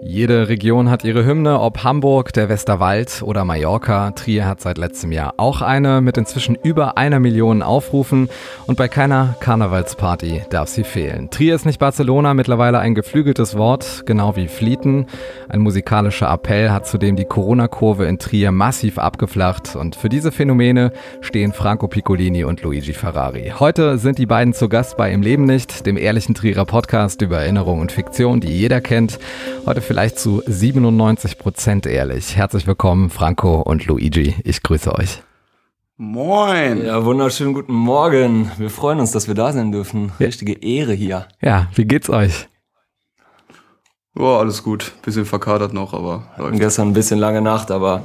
Jede 0.00 0.48
Region 0.48 0.90
hat 0.90 1.02
ihre 1.02 1.24
Hymne, 1.26 1.60
ob 1.60 1.82
Hamburg, 1.82 2.32
der 2.32 2.48
Westerwald 2.48 3.20
oder 3.22 3.44
Mallorca. 3.44 4.12
Trier 4.12 4.46
hat 4.46 4.60
seit 4.60 4.78
letztem 4.78 5.10
Jahr 5.10 5.34
auch 5.38 5.60
eine 5.60 6.00
mit 6.00 6.16
inzwischen 6.16 6.54
über 6.54 6.96
einer 6.96 7.18
Million 7.18 7.62
Aufrufen 7.62 8.30
und 8.68 8.78
bei 8.78 8.86
keiner 8.86 9.34
Karnevalsparty 9.40 10.44
darf 10.50 10.68
sie 10.68 10.84
fehlen. 10.84 11.30
Trier 11.30 11.56
ist 11.56 11.66
nicht 11.66 11.80
Barcelona, 11.80 12.32
mittlerweile 12.32 12.78
ein 12.78 12.94
geflügeltes 12.94 13.58
Wort, 13.58 14.04
genau 14.06 14.36
wie 14.36 14.46
Flieten. 14.46 15.06
Ein 15.48 15.60
musikalischer 15.60 16.30
Appell 16.30 16.70
hat 16.70 16.86
zudem 16.86 17.16
die 17.16 17.24
Corona-Kurve 17.24 18.06
in 18.06 18.20
Trier 18.20 18.52
massiv 18.52 18.98
abgeflacht 18.98 19.74
und 19.74 19.96
für 19.96 20.08
diese 20.08 20.30
Phänomene 20.30 20.92
stehen 21.20 21.52
Franco 21.52 21.88
Piccolini 21.88 22.44
und 22.44 22.62
Luigi 22.62 22.92
Ferrari. 22.92 23.52
Heute 23.58 23.98
sind 23.98 24.18
die 24.18 24.26
beiden 24.26 24.54
zu 24.54 24.68
Gast 24.68 24.96
bei 24.96 25.10
Im 25.10 25.22
Leben 25.22 25.44
nicht, 25.44 25.86
dem 25.86 25.96
ehrlichen 25.96 26.36
Trierer 26.36 26.66
Podcast 26.66 27.20
über 27.20 27.38
Erinnerung 27.38 27.80
und 27.80 27.90
Fiktion, 27.90 28.40
die 28.40 28.52
jeder 28.52 28.80
kennt. 28.80 29.18
Heute 29.66 29.87
vielleicht 29.88 30.18
zu 30.18 30.42
97 30.46 31.38
Prozent 31.38 31.86
ehrlich. 31.86 32.36
Herzlich 32.36 32.66
willkommen, 32.66 33.08
Franco 33.08 33.62
und 33.62 33.86
Luigi. 33.86 34.34
Ich 34.44 34.62
grüße 34.62 34.94
euch. 34.94 35.22
Moin. 35.96 36.84
Ja, 36.84 37.06
wunderschönen 37.06 37.54
guten 37.54 37.72
Morgen. 37.72 38.52
Wir 38.58 38.68
freuen 38.68 39.00
uns, 39.00 39.12
dass 39.12 39.28
wir 39.28 39.34
da 39.34 39.50
sein 39.50 39.72
dürfen. 39.72 40.12
Richtige 40.20 40.52
Ehre 40.62 40.92
hier. 40.92 41.26
Ja, 41.40 41.68
wie 41.74 41.86
geht's 41.86 42.10
euch? 42.10 42.48
Ja, 44.14 44.38
alles 44.38 44.62
gut. 44.62 44.92
Bisschen 45.00 45.24
verkadert 45.24 45.72
noch, 45.72 45.94
aber 45.94 46.28
läuft. 46.36 46.58
Gestern 46.58 46.88
ein 46.88 46.92
bisschen 46.92 47.18
lange 47.18 47.40
Nacht, 47.40 47.70
aber, 47.70 48.04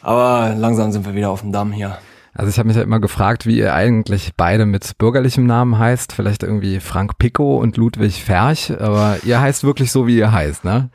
aber 0.00 0.56
langsam 0.56 0.90
sind 0.90 1.06
wir 1.06 1.14
wieder 1.14 1.30
auf 1.30 1.42
dem 1.42 1.52
Damm 1.52 1.70
hier. 1.70 1.98
Also 2.34 2.50
ich 2.50 2.58
habe 2.58 2.66
mich 2.66 2.76
ja 2.76 2.82
immer 2.82 2.98
gefragt, 2.98 3.46
wie 3.46 3.58
ihr 3.58 3.74
eigentlich 3.74 4.32
beide 4.36 4.66
mit 4.66 4.98
bürgerlichem 4.98 5.46
Namen 5.46 5.78
heißt. 5.78 6.14
Vielleicht 6.14 6.42
irgendwie 6.42 6.80
Frank 6.80 7.16
Pico 7.18 7.58
und 7.58 7.76
Ludwig 7.76 8.24
Ferch, 8.24 8.72
aber 8.80 9.18
ihr 9.24 9.40
heißt 9.40 9.62
wirklich 9.62 9.92
so, 9.92 10.08
wie 10.08 10.18
ihr 10.18 10.32
heißt, 10.32 10.64
ne? 10.64 10.90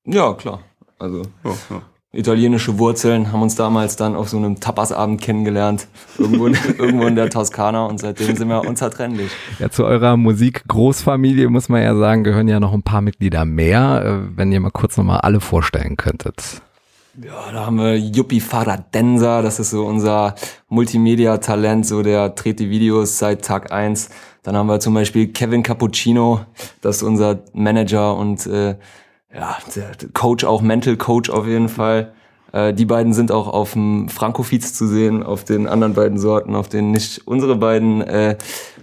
Ja, 0.05 0.31
klar. 0.35 0.59
Also. 0.99 1.23
Oh, 1.43 1.55
oh 1.71 1.81
italienische 2.17 2.79
Wurzeln, 2.79 3.31
haben 3.31 3.41
uns 3.41 3.55
damals 3.55 3.95
dann 3.95 4.15
auf 4.15 4.29
so 4.29 4.37
einem 4.37 4.59
Tapasabend 4.59 5.21
kennengelernt, 5.21 5.87
irgendwo 6.17 6.47
in, 6.47 6.57
irgendwo 6.77 7.05
in 7.05 7.15
der 7.15 7.29
Toskana 7.29 7.85
und 7.85 7.99
seitdem 7.99 8.35
sind 8.35 8.49
wir 8.49 8.67
unzertrennlich. 8.67 9.31
Ja, 9.59 9.69
zu 9.69 9.85
eurer 9.85 10.17
Musik-Großfamilie 10.17 11.49
muss 11.49 11.69
man 11.69 11.83
ja 11.83 11.95
sagen, 11.95 12.23
gehören 12.23 12.47
ja 12.47 12.59
noch 12.59 12.73
ein 12.73 12.83
paar 12.83 13.01
Mitglieder 13.01 13.45
mehr, 13.45 14.03
äh, 14.03 14.37
wenn 14.37 14.51
ihr 14.51 14.59
mal 14.59 14.71
kurz 14.71 14.97
nochmal 14.97 15.19
alle 15.21 15.39
vorstellen 15.39 15.95
könntet. 15.95 16.61
Ja, 17.23 17.51
da 17.51 17.65
haben 17.65 17.77
wir 17.77 17.97
Yuppie 17.97 18.39
Faradenza, 18.39 19.41
das 19.41 19.59
ist 19.59 19.71
so 19.71 19.85
unser 19.85 20.35
Multimedia-Talent, 20.69 21.85
so 21.85 22.03
der 22.03 22.29
dreht 22.29 22.59
die 22.59 22.69
Videos 22.69 23.17
seit 23.17 23.43
Tag 23.43 23.71
eins. 23.71 24.09
Dann 24.43 24.55
haben 24.55 24.67
wir 24.67 24.79
zum 24.79 24.93
Beispiel 24.93 25.27
Kevin 25.27 25.63
Cappuccino, 25.63 26.41
das 26.81 26.97
ist 26.97 27.03
unser 27.03 27.39
Manager 27.53 28.15
und 28.15 28.45
äh, 28.45 28.75
ja, 29.37 29.57
Coach 30.13 30.43
auch, 30.43 30.61
Mental 30.61 30.97
Coach 30.97 31.29
auf 31.29 31.45
jeden 31.45 31.69
Fall. 31.69 32.11
Äh, 32.51 32.73
die 32.73 32.85
beiden 32.85 33.13
sind 33.13 33.31
auch 33.31 33.47
auf 33.47 33.73
dem 33.73 34.09
Franco-Feeds 34.09 34.73
zu 34.73 34.87
sehen, 34.87 35.23
auf 35.23 35.43
den 35.43 35.67
anderen 35.67 35.93
beiden 35.93 36.17
Sorten, 36.17 36.55
auf 36.55 36.69
denen 36.69 36.91
nicht 36.91 37.27
unsere 37.27 37.55
beiden 37.55 38.01
äh, 38.01 38.37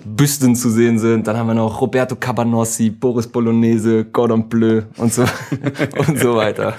Büsten 0.05 0.55
zu 0.55 0.71
sehen 0.71 0.99
sind. 0.99 1.27
Dann 1.27 1.37
haben 1.37 1.47
wir 1.47 1.55
noch 1.55 1.81
Roberto 1.81 2.17
Cabanossi, 2.17 2.91
Boris 2.91 3.27
Bolognese, 3.27 4.05
Gordon 4.05 4.49
Bleu 4.49 4.83
und 4.99 5.13
so, 5.13 5.25
und 6.07 6.19
so 6.19 6.37
weiter. 6.37 6.75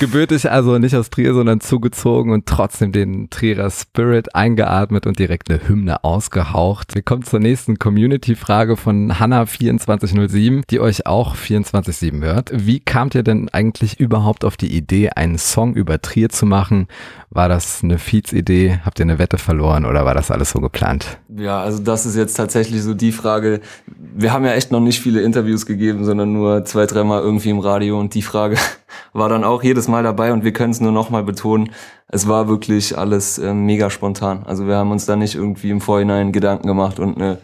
Gebürtig 0.00 0.50
also 0.50 0.78
nicht 0.78 0.96
aus 0.96 1.10
Trier, 1.10 1.34
sondern 1.34 1.60
zugezogen 1.60 2.32
und 2.32 2.46
trotzdem 2.46 2.92
den 2.92 3.28
Trierer 3.30 3.70
Spirit 3.70 4.34
eingeatmet 4.34 5.06
und 5.06 5.18
direkt 5.18 5.50
eine 5.50 5.68
Hymne 5.68 6.02
ausgehaucht. 6.04 6.94
Wir 6.94 7.02
kommen 7.02 7.22
zur 7.22 7.40
nächsten 7.40 7.78
Community-Frage 7.78 8.76
von 8.76 9.12
Hanna2407, 9.12 10.62
die 10.70 10.80
euch 10.80 11.06
auch 11.06 11.36
24-7 11.36 12.22
hört. 12.24 12.50
Wie 12.54 12.80
kamt 12.80 13.14
ihr 13.14 13.22
denn 13.22 13.48
eigentlich 13.50 14.00
überhaupt 14.00 14.44
auf 14.44 14.56
die 14.56 14.74
Idee, 14.74 15.10
einen 15.10 15.38
Song 15.38 15.74
über 15.74 16.00
Trier 16.00 16.30
zu 16.30 16.46
machen? 16.46 16.88
War 17.30 17.48
das 17.48 17.82
eine 17.82 17.98
Feeds-Idee? 17.98 18.80
Habt 18.84 18.98
ihr 18.98 19.04
eine 19.04 19.18
Wette 19.18 19.38
verloren 19.38 19.84
oder 19.84 20.04
war 20.04 20.14
das 20.14 20.30
alles 20.30 20.50
so 20.50 20.60
geplant? 20.60 21.18
Ja, 21.34 21.62
also 21.62 21.82
das 21.82 22.06
ist 22.06 22.16
jetzt 22.16 22.34
tatsächlich 22.34 22.61
so 22.70 22.94
die 22.94 23.12
Frage. 23.12 23.60
Wir 23.96 24.32
haben 24.32 24.44
ja 24.44 24.52
echt 24.52 24.70
noch 24.70 24.80
nicht 24.80 25.00
viele 25.00 25.22
Interviews 25.22 25.66
gegeben, 25.66 26.04
sondern 26.04 26.32
nur 26.32 26.64
zwei, 26.64 26.86
dreimal 26.86 27.22
irgendwie 27.22 27.50
im 27.50 27.58
Radio 27.58 27.98
und 27.98 28.14
die 28.14 28.22
Frage 28.22 28.56
war 29.12 29.28
dann 29.28 29.44
auch 29.44 29.62
jedes 29.62 29.88
Mal 29.88 30.02
dabei 30.02 30.32
und 30.32 30.44
wir 30.44 30.52
können 30.52 30.72
es 30.72 30.80
nur 30.80 30.92
nochmal 30.92 31.24
betonen. 31.24 31.70
Es 32.08 32.28
war 32.28 32.48
wirklich 32.48 32.96
alles 32.96 33.38
äh, 33.38 33.54
mega 33.54 33.90
spontan. 33.90 34.44
Also 34.44 34.66
wir 34.66 34.76
haben 34.76 34.90
uns 34.90 35.06
da 35.06 35.16
nicht 35.16 35.34
irgendwie 35.34 35.70
im 35.70 35.80
Vorhinein 35.80 36.32
Gedanken 36.32 36.66
gemacht 36.66 37.00
und 37.00 37.16
eine 37.16 37.38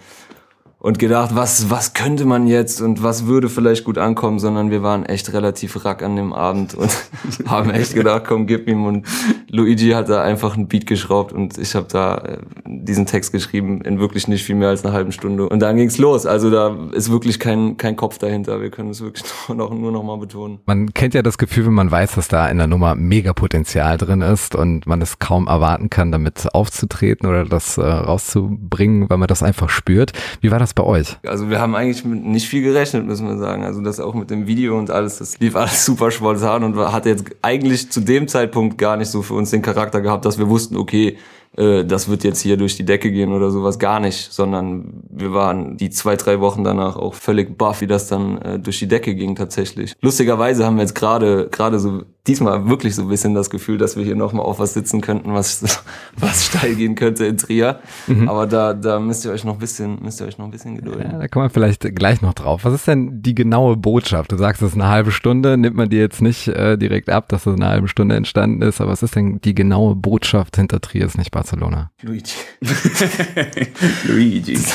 und 0.81 1.01
gedacht, 1.01 1.35
was, 1.35 1.71
was 1.71 1.93
könnte 1.93 2.25
man 2.25 2.47
jetzt 2.47 2.81
und 2.81 3.03
was 3.03 3.27
würde 3.27 3.49
vielleicht 3.49 3.83
gut 3.83 3.99
ankommen, 3.99 4.39
sondern 4.39 4.71
wir 4.71 4.85
waren 4.85 5.05
echt 5.05 5.33
relativ 5.33 5.85
rack 5.85 6.05
an 6.05 6.15
dem 6.15 6.33
Abend 6.33 6.75
und 6.75 6.91
haben 7.47 7.71
echt 7.71 7.95
gedacht, 7.95 8.25
komm, 8.29 8.47
gib 8.47 8.69
ihm. 8.69 8.87
Und 8.87 9.07
Luigi 9.51 9.91
hat 9.91 10.09
da 10.09 10.23
einfach 10.23 10.57
einen 10.57 10.69
Beat 10.69 10.87
geschraubt 10.87 11.33
und 11.33 11.59
ich 11.59 11.75
habe 11.75 11.87
da 11.91 12.19
äh, 12.19 12.39
diesen 12.65 13.07
Text 13.07 13.33
geschrieben 13.33 13.81
in 13.81 13.99
wirklich 13.99 14.29
nicht 14.29 14.45
viel 14.45 14.55
mehr 14.55 14.69
als 14.69 14.85
einer 14.85 14.95
halben 14.95 15.11
Stunde. 15.11 15.49
Und 15.49 15.61
dann 15.61 15.77
ging's 15.77 15.99
los. 15.99 16.27
Also 16.27 16.49
da 16.49 16.77
ist 16.93 17.11
wirklich 17.11 17.41
kein, 17.41 17.77
kein 17.77 17.97
Kopf 17.97 18.19
dahinter. 18.19 18.61
Wir 18.61 18.71
können 18.71 18.91
es 18.91 19.01
wirklich 19.01 19.25
noch, 19.49 19.75
nur 19.75 19.91
noch 19.91 20.05
mal 20.05 20.19
betonen. 20.19 20.61
Man 20.67 20.95
kennt 20.95 21.13
ja 21.13 21.23
das 21.23 21.39
Gefühl, 21.39 21.67
wenn 21.67 21.75
man 21.75 21.91
weiß, 21.91 22.15
dass 22.15 22.29
da 22.29 22.49
in 22.49 22.59
der 22.59 22.69
Nummer 22.69 22.95
mega 22.95 23.33
Potenzial 23.33 23.99
drin 23.99 24.21
ist 24.21 24.55
und 24.55 24.87
man 24.87 25.03
es 25.03 25.19
kaum 25.19 25.49
erwarten 25.49 25.91
kann, 25.91 26.13
damit 26.13 26.55
aufzutreten 26.55 27.29
oder 27.29 27.45
das 27.45 27.79
äh, 27.79 27.83
rauszubringen, 27.83 29.11
weil 29.11 29.19
man 29.19 29.27
das 29.27 29.43
einfach 29.43 29.71
spürt. 29.71 30.13
Wie 30.41 30.53
war 30.53 30.61
das 30.61 30.68
das 30.69 30.75
bei 30.75 30.85
euch? 30.85 31.17
Also 31.27 31.51
wir 31.51 31.61
haben 31.61 31.75
eigentlich 31.75 32.05
mit 32.05 32.25
nicht 32.25 32.49
viel 32.49 32.63
gerechnet, 32.63 33.07
müssen 33.07 33.27
wir 33.27 33.39
sagen. 33.39 33.65
Also 33.65 33.81
das 33.81 34.01
auch 34.01 34.15
mit 34.15 34.31
dem 34.31 34.47
Video 34.47 34.79
und 34.79 34.91
alles, 34.91 35.19
das 35.19 35.39
lief 35.41 35.57
alles 35.57 35.85
super 35.87 36.11
spontan 36.11 36.65
und 36.65 36.77
hat 36.77 37.07
jetzt 37.07 37.25
eigentlich 37.43 37.91
zu 37.91 38.01
dem 38.01 38.29
Zeitpunkt 38.29 38.79
gar 38.79 38.97
nicht 38.97 39.09
so 39.09 39.23
für 39.23 39.35
uns 39.35 39.51
den 39.51 39.63
Charakter 39.63 40.01
gehabt, 40.01 40.25
dass 40.25 40.39
wir 40.39 40.49
wussten, 40.49 40.77
okay, 40.77 41.17
äh, 41.57 41.85
das 41.85 42.09
wird 42.09 42.25
jetzt 42.25 42.41
hier 42.41 42.57
durch 42.57 42.77
die 42.77 42.85
Decke 42.85 43.11
gehen 43.11 43.33
oder 43.33 43.51
sowas 43.51 43.79
gar 43.79 44.01
nicht, 44.01 44.33
sondern 44.33 45.03
wir 45.11 45.33
waren 45.33 45.77
die 45.77 45.91
zwei, 45.91 46.17
drei 46.17 46.41
Wochen 46.41 46.65
danach 46.65 46.97
auch 46.97 47.15
völlig 47.15 47.57
baff, 47.57 47.81
wie 47.81 47.87
das 47.87 48.09
dann 48.09 48.39
äh, 48.39 48.59
durch 48.59 48.79
die 48.79 48.89
Decke 48.89 49.15
ging 49.15 49.35
tatsächlich. 49.35 49.95
Lustigerweise 50.01 50.65
haben 50.65 50.77
wir 50.77 50.83
jetzt 50.83 50.95
gerade 50.95 51.49
gerade 51.51 51.79
so 51.79 52.03
diesmal 52.29 52.69
wirklich 52.69 52.95
so 52.95 53.03
ein 53.03 53.09
bisschen 53.09 53.35
das 53.35 53.51
Gefühl, 53.51 53.79
dass 53.79 53.97
wir 53.97 54.05
hier 54.05 54.15
nochmal 54.15 54.45
auf 54.45 54.59
was 54.59 54.75
sitzen 54.75 55.01
könnten, 55.01 55.35
was 55.35 55.63
was 56.17 56.47
steil 56.47 56.75
gehen 56.75 56.95
könnte 56.95 57.27
in 57.27 57.39
Trier. 57.39 57.81
Mhm. 58.07 58.29
Aber 58.29 58.47
da 58.47 58.75
da 58.75 59.01
müsst 59.01 59.25
ihr 59.25 59.33
euch 59.33 59.45
noch 59.45 59.55
ein 59.55 59.59
bisschen 59.59 60.03
müsst 60.03 60.21
ihr 60.21 60.27
euch 60.27 60.39
noch 60.39 60.45
ein 60.45 60.51
bisschen 60.51 60.77
gedulden. 60.77 61.11
Ja, 61.13 61.19
da 61.19 61.29
kommen 61.29 61.47
wir 61.47 61.51
vielleicht 61.51 61.83
gleich 61.95 62.23
noch 62.23 62.35
drauf. 62.35 62.65
Was 62.65 62.75
ist 62.75 62.87
denn 62.87 63.23
die 63.23 63.35
genaue 63.35 63.77
Botschaft? 63.77 64.31
Du 64.31 64.37
sagst, 64.37 64.63
es 64.63 64.69
ist 64.71 64.75
eine 64.75 64.89
halbe 64.89 65.11
Stunde, 65.11 65.57
nimmt 65.57 65.77
man 65.77 65.89
dir 65.89 66.01
jetzt 66.01 66.21
nicht 66.23 66.49
äh, 66.49 66.77
direkt 66.77 67.09
ab, 67.11 67.29
dass 67.29 67.47
es 67.47 67.55
eine 67.55 67.69
halbe 67.69 67.89
Stunde 67.89 68.15
entstanden 68.15 68.63
ist, 68.63 68.81
aber 68.81 68.93
was 68.93 69.03
ist 69.03 69.17
denn 69.17 69.41
die 69.41 69.55
genaue 69.55 69.97
Botschaft 69.97 70.57
hinter 70.57 70.81
Trier 70.81 71.07
ist 71.07 71.19
nicht 71.19 71.31
Barcelona? 71.31 71.91
Luigi. 72.03 72.33
Luigi. 74.07 74.59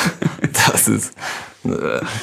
Das 0.66 0.88
ist, 0.88 1.13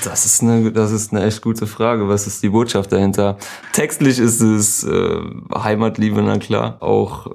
das 0.04 0.26
ist 0.26 0.42
eine, 0.42 0.70
das 0.72 0.92
ist 0.92 1.12
eine 1.12 1.24
echt 1.24 1.42
gute 1.42 1.66
Frage. 1.66 2.08
Was 2.08 2.26
ist 2.26 2.42
die 2.42 2.50
Botschaft 2.50 2.92
dahinter? 2.92 3.38
Textlich 3.72 4.18
ist 4.18 4.40
es 4.40 4.84
äh, 4.84 5.20
Heimatliebe, 5.54 6.22
na 6.22 6.38
klar. 6.38 6.76
Auch 6.80 7.28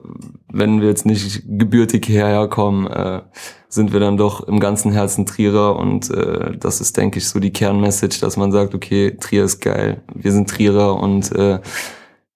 wenn 0.51 0.81
wir 0.81 0.87
jetzt 0.87 1.05
nicht 1.05 1.43
gebürtig 1.47 2.05
hierher 2.05 2.47
kommen, 2.47 2.87
äh, 2.87 3.21
sind 3.69 3.91
wir 3.91 3.99
dann 3.99 4.17
doch 4.17 4.47
im 4.47 4.59
ganzen 4.59 4.91
Herzen 4.91 5.25
Trierer 5.25 5.75
und 5.77 6.09
äh, 6.09 6.57
das 6.57 6.79
ist, 6.79 6.95
denke 6.95 7.19
ich, 7.19 7.27
so 7.27 7.39
die 7.39 7.51
Kernmessage, 7.51 8.19
dass 8.21 8.37
man 8.37 8.51
sagt, 8.51 8.73
okay, 8.73 9.17
Trier 9.19 9.43
ist 9.43 9.59
geil, 9.59 10.01
wir 10.13 10.31
sind 10.31 10.49
Trierer 10.49 10.95
und 10.95 11.31
äh, 11.33 11.59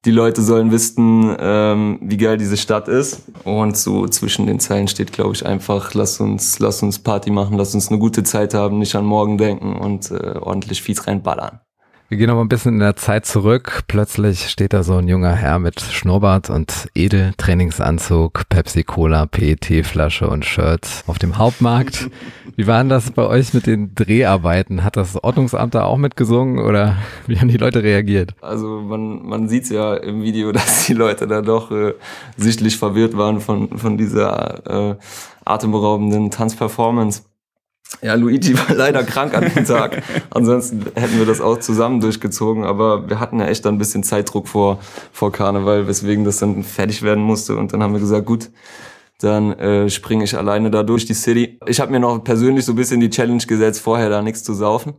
die 0.05 0.11
Leute 0.11 0.41
sollen 0.41 0.71
wissen, 0.71 1.35
ähm, 1.39 1.99
wie 2.01 2.17
geil 2.17 2.37
diese 2.37 2.57
Stadt 2.57 2.87
ist. 2.87 3.23
Und 3.43 3.77
so 3.77 4.07
zwischen 4.07 4.47
den 4.47 4.59
Zeilen 4.59 4.87
steht, 4.87 5.11
glaube 5.11 5.33
ich, 5.33 5.45
einfach, 5.45 5.93
lass 5.93 6.19
uns, 6.19 6.59
lass 6.59 6.81
uns 6.81 6.99
Party 6.99 7.31
machen, 7.31 7.57
lass 7.57 7.75
uns 7.75 7.89
eine 7.89 7.99
gute 7.99 8.23
Zeit 8.23 8.53
haben, 8.53 8.79
nicht 8.79 8.95
an 8.95 9.05
morgen 9.05 9.37
denken 9.37 9.75
und 9.75 10.11
äh, 10.11 10.37
ordentlich 10.39 10.81
Fies 10.81 11.05
reinballern. 11.05 11.59
Wir 12.11 12.17
gehen 12.17 12.27
mal 12.31 12.41
ein 12.41 12.49
bisschen 12.49 12.73
in 12.73 12.79
der 12.79 12.95
Zeit 12.95 13.27
zurück. 13.27 13.83
Plötzlich 13.87 14.49
steht 14.49 14.73
da 14.73 14.81
so 14.81 14.95
ein 14.95 15.07
junger 15.07 15.35
Herr 15.35 15.59
mit 15.59 15.79
Schnurrbart 15.79 16.49
und 16.49 16.89
Edel-Trainingsanzug, 16.95 18.49
Pepsi-Cola, 18.49 19.27
PET-Flasche 19.27 20.27
und 20.27 20.43
Shirt 20.43 20.87
auf 21.05 21.19
dem 21.19 21.37
Hauptmarkt. 21.37 22.09
Wie 22.55 22.65
waren 22.65 22.89
das 22.89 23.11
bei 23.11 23.27
euch 23.27 23.53
mit 23.53 23.67
den 23.67 23.93
Dreharbeiten? 23.93 24.83
Hat 24.83 24.97
das 24.97 25.23
Ordnungsamt 25.23 25.75
da 25.75 25.83
auch 25.83 25.97
mitgesungen 25.97 26.57
oder 26.57 26.97
wie 27.27 27.39
haben 27.39 27.49
die 27.49 27.57
Leute 27.57 27.83
reagiert? 27.83 28.33
Also 28.41 28.81
man, 28.81 29.27
man 29.27 29.47
sieht 29.47 29.69
ja 29.69 29.93
im 29.93 30.23
Video, 30.23 30.51
dass 30.51 30.87
die 30.87 30.93
Leute 30.93 31.27
da 31.27 31.43
doch 31.43 31.69
äh, 31.69 31.93
sichtlich 32.35 32.75
verwirrt 32.77 33.15
waren 33.15 33.39
von, 33.39 33.77
von 33.77 33.99
dieser 33.99 34.93
äh, 34.93 34.95
atemberaubenden 35.45 36.31
Tanzperformance. 36.31 37.28
Ja, 38.01 38.13
Luigi 38.15 38.57
war 38.69 38.75
leider 38.75 39.03
krank 39.03 39.33
an 39.33 39.51
dem 39.53 39.65
Tag. 39.65 40.03
Ansonsten 40.29 40.85
hätten 40.95 41.17
wir 41.17 41.25
das 41.25 41.41
auch 41.41 41.59
zusammen 41.59 41.99
durchgezogen. 41.99 42.63
Aber 42.63 43.09
wir 43.09 43.19
hatten 43.19 43.39
ja 43.39 43.47
echt 43.47 43.65
dann 43.65 43.75
ein 43.75 43.77
bisschen 43.79 44.03
Zeitdruck 44.03 44.47
vor, 44.47 44.79
vor 45.11 45.31
Karneval, 45.31 45.87
weswegen 45.87 46.23
das 46.23 46.37
dann 46.37 46.63
fertig 46.63 47.01
werden 47.01 47.23
musste. 47.23 47.55
Und 47.55 47.73
dann 47.73 47.83
haben 47.83 47.93
wir 47.93 47.99
gesagt, 47.99 48.25
gut, 48.25 48.49
dann 49.19 49.53
äh, 49.53 49.89
springe 49.89 50.23
ich 50.23 50.37
alleine 50.37 50.71
da 50.71 50.83
durch 50.83 51.05
die 51.05 51.13
City. 51.13 51.59
Ich 51.67 51.79
habe 51.79 51.91
mir 51.91 51.99
noch 51.99 52.23
persönlich 52.23 52.65
so 52.65 52.73
ein 52.73 52.77
bisschen 52.77 52.99
die 52.99 53.09
Challenge 53.09 53.43
gesetzt, 53.45 53.81
vorher 53.81 54.09
da 54.09 54.21
nichts 54.21 54.43
zu 54.43 54.53
saufen 54.53 54.93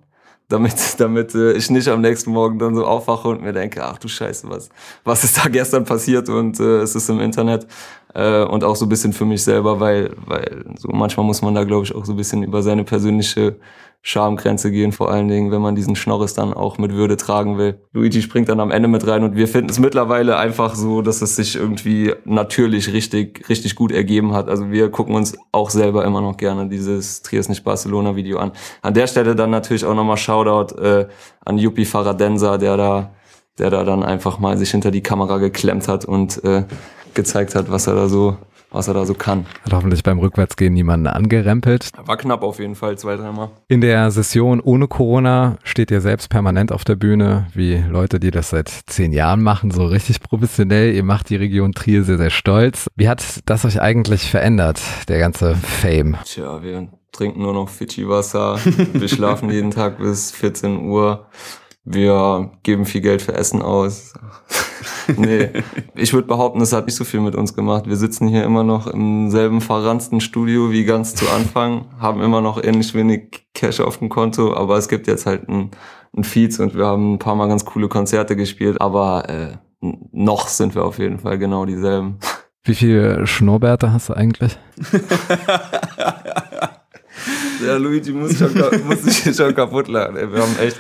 damit, 0.51 1.01
damit 1.01 1.35
äh, 1.35 1.53
ich 1.53 1.71
nicht 1.71 1.89
am 1.89 2.03
nächsten 2.03 2.33
Morgen 2.33 2.59
dann 2.59 2.75
so 2.75 2.85
aufwache 2.85 3.29
und 3.29 3.43
mir 3.43 3.53
denke, 3.53 3.83
ach 3.83 3.99
du 3.99 4.09
Scheiße, 4.09 4.51
was, 4.51 4.69
was 5.05 5.25
ist 5.25 5.39
da 5.39 5.49
gestern 5.49 5.85
passiert? 5.85 6.29
Und 6.29 6.61
äh, 6.61 6.81
es 6.81 6.95
ist 6.95 7.09
im 7.09 7.21
Internet 7.21 7.67
äh, 8.15 8.43
und 8.43 8.65
auch 8.65 8.77
so 8.77 8.85
ein 8.85 8.89
bisschen 8.89 9.13
für 9.13 9.25
mich 9.25 9.43
selber, 9.43 9.81
weil, 9.81 10.11
weil 10.27 10.65
so 10.77 10.89
manchmal 10.93 11.25
muss 11.25 11.41
man 11.41 11.55
da 11.55 11.65
glaube 11.65 11.85
ich 11.85 11.95
auch 11.95 12.05
so 12.05 12.13
ein 12.13 12.17
bisschen 12.17 12.43
über 12.43 12.63
seine 12.63 12.85
persönliche 12.85 13.57
Schamgrenze 14.03 14.71
gehen, 14.71 14.93
vor 14.93 15.11
allen 15.11 15.29
Dingen, 15.29 15.51
wenn 15.51 15.61
man 15.61 15.75
diesen 15.75 15.95
Schnorres 15.95 16.33
dann 16.33 16.55
auch 16.55 16.79
mit 16.79 16.95
Würde 16.95 17.19
tragen 17.19 17.59
will. 17.59 17.83
Luigi 17.93 18.23
springt 18.23 18.49
dann 18.49 18.59
am 18.59 18.71
Ende 18.71 18.89
mit 18.89 19.07
rein 19.07 19.25
und 19.25 19.37
wir 19.37 19.47
finden 19.47 19.69
es 19.69 19.79
mittlerweile 19.79 20.39
einfach 20.39 20.75
so, 20.75 21.03
dass 21.03 21.21
es 21.21 21.37
sich 21.37 21.57
irgendwie 21.57 22.15
natürlich 22.25 22.95
richtig, 22.95 23.49
richtig 23.51 23.75
gut 23.75 23.93
ergeben 23.93 24.33
hat. 24.33 24.49
Also 24.49 24.71
wir 24.71 24.91
gucken 24.91 25.15
uns 25.15 25.37
auch 25.53 25.69
selber 25.69 26.05
immer 26.07 26.23
noch 26.23 26.39
gerne 26.39 26.69
dieses 26.69 27.21
Trias 27.21 27.51
nicht 27.51 27.63
Barcelona 27.63 28.17
Video 28.17 28.39
an. 28.39 28.53
An 28.81 28.95
der 28.95 29.07
Stelle 29.07 29.37
dann 29.37 29.51
natürlich 29.51 29.85
auch 29.85 29.95
nochmal 29.95 30.17
Shoutout 30.17 30.81
äh, 30.81 31.07
an 31.45 31.59
Yuppie 31.59 31.85
Faradensa, 31.85 32.57
der 32.57 32.79
da, 32.79 33.15
der 33.59 33.69
da 33.69 33.85
dann 33.85 34.03
einfach 34.03 34.39
mal 34.39 34.57
sich 34.57 34.71
hinter 34.71 34.91
die 34.91 35.03
Kamera 35.03 35.37
geklemmt 35.37 35.89
hat 35.89 36.07
und 36.07 36.43
äh, 36.43 36.65
gezeigt 37.13 37.55
hat, 37.55 37.71
was 37.71 37.87
er 37.87 37.97
da 37.97 38.09
so 38.09 38.39
was 38.71 38.89
er 38.89 38.95
da 38.95 39.05
so 39.05 39.15
kann. 39.15 39.47
Hat 39.65 39.73
hoffentlich 39.73 40.03
beim 40.03 40.19
Rückwärtsgehen 40.19 40.73
niemanden 40.73 41.07
angerempelt. 41.07 41.91
War 42.05 42.17
knapp 42.17 42.43
auf 42.43 42.59
jeden 42.59 42.75
Fall, 42.75 42.97
zwei, 42.99 43.17
dreimal. 43.17 43.51
In 43.69 43.81
der 43.81 44.11
Session 44.11 44.61
ohne 44.61 44.89
Corona 44.89 45.59
steht 45.65 45.91
ihr 45.91 46.01
selbst 46.01 46.29
permanent 46.31 46.73
auf 46.73 46.85
der 46.85 46.97
Bühne, 46.97 47.47
wie 47.55 47.77
Leute, 47.77 48.21
die 48.21 48.31
das 48.31 48.51
seit 48.51 48.69
zehn 48.69 49.13
Jahren 49.13 49.43
machen, 49.43 49.71
so 49.71 49.85
richtig 49.85 50.21
professionell. 50.21 50.95
Ihr 50.95 51.05
macht 51.05 51.31
die 51.31 51.37
Region 51.37 51.73
Trier 51.73 52.05
sehr, 52.05 52.19
sehr 52.19 52.31
stolz. 52.31 52.89
Wie 52.97 53.09
hat 53.09 53.41
das 53.47 53.65
euch 53.65 53.81
eigentlich 53.81 54.31
verändert, 54.31 54.81
der 55.09 55.19
ganze 55.19 55.55
Fame? 55.55 56.17
Tja, 56.25 56.63
wir 56.63 56.89
trinken 57.13 57.43
nur 57.43 57.53
noch 57.53 57.69
Fidschi-Wasser. 57.69 58.59
wir 58.93 59.09
schlafen 59.09 59.51
jeden 59.51 59.71
Tag 59.71 59.99
bis 59.99 60.31
14 60.33 60.89
Uhr. 60.89 61.27
Wir 61.85 62.53
geben 62.63 62.85
viel 62.85 63.01
Geld 63.01 63.23
für 63.23 63.35
Essen 63.35 63.63
aus. 63.63 64.13
nee, 65.17 65.49
ich 65.95 66.13
würde 66.13 66.29
behaupten, 66.29 66.61
es 66.61 66.73
hat 66.73 66.87
nicht 66.87 66.95
so 66.95 67.05
viel 67.05 67.21
mit 67.21 67.35
uns 67.35 67.55
gemacht. 67.55 67.87
Wir 67.87 67.97
sitzen 67.97 68.29
hier 68.29 68.45
immer 68.45 68.65
noch 68.65 68.87
im 68.87 69.31
selben 69.31 69.61
verranzten 69.61 70.21
Studio 70.21 70.71
wie 70.71 70.85
ganz 70.85 71.15
zu 71.15 71.29
Anfang, 71.31 71.87
haben 71.99 72.21
immer 72.21 72.43
noch 72.43 72.63
ähnlich 72.63 72.95
wenig 72.95 73.47
Cash 73.55 73.81
auf 73.81 73.99
dem 73.99 74.11
Konto, 74.11 74.55
aber 74.55 74.77
es 74.77 74.89
gibt 74.89 75.07
jetzt 75.07 75.25
halt 75.27 75.49
ein, 75.49 75.71
ein 76.17 76.25
Feeds 76.25 76.61
und 76.61 76.75
wir 76.75 76.87
haben 76.87 77.15
ein 77.15 77.19
paar 77.19 77.35
Mal 77.35 77.49
ganz 77.49 77.65
coole 77.65 77.89
Konzerte 77.89 78.37
gespielt, 78.37 78.81
aber 78.81 79.29
äh, 79.29 79.57
noch 79.81 80.49
sind 80.49 80.75
wir 80.75 80.85
auf 80.85 80.99
jeden 80.99 81.19
Fall 81.19 81.39
genau 81.39 81.65
dieselben. 81.65 82.19
Wie 82.65 82.75
viele 82.75 83.27
Schnurrbärte 83.27 83.91
hast 83.93 84.11
du 84.11 84.15
eigentlich? 84.15 84.59
ja, 87.67 87.77
Luigi 87.77 88.13
muss, 88.13 88.37
schon, 88.37 88.53
muss 88.87 89.03
sich 89.03 89.35
schon 89.35 89.55
kaputt 89.55 89.89
lachen. 89.89 90.15
Wir 90.15 90.43
haben 90.43 90.59
echt. 90.59 90.79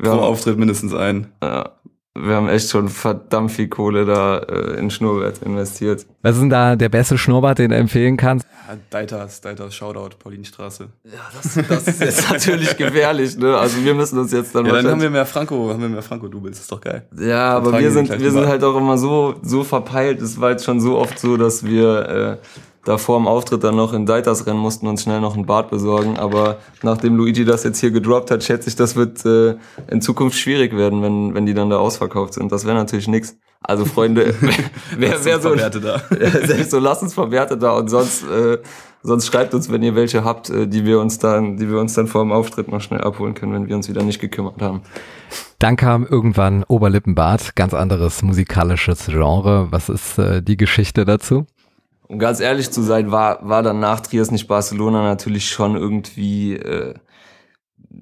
Wir 0.00 0.10
Pro 0.10 0.16
haben, 0.16 0.24
Auftritt 0.24 0.58
mindestens 0.58 0.94
einen. 0.94 1.26
Ja, 1.42 1.72
wir 2.14 2.34
haben 2.34 2.48
echt 2.48 2.70
schon 2.70 2.88
verdammt 2.88 3.52
viel 3.52 3.68
Kohle 3.68 4.04
da 4.04 4.38
äh, 4.38 4.78
in 4.78 4.90
Schnurrbart 4.90 5.42
investiert. 5.42 6.06
Was 6.22 6.36
ist 6.36 6.40
denn 6.40 6.50
da 6.50 6.74
der 6.74 6.88
beste 6.88 7.18
Schnurrbart, 7.18 7.58
den 7.58 7.70
du 7.70 7.76
empfehlen 7.76 8.16
kannst? 8.16 8.46
Ja, 8.68 8.76
Deitas, 8.88 9.40
Deitas 9.42 9.74
Shoutout, 9.74 10.16
Paulinstraße. 10.18 10.88
Ja, 11.04 11.20
das, 11.34 11.58
das 11.68 11.88
ist 11.88 12.00
jetzt 12.00 12.30
natürlich 12.30 12.76
gefährlich, 12.76 13.36
ne? 13.36 13.56
Also 13.56 13.84
wir 13.84 13.94
müssen 13.94 14.18
uns 14.18 14.32
jetzt 14.32 14.54
dann 14.54 14.66
Ja, 14.66 14.72
dann 14.72 14.88
haben 14.88 15.02
wir 15.02 15.10
mehr 15.10 15.26
Franco, 15.26 15.70
haben 15.70 15.82
wir 15.82 15.88
mehr 15.88 16.02
Franco-Doubles, 16.02 16.58
ist 16.60 16.72
doch 16.72 16.80
geil. 16.80 17.06
Ja, 17.16 17.54
dann 17.60 17.68
aber 17.68 17.78
wir 17.78 17.90
sind, 17.90 18.08
wir 18.08 18.30
sind 18.30 18.46
halt 18.46 18.64
auch 18.64 18.76
immer 18.76 18.96
so, 18.96 19.34
so 19.42 19.62
verpeilt. 19.64 20.20
Es 20.22 20.40
war 20.40 20.50
jetzt 20.50 20.64
schon 20.64 20.80
so 20.80 20.98
oft 20.98 21.18
so, 21.18 21.36
dass 21.36 21.64
wir 21.64 22.08
äh, 22.08 22.36
da 22.84 22.96
vor 22.98 23.18
dem 23.18 23.26
Auftritt 23.26 23.62
dann 23.62 23.76
noch 23.76 23.92
in 23.92 24.06
Deitas 24.06 24.46
rennen 24.46 24.58
mussten 24.58 24.86
und 24.86 24.98
schnell 24.98 25.20
noch 25.20 25.36
ein 25.36 25.46
Bad 25.46 25.70
besorgen. 25.70 26.18
Aber 26.18 26.58
nachdem 26.82 27.16
Luigi 27.16 27.44
das 27.44 27.64
jetzt 27.64 27.80
hier 27.80 27.90
gedroppt 27.90 28.30
hat, 28.30 28.42
schätze 28.42 28.68
ich, 28.68 28.76
das 28.76 28.96
wird 28.96 29.24
äh, 29.26 29.56
in 29.90 30.00
Zukunft 30.00 30.38
schwierig 30.38 30.76
werden, 30.76 31.02
wenn, 31.02 31.34
wenn 31.34 31.46
die 31.46 31.54
dann 31.54 31.70
da 31.70 31.78
ausverkauft 31.78 32.34
sind. 32.34 32.50
Das 32.52 32.64
wäre 32.64 32.76
natürlich 32.76 33.08
nix. 33.08 33.36
Also 33.62 33.84
Freunde, 33.84 34.34
wer, 34.96 35.24
wer 35.24 35.40
so, 35.40 35.54
da. 35.54 36.00
so 36.68 36.78
lasst 36.78 37.02
uns 37.02 37.12
Verwerte 37.12 37.58
da 37.58 37.72
und 37.72 37.88
sonst, 37.88 38.22
äh, 38.22 38.58
sonst 39.02 39.26
schreibt 39.26 39.52
uns, 39.52 39.70
wenn 39.70 39.82
ihr 39.82 39.94
welche 39.94 40.24
habt, 40.24 40.48
äh, 40.48 40.66
die 40.66 40.86
wir 40.86 40.98
uns 40.98 41.18
dann, 41.18 41.58
die 41.58 41.68
wir 41.68 41.78
uns 41.78 41.92
dann 41.92 42.06
vor 42.06 42.22
dem 42.22 42.32
Auftritt 42.32 42.68
noch 42.68 42.80
schnell 42.80 43.02
abholen 43.02 43.34
können, 43.34 43.52
wenn 43.52 43.68
wir 43.68 43.76
uns 43.76 43.90
wieder 43.90 44.02
nicht 44.02 44.18
gekümmert 44.18 44.62
haben. 44.62 44.80
Dann 45.58 45.76
kam 45.76 46.06
irgendwann 46.06 46.64
Oberlippenbart, 46.64 47.54
ganz 47.54 47.74
anderes 47.74 48.22
musikalisches 48.22 49.06
Genre. 49.08 49.68
Was 49.70 49.90
ist 49.90 50.18
äh, 50.18 50.42
die 50.42 50.56
Geschichte 50.56 51.04
dazu? 51.04 51.44
Um 52.10 52.18
ganz 52.18 52.40
ehrlich 52.40 52.72
zu 52.72 52.82
sein, 52.82 53.12
war, 53.12 53.38
war 53.48 53.62
dann 53.62 53.78
nach 53.78 54.00
Trias 54.00 54.32
nicht 54.32 54.48
Barcelona 54.48 55.04
natürlich 55.04 55.48
schon 55.48 55.76
irgendwie 55.76 56.54
äh, 56.54 56.94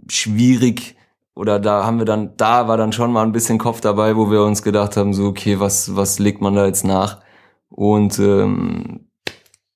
schwierig. 0.09 0.97
Oder 1.35 1.61
da 1.61 1.85
haben 1.85 1.99
wir 1.99 2.07
dann, 2.07 2.35
da 2.39 2.69
war 2.69 2.79
dann 2.79 2.93
schon 2.93 3.13
mal 3.13 3.23
ein 3.23 3.33
bisschen 3.33 3.59
Kopf 3.59 3.83
dabei, 3.83 4.17
wo 4.17 4.31
wir 4.31 4.45
uns 4.45 4.63
gedacht 4.63 4.97
haben, 4.97 5.13
so, 5.13 5.27
okay, 5.27 5.61
was, 5.61 5.95
was 5.95 6.19
legt 6.19 6.41
man 6.41 6.55
da 6.55 6.65
jetzt 6.65 6.87
nach? 6.87 7.21
Und 7.69 8.19
ähm, 8.19 9.11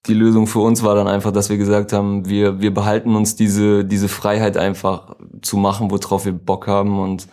die 0.06 0.14
Lösung 0.14 0.46
für 0.46 0.60
uns 0.60 0.82
war 0.82 0.94
dann 0.94 1.08
einfach, 1.08 1.32
dass 1.32 1.50
wir 1.50 1.58
gesagt 1.58 1.92
haben, 1.92 2.26
wir, 2.26 2.58
wir 2.58 2.72
behalten 2.72 3.14
uns 3.14 3.36
diese, 3.36 3.84
diese 3.84 4.08
Freiheit 4.08 4.56
einfach 4.56 5.14
zu 5.42 5.58
machen, 5.58 5.90
worauf 5.90 6.24
wir 6.24 6.32
Bock 6.32 6.68
haben 6.68 6.98
und 7.00 7.28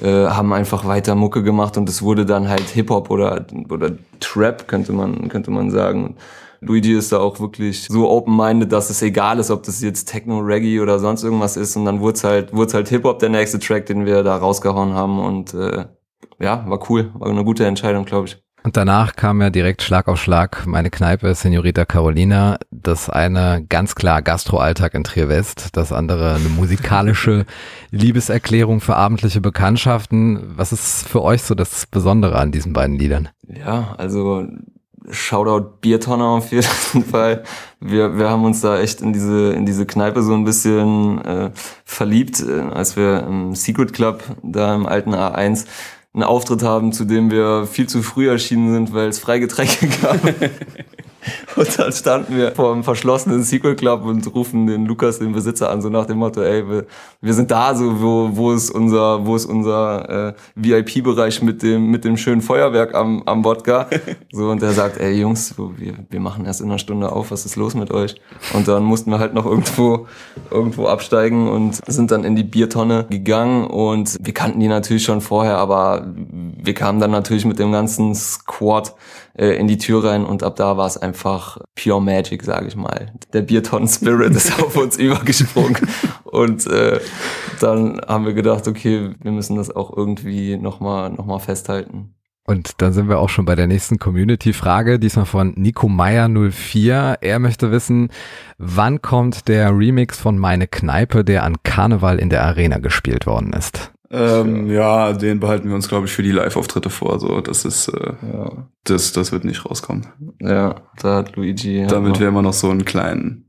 äh, 0.00 0.26
haben 0.26 0.52
einfach 0.52 0.84
weiter 0.86 1.14
Mucke 1.14 1.42
gemacht 1.42 1.76
und 1.76 1.88
es 1.88 2.02
wurde 2.02 2.26
dann 2.26 2.48
halt 2.48 2.68
Hip-Hop 2.68 3.10
oder, 3.10 3.46
oder 3.70 3.92
Trap, 4.20 4.68
könnte 4.68 4.92
man, 4.92 5.28
könnte 5.28 5.50
man 5.50 5.70
sagen. 5.70 6.16
Luigi 6.60 6.94
ist 6.94 7.12
da 7.12 7.18
auch 7.18 7.38
wirklich 7.40 7.86
so 7.86 8.10
open-minded, 8.10 8.72
dass 8.72 8.90
es 8.90 9.02
egal 9.02 9.38
ist, 9.38 9.50
ob 9.50 9.62
das 9.62 9.82
jetzt 9.82 10.06
Techno, 10.06 10.38
Reggae 10.40 10.80
oder 10.80 10.98
sonst 10.98 11.22
irgendwas 11.22 11.56
ist. 11.56 11.76
Und 11.76 11.84
dann 11.84 12.00
wurde 12.00 12.16
es 12.16 12.24
halt, 12.24 12.52
wurde 12.54 12.72
halt 12.74 12.88
Hip-Hop 12.88 13.18
der 13.18 13.28
nächste 13.28 13.58
Track, 13.58 13.86
den 13.86 14.06
wir 14.06 14.22
da 14.22 14.36
rausgehauen 14.36 14.94
haben. 14.94 15.18
Und 15.18 15.54
äh, 15.54 15.86
ja, 16.40 16.68
war 16.68 16.90
cool. 16.90 17.12
War 17.14 17.28
eine 17.28 17.44
gute 17.44 17.66
Entscheidung, 17.66 18.04
glaube 18.04 18.28
ich. 18.28 18.45
Und 18.66 18.76
danach 18.76 19.14
kam 19.14 19.40
ja 19.40 19.50
direkt 19.50 19.80
Schlag 19.80 20.08
auf 20.08 20.20
Schlag 20.20 20.66
meine 20.66 20.90
Kneipe, 20.90 21.32
Senorita 21.36 21.84
Carolina. 21.84 22.58
Das 22.72 23.08
eine 23.08 23.64
ganz 23.68 23.94
klar 23.94 24.22
Gastroalltag 24.22 24.94
in 24.94 25.04
Trier 25.04 25.28
West, 25.28 25.68
das 25.76 25.92
andere 25.92 26.34
eine 26.34 26.48
musikalische 26.48 27.46
Liebeserklärung 27.92 28.80
für 28.80 28.96
abendliche 28.96 29.40
Bekanntschaften. 29.40 30.54
Was 30.56 30.72
ist 30.72 31.06
für 31.06 31.22
euch 31.22 31.42
so 31.42 31.54
das 31.54 31.86
Besondere 31.86 32.40
an 32.40 32.50
diesen 32.50 32.72
beiden 32.72 32.96
Liedern? 32.96 33.28
Ja, 33.46 33.94
also 33.98 34.48
Shoutout 35.10 35.78
Biertonne 35.80 36.24
auf 36.24 36.50
jeden 36.50 36.64
Fall. 37.08 37.44
Wir, 37.78 38.18
wir 38.18 38.28
haben 38.28 38.44
uns 38.44 38.62
da 38.62 38.80
echt 38.80 39.00
in 39.00 39.12
diese, 39.12 39.52
in 39.52 39.64
diese 39.64 39.86
Kneipe 39.86 40.24
so 40.24 40.34
ein 40.34 40.44
bisschen 40.44 41.24
äh, 41.24 41.50
verliebt, 41.84 42.40
äh, 42.40 42.62
als 42.74 42.96
wir 42.96 43.22
im 43.28 43.54
Secret 43.54 43.92
Club 43.92 44.24
da 44.42 44.74
im 44.74 44.86
alten 44.86 45.14
A1 45.14 45.66
einen 46.16 46.24
Auftritt 46.24 46.62
haben, 46.62 46.92
zu 46.92 47.04
dem 47.04 47.30
wir 47.30 47.66
viel 47.66 47.86
zu 47.88 48.02
früh 48.02 48.28
erschienen 48.28 48.72
sind, 48.72 48.94
weil 48.94 49.08
es 49.08 49.18
Freigetränke 49.18 49.86
gab. 50.02 50.18
Und 51.56 51.78
dann 51.78 51.92
standen 51.92 52.36
wir 52.36 52.52
vor 52.52 52.72
einem 52.72 52.84
verschlossenen 52.84 53.42
Secret 53.42 53.78
Club 53.78 54.04
und 54.04 54.34
rufen 54.34 54.66
den 54.66 54.86
Lukas, 54.86 55.18
den 55.18 55.32
Besitzer, 55.32 55.70
an, 55.70 55.80
so 55.80 55.88
nach 55.88 56.06
dem 56.06 56.18
Motto, 56.18 56.42
ey, 56.42 56.68
wir, 56.68 56.86
wir 57.20 57.34
sind 57.34 57.50
da, 57.50 57.74
so 57.74 58.00
wo, 58.00 58.30
wo 58.32 58.52
ist 58.52 58.70
unser, 58.70 59.24
wo 59.24 59.36
ist 59.36 59.46
unser 59.46 60.28
äh, 60.28 60.34
VIP-Bereich 60.54 61.42
mit 61.42 61.62
dem, 61.62 61.90
mit 61.90 62.04
dem 62.04 62.16
schönen 62.16 62.42
Feuerwerk 62.42 62.94
am, 62.94 63.22
am 63.26 63.44
Wodka? 63.44 63.88
So, 64.32 64.50
und 64.50 64.62
er 64.62 64.72
sagt, 64.72 64.98
ey 64.98 65.20
Jungs, 65.20 65.54
wir, 65.56 65.94
wir 66.10 66.20
machen 66.20 66.44
erst 66.44 66.60
in 66.60 66.66
einer 66.66 66.78
Stunde 66.78 67.10
auf, 67.10 67.30
was 67.30 67.46
ist 67.46 67.56
los 67.56 67.74
mit 67.74 67.90
euch? 67.90 68.16
Und 68.52 68.68
dann 68.68 68.82
mussten 68.82 69.10
wir 69.10 69.18
halt 69.18 69.34
noch 69.34 69.46
irgendwo, 69.46 70.06
irgendwo 70.50 70.86
absteigen 70.86 71.48
und 71.48 71.80
sind 71.86 72.10
dann 72.10 72.24
in 72.24 72.36
die 72.36 72.44
Biertonne 72.44 73.06
gegangen 73.08 73.66
und 73.66 74.18
wir 74.20 74.34
kannten 74.34 74.60
die 74.60 74.68
natürlich 74.68 75.04
schon 75.04 75.20
vorher, 75.20 75.56
aber 75.56 76.06
wir 76.06 76.74
kamen 76.74 77.00
dann 77.00 77.10
natürlich 77.10 77.44
mit 77.44 77.58
dem 77.58 77.72
ganzen 77.72 78.14
Squad 78.14 78.94
äh, 79.38 79.56
in 79.56 79.66
die 79.66 79.78
Tür 79.78 80.04
rein 80.04 80.24
und 80.24 80.42
ab 80.42 80.56
da 80.56 80.76
war 80.76 80.86
es 80.86 80.96
einfach 80.96 81.58
pure 81.74 82.02
Magic, 82.02 82.42
sage 82.42 82.66
ich 82.66 82.76
mal. 82.76 83.12
Der 83.32 83.42
Biertonnen 83.42 83.88
Spirit 83.88 84.34
ist 84.34 84.60
auf 84.62 84.76
uns 84.76 84.96
übergesprungen 84.98 85.76
Und 86.24 86.66
äh, 86.66 87.00
dann 87.60 88.00
haben 88.06 88.26
wir 88.26 88.34
gedacht, 88.34 88.66
okay, 88.68 89.10
wir 89.22 89.32
müssen 89.32 89.56
das 89.56 89.74
auch 89.74 89.96
irgendwie 89.96 90.56
nochmal 90.56 91.10
noch 91.10 91.26
mal 91.26 91.38
festhalten. 91.38 92.14
Und 92.46 92.80
dann 92.80 92.92
sind 92.92 93.08
wir 93.08 93.18
auch 93.18 93.28
schon 93.28 93.44
bei 93.44 93.56
der 93.56 93.66
nächsten 93.66 93.98
Community-Frage, 93.98 95.00
diesmal 95.00 95.26
von 95.26 95.52
Nico 95.56 95.88
Meyer 95.88 96.28
04. 96.28 97.18
Er 97.20 97.38
möchte 97.40 97.72
wissen, 97.72 98.10
wann 98.56 99.02
kommt 99.02 99.48
der 99.48 99.76
Remix 99.76 100.20
von 100.20 100.38
Meine 100.38 100.68
Kneipe, 100.68 101.24
der 101.24 101.42
an 101.42 101.56
Karneval 101.64 102.20
in 102.20 102.30
der 102.30 102.44
Arena 102.44 102.78
gespielt 102.78 103.26
worden 103.26 103.52
ist? 103.52 103.92
Ähm, 104.10 104.70
ja, 104.70 105.12
den 105.12 105.40
behalten 105.40 105.68
wir 105.68 105.74
uns, 105.74 105.88
glaube 105.88 106.06
ich, 106.06 106.12
für 106.12 106.22
die 106.22 106.30
Live-Auftritte 106.30 106.90
vor. 106.90 107.18
So, 107.18 107.40
das 107.40 107.64
ist, 107.64 107.88
äh, 107.88 108.12
ja. 108.32 108.68
das, 108.84 109.12
das 109.12 109.32
wird 109.32 109.44
nicht 109.44 109.64
rauskommen. 109.64 110.06
Ja, 110.40 110.76
da 111.00 111.16
hat 111.16 111.34
Luigi. 111.36 111.86
Damit 111.88 112.20
wir 112.20 112.28
immer 112.28 112.42
noch 112.42 112.52
so 112.52 112.70
einen 112.70 112.84
kleinen, 112.84 113.48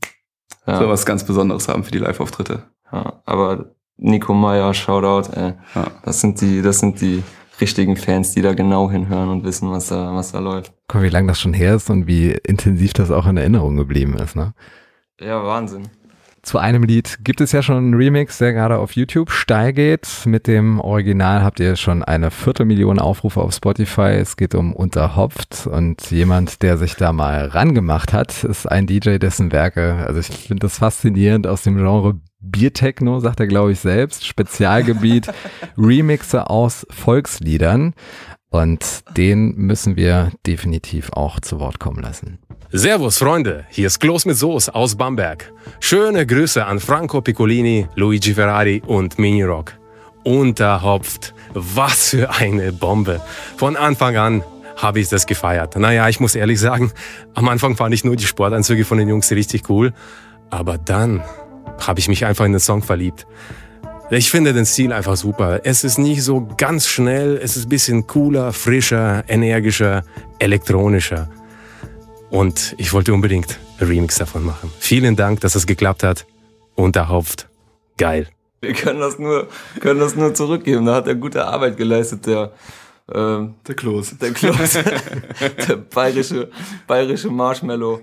ja. 0.66 0.80
so 0.80 0.88
was 0.90 1.06
ganz 1.06 1.24
Besonderes 1.26 1.68
haben 1.68 1.84
für 1.84 1.92
die 1.92 2.00
Live-Auftritte. 2.00 2.64
Ja, 2.92 3.22
aber 3.26 3.76
Nico 3.98 4.34
Meyer, 4.34 4.74
Shoutout, 4.74 5.32
ey. 5.34 5.54
Ja. 5.76 5.92
Das 6.04 6.22
sind 6.22 6.42
die, 6.42 6.62
das 6.62 6.80
sind 6.80 7.02
die 7.02 7.24
richtigen 7.60 7.96
Fans, 7.96 8.34
die 8.34 8.42
da 8.42 8.54
genau 8.54 8.90
hinhören 8.90 9.30
und 9.30 9.44
wissen, 9.44 9.72
was 9.72 9.88
da, 9.88 10.14
was 10.14 10.32
da 10.32 10.40
läuft. 10.40 10.74
Guck, 10.88 11.02
wie 11.02 11.10
lange 11.10 11.28
das 11.28 11.40
schon 11.40 11.54
her 11.54 11.76
ist 11.76 11.90
und 11.90 12.08
wie 12.08 12.32
intensiv 12.32 12.94
das 12.94 13.12
auch 13.12 13.28
in 13.28 13.38
Erinnerung 13.38 13.78
geblieben 13.78 14.16
ist, 14.18 14.36
ne? 14.36 14.54
Ja, 15.20 15.44
Wahnsinn. 15.44 15.90
Zu 16.48 16.60
einem 16.60 16.84
Lied 16.84 17.25
gibt 17.25 17.42
es 17.42 17.51
ja 17.51 17.62
schon 17.62 17.75
einen 17.75 17.94
Remix, 17.94 18.38
der 18.38 18.54
gerade 18.54 18.77
auf 18.77 18.94
YouTube 18.94 19.32
steil 19.32 19.74
geht. 19.74 20.08
Mit 20.25 20.48
dem 20.48 20.80
Original 20.80 21.44
habt 21.44 21.60
ihr 21.60 21.75
schon 21.75 22.04
eine 22.04 22.32
Viertelmillion 22.32 23.00
Aufrufe 23.00 23.42
auf 23.42 23.54
Spotify. 23.54 24.12
Es 24.12 24.38
geht 24.38 24.56
um 24.56 24.72
Unterhopft 24.72 25.68
und 25.68 26.10
jemand, 26.10 26.62
der 26.62 26.77
sich 26.77 26.96
da 26.96 27.12
mal 27.12 27.48
rangemacht 27.48 28.13
hat, 28.13 28.46
ist 28.46 28.66
ein 28.66 28.88
DJ, 28.88 29.18
dessen 29.18 29.51
Werke, 29.51 30.06
also 30.08 30.22
ich 30.22 30.27
finde 30.27 30.62
das 30.62 30.77
faszinierend 30.77 31.48
aus 31.48 31.63
dem 31.63 31.75
Genre 31.75 32.18
Biertechno, 32.39 33.20
sagt 33.20 33.42
er 33.42 33.48
glaube 33.48 33.74
ich 33.74 33.82
selbst, 33.82 34.25
Spezialgebiet, 34.25 35.27
Remixe 35.77 36.50
aus 36.50 36.88
Volksliedern. 36.89 37.94
Und 38.50 39.04
den 39.18 39.54
müssen 39.58 39.98
wir 39.98 40.32
definitiv 40.46 41.12
auch 41.12 41.42
zu 41.42 41.60
Wort 41.60 41.80
kommen 41.80 42.01
lassen. 42.01 42.39
Servus 42.74 43.18
Freunde, 43.18 43.64
hier 43.70 43.88
ist 43.88 43.98
Klos 43.98 44.26
mit 44.26 44.36
Soße 44.36 44.76
aus 44.76 44.96
Bamberg. 44.96 45.54
Schöne 45.80 46.26
Grüße 46.26 46.66
an 46.66 46.82
Franco 46.82 47.22
Piccolini, 47.22 47.88
Luigi 47.96 48.34
Ferrari 48.34 48.84
und 48.86 49.18
Minirock. 49.18 49.72
Unterhopft, 50.26 51.34
was 51.54 52.10
für 52.10 52.30
eine 52.30 52.74
Bombe. 52.74 53.22
Von 53.56 53.78
Anfang 53.78 54.18
an 54.18 54.44
habe 54.76 55.00
ich 55.00 55.08
das 55.08 55.26
gefeiert. 55.26 55.78
Naja, 55.78 56.10
ich 56.10 56.20
muss 56.20 56.36
ehrlich 56.36 56.60
sagen, 56.60 56.92
am 57.36 57.48
Anfang 57.48 57.78
fand 57.78 57.94
ich 57.94 58.04
nur 58.04 58.18
die 58.18 58.26
Sportanzüge 58.26 58.84
von 58.84 58.98
den 58.98 59.08
Jungs 59.08 59.32
richtig 59.32 59.70
cool. 59.70 59.94
Aber 60.50 60.78
dann 60.78 61.24
habe 61.80 62.02
ich 62.02 62.10
mich 62.10 62.26
einfach 62.26 62.44
in 62.44 62.52
den 62.52 62.60
Song 62.60 62.84
verliebt. 62.84 63.26
Ich 64.10 64.30
finde 64.30 64.52
den 64.52 64.66
Stil 64.66 64.92
einfach 64.92 65.16
super. 65.16 65.62
Es 65.64 65.86
ist 65.86 66.00
nicht 66.00 66.22
so 66.22 66.46
ganz 66.58 66.86
schnell, 66.86 67.40
es 67.42 67.56
ist 67.56 67.68
ein 67.68 67.70
bisschen 67.70 68.08
cooler, 68.08 68.52
frischer, 68.52 69.24
energischer, 69.30 70.04
elektronischer. 70.40 71.30
Und 72.30 72.76
ich 72.78 72.94
wollte 72.94 73.14
unbedingt 73.14 73.58
ein 73.80 73.88
Remix 73.88 74.18
davon 74.18 74.46
machen. 74.46 74.72
Vielen 74.80 75.16
Dank, 75.16 75.42
dass 75.42 75.56
es 75.56 75.66
geklappt 75.66 76.04
hat. 76.04 76.26
Unterhaupt. 76.76 77.48
Geil. 77.98 78.28
Wir 78.62 78.74
können 78.74 79.00
das 79.00 79.18
nur, 79.18 79.48
können 79.80 80.00
das 80.00 80.16
nur 80.16 80.34
zurückgeben. 80.34 80.86
Da 80.86 80.96
hat 80.96 81.08
er 81.08 81.16
gute 81.16 81.46
Arbeit 81.46 81.78
geleistet, 81.78 82.26
der, 82.26 82.52
ähm, 83.14 83.56
der 83.68 83.76
Klos. 83.76 84.18
Der 84.18 84.32
Klos. 84.34 84.74
der 85.68 85.76
bayerische, 85.78 86.50
bayerische 86.86 87.30
Marshmallow. 87.30 88.02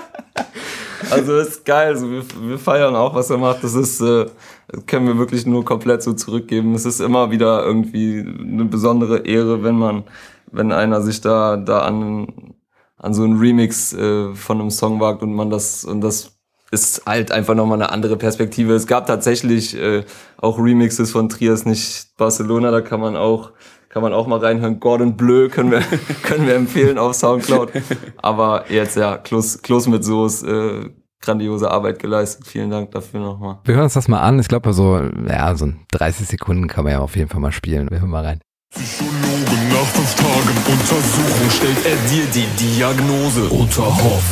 also 1.10 1.36
ist 1.36 1.64
geil. 1.64 1.88
Also 1.88 2.10
wir, 2.10 2.24
wir 2.40 2.58
feiern 2.58 2.96
auch, 2.96 3.14
was 3.14 3.30
er 3.30 3.38
macht. 3.38 3.62
Das 3.62 3.74
ist, 3.74 4.00
äh, 4.00 4.26
das 4.68 4.86
können 4.86 5.06
wir 5.06 5.18
wirklich 5.18 5.46
nur 5.46 5.64
komplett 5.64 6.02
so 6.02 6.12
zurückgeben. 6.12 6.74
Es 6.74 6.86
ist 6.86 7.00
immer 7.00 7.30
wieder 7.30 7.64
irgendwie 7.64 8.20
eine 8.20 8.64
besondere 8.64 9.26
Ehre, 9.26 9.62
wenn 9.62 9.76
man, 9.76 10.04
wenn 10.50 10.72
einer 10.72 11.02
sich 11.02 11.20
da, 11.20 11.56
da 11.56 11.80
an, 11.80 12.55
an 12.96 13.14
so 13.14 13.24
einen 13.24 13.38
Remix 13.38 13.92
äh, 13.92 14.34
von 14.34 14.60
einem 14.60 14.70
Song 14.70 15.00
wagt 15.00 15.22
und 15.22 15.34
man 15.34 15.50
das 15.50 15.84
und 15.84 16.00
das 16.00 16.32
ist 16.70 17.06
halt 17.06 17.30
einfach 17.30 17.54
nochmal 17.54 17.80
eine 17.80 17.90
andere 17.90 18.16
Perspektive. 18.16 18.74
Es 18.74 18.86
gab 18.86 19.06
tatsächlich 19.06 19.76
äh, 19.76 20.04
auch 20.36 20.58
Remixes 20.58 21.12
von 21.12 21.28
Trias 21.28 21.64
nicht 21.64 22.16
Barcelona, 22.16 22.70
da 22.70 22.80
kann 22.80 23.00
man 23.00 23.16
auch 23.16 23.52
kann 23.88 24.02
man 24.02 24.12
auch 24.12 24.26
mal 24.26 24.38
reinhören. 24.40 24.78
Gordon 24.78 25.16
Bleu 25.16 25.48
können 25.48 25.70
wir 25.70 25.80
können 26.22 26.46
wir 26.46 26.54
empfehlen 26.54 26.98
auf 26.98 27.14
Soundcloud. 27.14 27.72
Aber 28.18 28.70
jetzt 28.70 28.96
ja, 28.96 29.16
Klos, 29.16 29.62
Klos 29.62 29.86
mit 29.86 30.04
Soße, 30.04 30.46
äh, 30.46 30.90
grandiose 31.20 31.70
Arbeit 31.70 31.98
geleistet. 31.98 32.46
Vielen 32.46 32.70
Dank 32.70 32.90
dafür 32.90 33.20
nochmal. 33.20 33.58
Wir 33.64 33.74
hören 33.74 33.84
uns 33.84 33.94
das 33.94 34.08
mal 34.08 34.20
an. 34.20 34.38
Ich 34.38 34.48
glaube, 34.48 34.72
so, 34.74 35.00
ja, 35.26 35.54
so 35.54 35.72
30 35.92 36.28
Sekunden 36.28 36.68
kann 36.68 36.84
man 36.84 36.92
ja 36.92 36.98
auf 36.98 37.16
jeden 37.16 37.30
Fall 37.30 37.40
mal 37.40 37.52
spielen. 37.52 37.90
Wir 37.90 38.00
hören 38.00 38.10
mal 38.10 38.24
rein. 38.24 38.40
Psychologen 38.76 39.68
nach 39.70 39.86
fünf 39.86 40.14
Tagen 40.16 40.56
Untersuchung 40.70 41.50
stellt 41.50 41.86
er 41.86 41.96
dir 42.10 42.26
die 42.26 42.46
Diagnose 42.62 43.48
Unterhoff. 43.48 44.22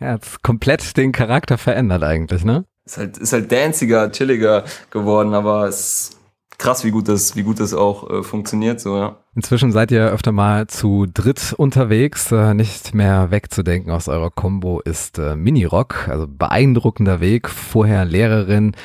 Ja, 0.00 0.12
hat 0.12 0.42
komplett 0.42 0.96
den 0.96 1.12
Charakter 1.12 1.58
verändert 1.58 2.02
eigentlich, 2.02 2.42
ne? 2.44 2.64
Ist 2.86 2.96
halt, 2.96 3.18
ist 3.18 3.34
halt 3.34 3.52
danziger, 3.52 4.10
chilliger 4.12 4.64
geworden, 4.90 5.34
aber 5.34 5.68
es 5.68 6.12
krass, 6.58 6.84
wie 6.84 6.90
gut 6.90 7.08
das, 7.08 7.36
wie 7.36 7.42
gut 7.42 7.60
das 7.60 7.74
auch 7.74 8.08
äh, 8.10 8.22
funktioniert, 8.22 8.80
so, 8.80 8.96
ja. 8.96 9.16
Inzwischen 9.34 9.72
seid 9.72 9.90
ihr 9.90 10.10
öfter 10.10 10.32
mal 10.32 10.68
zu 10.68 11.06
dritt 11.12 11.54
unterwegs. 11.56 12.30
Äh, 12.30 12.54
nicht 12.54 12.94
mehr 12.94 13.30
wegzudenken 13.30 13.90
aus 13.90 14.08
eurer 14.08 14.30
Combo 14.30 14.80
ist 14.80 15.18
äh, 15.18 15.34
Minirock, 15.34 16.08
also 16.08 16.26
beeindruckender 16.28 17.20
Weg. 17.20 17.48
Vorher 17.48 18.04
Lehrerin, 18.04 18.76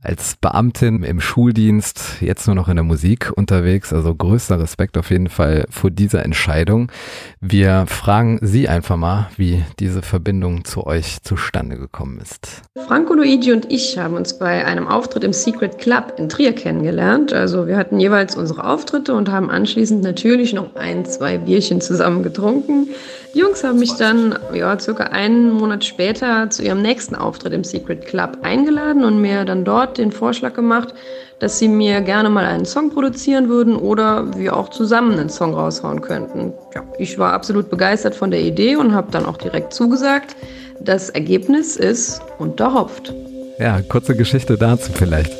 als 0.00 0.36
Beamtin 0.36 1.02
im 1.02 1.20
Schuldienst, 1.20 2.20
jetzt 2.20 2.46
nur 2.46 2.54
noch 2.54 2.68
in 2.68 2.76
der 2.76 2.84
Musik 2.84 3.32
unterwegs. 3.34 3.92
Also 3.92 4.14
größter 4.14 4.60
Respekt 4.60 4.96
auf 4.96 5.10
jeden 5.10 5.28
Fall 5.28 5.66
vor 5.70 5.90
dieser 5.90 6.24
Entscheidung. 6.24 6.92
Wir 7.40 7.86
fragen 7.88 8.38
Sie 8.40 8.68
einfach 8.68 8.96
mal, 8.96 9.28
wie 9.36 9.64
diese 9.80 10.02
Verbindung 10.02 10.64
zu 10.64 10.86
euch 10.86 11.22
zustande 11.22 11.76
gekommen 11.76 12.20
ist. 12.20 12.62
Franco 12.86 13.14
Luigi 13.14 13.52
und 13.52 13.72
ich 13.72 13.98
haben 13.98 14.14
uns 14.14 14.38
bei 14.38 14.64
einem 14.64 14.86
Auftritt 14.86 15.24
im 15.24 15.32
Secret 15.32 15.78
Club 15.78 16.14
in 16.16 16.28
Trier 16.28 16.52
kennengelernt. 16.52 17.32
Also 17.32 17.66
wir 17.66 17.76
hatten 17.76 17.98
jeweils 17.98 18.36
unsere 18.36 18.64
Auftritte 18.64 19.14
und 19.14 19.30
haben 19.30 19.50
anschließend 19.50 20.02
natürlich 20.02 20.52
noch 20.52 20.76
ein, 20.76 21.06
zwei 21.06 21.38
Bierchen 21.38 21.80
zusammen 21.80 22.22
getrunken. 22.22 22.88
Die 23.34 23.40
Jungs 23.40 23.62
haben 23.62 23.78
mich 23.78 23.94
dann 23.94 24.38
ja, 24.54 24.78
circa 24.78 25.04
einen 25.04 25.52
Monat 25.52 25.84
später 25.84 26.48
zu 26.50 26.62
ihrem 26.62 26.80
nächsten 26.80 27.14
Auftritt 27.14 27.52
im 27.52 27.62
Secret 27.62 28.06
Club 28.06 28.38
eingeladen 28.42 29.04
und 29.04 29.20
mir 29.20 29.44
dann 29.44 29.64
dort 29.64 29.98
den 29.98 30.12
Vorschlag 30.12 30.54
gemacht, 30.54 30.94
dass 31.38 31.58
sie 31.58 31.68
mir 31.68 32.00
gerne 32.00 32.30
mal 32.30 32.46
einen 32.46 32.64
Song 32.64 32.90
produzieren 32.90 33.48
würden 33.48 33.76
oder 33.76 34.36
wir 34.36 34.56
auch 34.56 34.70
zusammen 34.70 35.18
einen 35.18 35.28
Song 35.28 35.54
raushauen 35.54 36.00
könnten. 36.00 36.52
Ja, 36.74 36.82
ich 36.98 37.18
war 37.18 37.32
absolut 37.32 37.70
begeistert 37.70 38.14
von 38.14 38.30
der 38.30 38.40
Idee 38.40 38.76
und 38.76 38.94
habe 38.94 39.10
dann 39.10 39.26
auch 39.26 39.36
direkt 39.36 39.72
zugesagt. 39.72 40.34
Das 40.80 41.10
Ergebnis 41.10 41.76
ist 41.76 42.22
unterhopft. 42.38 43.12
Ja, 43.58 43.82
kurze 43.82 44.16
Geschichte 44.16 44.56
dazu 44.56 44.90
vielleicht. 44.92 45.36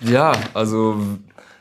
Ja, 0.00 0.32
also 0.52 0.96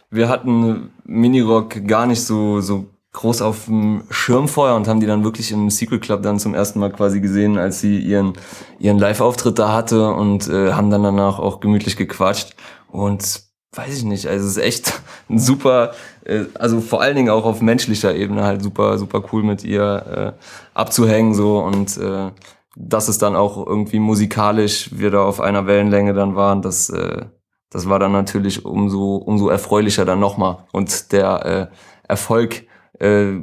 wir 0.09 0.29
hatten 0.29 0.91
Minirock 1.05 1.87
gar 1.87 2.05
nicht 2.05 2.23
so, 2.23 2.59
so 2.59 2.87
groß 3.13 3.43
auf 3.43 3.65
dem 3.65 4.03
Schirm 4.09 4.47
vorher 4.47 4.75
und 4.75 4.87
haben 4.87 4.99
die 4.99 5.05
dann 5.05 5.23
wirklich 5.23 5.51
im 5.51 5.69
Secret 5.69 6.01
Club 6.01 6.23
dann 6.23 6.39
zum 6.39 6.55
ersten 6.55 6.79
Mal 6.79 6.91
quasi 6.91 7.21
gesehen, 7.21 7.57
als 7.57 7.79
sie 7.79 7.99
ihren 7.99 8.33
ihren 8.79 8.97
Live-Auftritt 8.97 9.59
da 9.59 9.71
hatte 9.71 10.09
und 10.11 10.49
äh, 10.49 10.73
haben 10.73 10.89
dann 10.89 11.03
danach 11.03 11.39
auch 11.39 11.59
gemütlich 11.59 11.95
gequatscht. 11.95 12.55
Und 12.91 13.43
weiß 13.75 13.97
ich 13.97 14.03
nicht, 14.03 14.27
also 14.27 14.45
es 14.45 14.57
ist 14.57 14.63
echt 14.63 15.01
ein 15.29 15.37
super, 15.37 15.93
äh, 16.25 16.45
also 16.55 16.81
vor 16.81 17.01
allen 17.01 17.15
Dingen 17.15 17.29
auch 17.29 17.45
auf 17.45 17.61
menschlicher 17.61 18.15
Ebene 18.15 18.43
halt 18.43 18.63
super 18.63 18.97
super 18.97 19.23
cool 19.31 19.43
mit 19.43 19.63
ihr 19.63 20.35
äh, 20.35 20.43
abzuhängen 20.73 21.35
so. 21.35 21.59
Und 21.59 21.95
äh, 21.97 22.31
dass 22.75 23.07
es 23.07 23.19
dann 23.19 23.35
auch 23.35 23.63
irgendwie 23.63 23.99
musikalisch 23.99 24.89
wir 24.91 25.11
da 25.11 25.23
auf 25.23 25.39
einer 25.39 25.67
Wellenlänge 25.67 26.15
dann 26.15 26.35
waren, 26.35 26.63
das 26.63 26.89
äh, 26.89 27.25
das 27.69 27.87
war 27.89 27.99
dann 27.99 28.11
natürlich 28.11 28.65
umso 28.65 29.17
umso 29.17 29.49
erfreulicher 29.49 30.03
dann 30.03 30.19
nochmal. 30.19 30.65
Und 30.71 31.11
der 31.11 31.45
äh, 31.45 31.75
Erfolg 32.07 32.65
äh, 32.99 33.39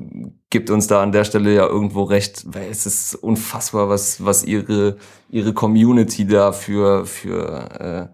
gibt 0.50 0.70
uns 0.70 0.86
da 0.86 1.02
an 1.02 1.12
der 1.12 1.24
Stelle 1.24 1.54
ja 1.54 1.66
irgendwo 1.66 2.02
recht, 2.02 2.44
weil 2.46 2.68
es 2.70 2.86
ist 2.86 3.14
unfassbar, 3.14 3.88
was, 3.88 4.24
was 4.24 4.44
ihre, 4.44 4.96
ihre 5.30 5.52
Community 5.52 6.26
da 6.26 6.52
für, 6.52 7.06
für, 7.06 8.10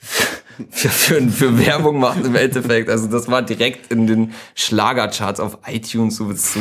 äh, 0.00 0.64
für, 0.70 0.88
für, 0.88 1.28
für 1.28 1.66
Werbung 1.66 2.00
macht 2.00 2.24
im 2.24 2.34
Endeffekt. 2.34 2.88
Also 2.88 3.06
das 3.06 3.28
war 3.28 3.42
direkt 3.42 3.92
in 3.92 4.06
den 4.06 4.32
Schlagercharts 4.54 5.40
auf 5.40 5.58
iTunes. 5.66 6.16
So, 6.16 6.32
so 6.32 6.60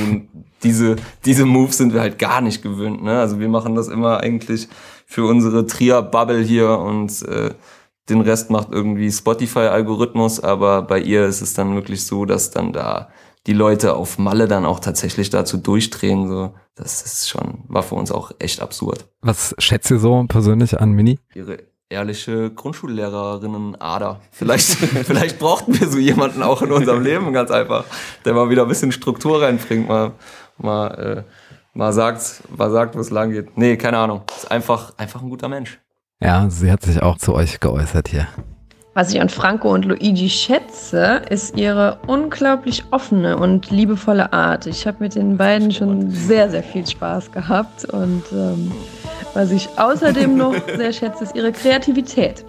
diese, 0.63 0.97
diese 1.25 1.45
Moves 1.45 1.77
sind 1.77 1.93
wir 1.93 2.01
halt 2.01 2.19
gar 2.19 2.41
nicht 2.41 2.61
gewöhnt. 2.61 3.03
Ne? 3.03 3.19
Also 3.19 3.39
wir 3.39 3.49
machen 3.49 3.75
das 3.75 3.87
immer 3.87 4.19
eigentlich 4.19 4.67
für 5.05 5.25
unsere 5.25 5.65
Trier-Bubble 5.65 6.41
hier 6.41 6.69
und 6.79 7.21
äh, 7.23 7.51
Den 8.09 8.21
Rest 8.21 8.49
macht 8.49 8.69
irgendwie 8.71 9.11
Spotify-Algorithmus, 9.11 10.41
aber 10.41 10.81
bei 10.81 10.99
ihr 10.99 11.25
ist 11.25 11.41
es 11.41 11.53
dann 11.53 11.75
wirklich 11.75 12.05
so, 12.05 12.25
dass 12.25 12.51
dann 12.51 12.73
da 12.73 13.09
die 13.47 13.53
Leute 13.53 13.95
auf 13.95 14.17
Malle 14.17 14.47
dann 14.47 14.65
auch 14.65 14.79
tatsächlich 14.79 15.29
dazu 15.29 15.57
durchdrehen. 15.57 16.27
So, 16.27 16.53
das 16.75 17.01
ist 17.01 17.29
schon, 17.29 17.63
war 17.67 17.81
für 17.81 17.95
uns 17.95 18.11
auch 18.11 18.31
echt 18.39 18.61
absurd. 18.61 19.07
Was 19.21 19.55
schätzt 19.57 19.89
ihr 19.89 19.99
so 19.99 20.25
persönlich 20.27 20.79
an 20.79 20.91
Mini? 20.91 21.19
Ihre 21.33 21.59
ehrliche 21.89 22.51
Grundschullehrerinnen-Ader. 22.51 24.19
Vielleicht, 24.31 24.67
vielleicht 25.05 25.39
brauchten 25.39 25.79
wir 25.79 25.87
so 25.87 25.97
jemanden 25.97 26.43
auch 26.43 26.61
in 26.61 26.71
unserem 26.71 27.01
Leben, 27.01 27.31
ganz 27.31 27.49
einfach, 27.49 27.85
der 28.25 28.33
mal 28.33 28.49
wieder 28.49 28.63
ein 28.63 28.67
bisschen 28.67 28.91
Struktur 28.91 29.41
reinbringt, 29.41 29.87
mal, 29.87 30.11
mal, 30.57 30.87
äh, 30.87 31.23
mal 31.73 31.93
sagt, 31.93 32.43
mal 32.55 32.69
sagt, 32.69 32.95
wo 32.95 32.99
es 32.99 33.09
lang 33.09 33.31
geht. 33.31 33.57
Nee, 33.57 33.77
keine 33.77 33.97
Ahnung. 33.99 34.23
Ist 34.35 34.51
einfach, 34.51 34.93
einfach 34.97 35.21
ein 35.21 35.29
guter 35.29 35.47
Mensch. 35.47 35.79
Ja, 36.19 36.49
sie 36.49 36.71
hat 36.71 36.83
sich 36.83 37.01
auch 37.01 37.17
zu 37.17 37.33
euch 37.33 37.59
geäußert 37.59 38.09
hier. 38.09 38.27
Was 38.97 39.13
ich 39.13 39.21
an 39.21 39.29
Franco 39.29 39.71
und 39.71 39.85
Luigi 39.85 40.27
schätze, 40.27 41.21
ist 41.29 41.55
ihre 41.55 41.99
unglaublich 42.07 42.83
offene 42.89 43.37
und 43.37 43.69
liebevolle 43.69 44.33
Art. 44.33 44.65
Ich 44.65 44.87
habe 44.87 44.97
mit 45.01 45.13
den 45.13 45.37
beiden 45.37 45.71
schon 45.71 46.09
sehr, 46.09 46.49
sehr 46.49 46.63
viel 46.63 46.87
Spaß 46.87 47.31
gehabt. 47.31 47.85
Und 47.85 48.23
ähm, 48.31 48.71
was 49.35 49.51
ich 49.51 49.69
außerdem 49.77 50.35
noch 50.35 50.55
sehr 50.77 50.91
schätze, 50.91 51.25
ist 51.25 51.35
ihre 51.35 51.51
Kreativität. 51.51 52.43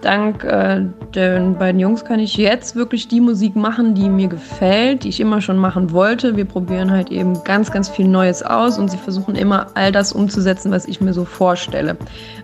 Dank 0.00 0.42
äh, 0.42 0.82
den 1.14 1.56
beiden 1.56 1.78
Jungs 1.78 2.04
kann 2.04 2.18
ich 2.18 2.36
jetzt 2.36 2.74
wirklich 2.74 3.06
die 3.06 3.20
Musik 3.20 3.54
machen, 3.54 3.94
die 3.94 4.08
mir 4.08 4.26
gefällt, 4.26 5.04
die 5.04 5.10
ich 5.10 5.20
immer 5.20 5.40
schon 5.40 5.58
machen 5.58 5.92
wollte. 5.92 6.36
Wir 6.36 6.44
probieren 6.44 6.90
halt 6.90 7.12
eben 7.12 7.44
ganz, 7.44 7.70
ganz 7.70 7.88
viel 7.88 8.08
Neues 8.08 8.42
aus 8.42 8.78
und 8.78 8.90
sie 8.90 8.98
versuchen 8.98 9.36
immer 9.36 9.68
all 9.74 9.92
das 9.92 10.12
umzusetzen, 10.12 10.72
was 10.72 10.86
ich 10.86 11.00
mir 11.00 11.14
so 11.14 11.24
vorstelle. 11.24 11.96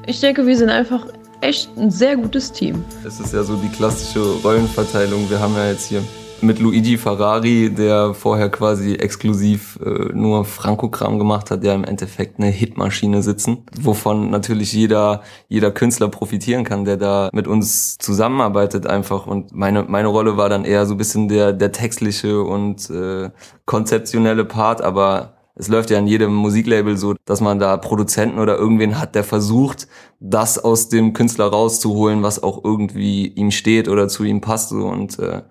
Ich 0.07 0.21
denke, 0.21 0.47
wir 0.47 0.57
sind 0.57 0.71
einfach 0.71 1.05
echt 1.41 1.77
ein 1.77 1.91
sehr 1.91 2.17
gutes 2.17 2.53
Team. 2.53 2.85
Es 3.07 3.21
ist 3.21 3.33
ja 3.33 3.43
so 3.43 3.57
die 3.57 3.69
klassische 3.69 4.21
Rollenverteilung. 4.43 5.29
Wir 5.31 5.41
haben 5.41 5.55
ja 5.55 5.69
jetzt 5.69 5.87
hier 5.87 6.03
mit 6.43 6.59
Luigi 6.59 6.97
Ferrari, 6.97 7.71
der 7.71 8.15
vorher 8.15 8.49
quasi 8.49 8.95
exklusiv 8.95 9.79
äh, 9.85 10.13
nur 10.15 10.45
Franco-Kram 10.45 11.19
gemacht 11.19 11.51
hat, 11.51 11.63
der 11.63 11.75
im 11.75 11.85
Endeffekt 11.85 12.39
eine 12.39 12.49
Hitmaschine 12.49 13.23
sitzen, 13.23 13.65
wovon 13.79 14.31
natürlich 14.31 14.73
jeder, 14.73 15.23
jeder 15.49 15.71
Künstler 15.71 16.09
profitieren 16.09 16.65
kann, 16.65 16.85
der 16.85 16.97
da 16.97 17.29
mit 17.33 17.47
uns 17.47 17.99
zusammenarbeitet 17.99 18.87
einfach. 18.87 19.27
Und 19.27 19.55
meine, 19.55 19.83
meine 19.83 20.09
Rolle 20.09 20.37
war 20.37 20.49
dann 20.49 20.65
eher 20.65 20.87
so 20.87 20.95
ein 20.95 20.99
bisschen 20.99 21.29
der, 21.29 21.53
der 21.53 21.73
textliche 21.73 22.43
und 22.43 22.89
äh, 22.89 23.31
konzeptionelle 23.67 24.45
Part, 24.45 24.81
aber 24.81 25.40
es 25.61 25.69
läuft 25.69 25.91
ja 25.91 25.99
in 25.99 26.07
jedem 26.07 26.35
Musiklabel 26.35 26.97
so, 26.97 27.15
dass 27.27 27.43
man 27.43 27.59
da 27.59 27.77
Produzenten 27.77 28.39
oder 28.39 28.57
irgendwen 28.57 28.99
hat, 28.99 29.15
der 29.15 29.25
versucht, 29.25 29.89
das 30.19 30.59
aus 30.59 30.89
dem 30.89 31.13
Künstler 31.13 31.49
rauszuholen, 31.49 32.23
was 32.23 32.43
auch 32.43 32.65
irgendwie 32.65 33.27
ihm 33.27 33.51
steht 33.51 33.87
oder 33.87 34.09
zu 34.09 34.25
ihm 34.25 34.41
passt. 34.41 34.71
So. 34.71 34.87
Und 34.87 35.19
äh, 35.19 35.43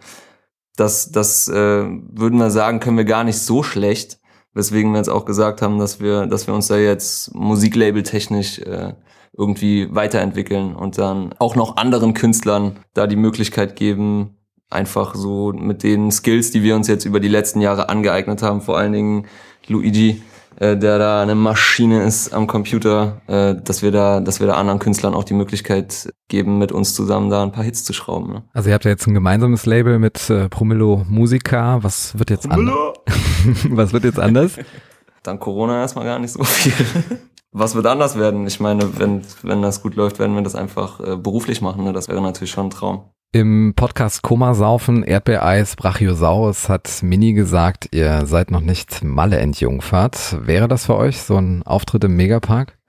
das, 0.76 1.12
das 1.12 1.48
äh, 1.48 1.54
würden 1.54 2.40
wir 2.40 2.50
sagen, 2.50 2.80
können 2.80 2.98
wir 2.98 3.06
gar 3.06 3.24
nicht 3.24 3.38
so 3.38 3.62
schlecht. 3.62 4.20
Weswegen 4.56 4.92
wir 4.92 4.98
jetzt 4.98 5.12
auch 5.12 5.26
gesagt 5.26 5.62
haben, 5.62 5.78
dass 5.78 6.00
wir, 6.00 6.26
dass 6.26 6.48
wir 6.48 6.56
uns 6.56 6.68
da 6.68 6.78
jetzt 6.78 7.36
musiklabeltechnisch 7.36 8.60
äh, 8.60 8.94
irgendwie 9.38 9.94
weiterentwickeln 9.94 10.76
und 10.76 10.98
dann 10.98 11.36
auch 11.38 11.56
noch 11.56 11.78
anderen 11.78 12.16
Künstlern 12.16 12.80
da 12.96 13.06
die 13.06 13.16
Möglichkeit 13.16 13.76
geben, 13.76 14.40
einfach 14.72 15.14
so 15.14 15.54
mit 15.54 15.84
den 15.84 16.12
Skills, 16.12 16.50
die 16.50 16.64
wir 16.64 16.76
uns 16.76 16.88
jetzt 16.88 17.06
über 17.06 17.20
die 17.20 17.28
letzten 17.28 17.62
Jahre 17.62 17.90
angeeignet 17.90 18.42
haben, 18.42 18.62
vor 18.62 18.80
allen 18.80 18.94
Dingen 18.94 19.28
Luigi, 19.70 20.22
äh, 20.60 20.76
der 20.76 21.00
da 21.00 21.22
eine 21.22 21.36
Maschine 21.36 22.04
ist 22.04 22.34
am 22.34 22.48
Computer, 22.48 23.22
äh, 23.28 23.56
dass 23.56 23.82
wir 23.82 23.92
da, 23.92 24.20
dass 24.20 24.40
wir 24.40 24.48
da 24.48 24.56
anderen 24.56 24.80
Künstlern 24.80 25.14
auch 25.14 25.24
die 25.24 25.34
Möglichkeit 25.34 26.12
geben, 26.28 26.58
mit 26.58 26.72
uns 26.72 26.94
zusammen 26.94 27.30
da 27.30 27.44
ein 27.44 27.52
paar 27.52 27.64
Hits 27.64 27.84
zu 27.84 27.94
schrauben. 27.94 28.34
Ne? 28.34 28.44
Also 28.54 28.70
ihr 28.70 28.74
habt 28.74 28.84
ja 28.84 28.92
jetzt 28.92 29.08
ein 29.08 29.14
gemeinsames 29.14 29.66
Label 29.66 30.00
mit 30.00 30.30
äh, 30.30 30.50
Promillo 30.50 31.06
Musica. 31.08 31.82
Was 31.84 32.18
wird 32.20 32.30
jetzt 32.30 32.50
anders? 32.50 32.94
Was 33.70 33.94
wird 33.94 34.04
jetzt 34.04 34.20
anders? 34.20 34.58
Dann 35.24 35.40
Corona 35.40 35.82
erstmal 35.82 36.06
gar 36.06 36.20
nicht 36.20 36.32
so 36.32 36.44
viel. 36.44 36.74
Was 37.52 37.76
wird 37.76 37.88
anders 37.88 38.18
werden? 38.18 38.46
Ich 38.46 38.60
meine, 38.60 39.00
wenn, 39.00 39.22
wenn 39.42 39.62
das 39.62 39.82
gut 39.82 39.96
läuft, 39.96 40.20
werden 40.20 40.36
wir 40.36 40.44
das 40.44 40.56
einfach 40.56 41.00
äh, 41.00 41.16
beruflich 41.16 41.62
machen. 41.62 41.84
Ne? 41.84 41.94
Das 41.94 42.08
wäre 42.08 42.22
natürlich 42.22 42.52
schon 42.52 42.68
ein 42.68 42.70
Traum. 42.70 43.06
Im 43.32 43.74
Podcast 43.76 44.24
Komasaufen, 44.24 45.04
Erdbeereis, 45.04 45.76
Brachiosaurus 45.76 46.68
hat 46.68 47.04
Mini 47.04 47.34
gesagt, 47.34 47.90
ihr 47.92 48.26
seid 48.26 48.50
noch 48.50 48.62
nicht 48.62 49.04
Malle 49.04 49.38
entjungfert. 49.38 50.36
Wäre 50.48 50.68
das 50.68 50.88
für 50.88 50.96
euch 50.96 51.22
so 51.22 51.38
ein 51.38 51.62
Auftritt 51.62 52.04
im 52.06 52.16
Megapark? 52.16 52.80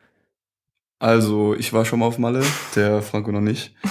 Also, 0.98 1.54
ich 1.54 1.74
war 1.74 1.84
schon 1.84 1.98
mal 1.98 2.06
auf 2.06 2.16
Malle, 2.16 2.42
der 2.74 3.02
Franco 3.02 3.30
noch 3.32 3.40
nicht. 3.40 3.74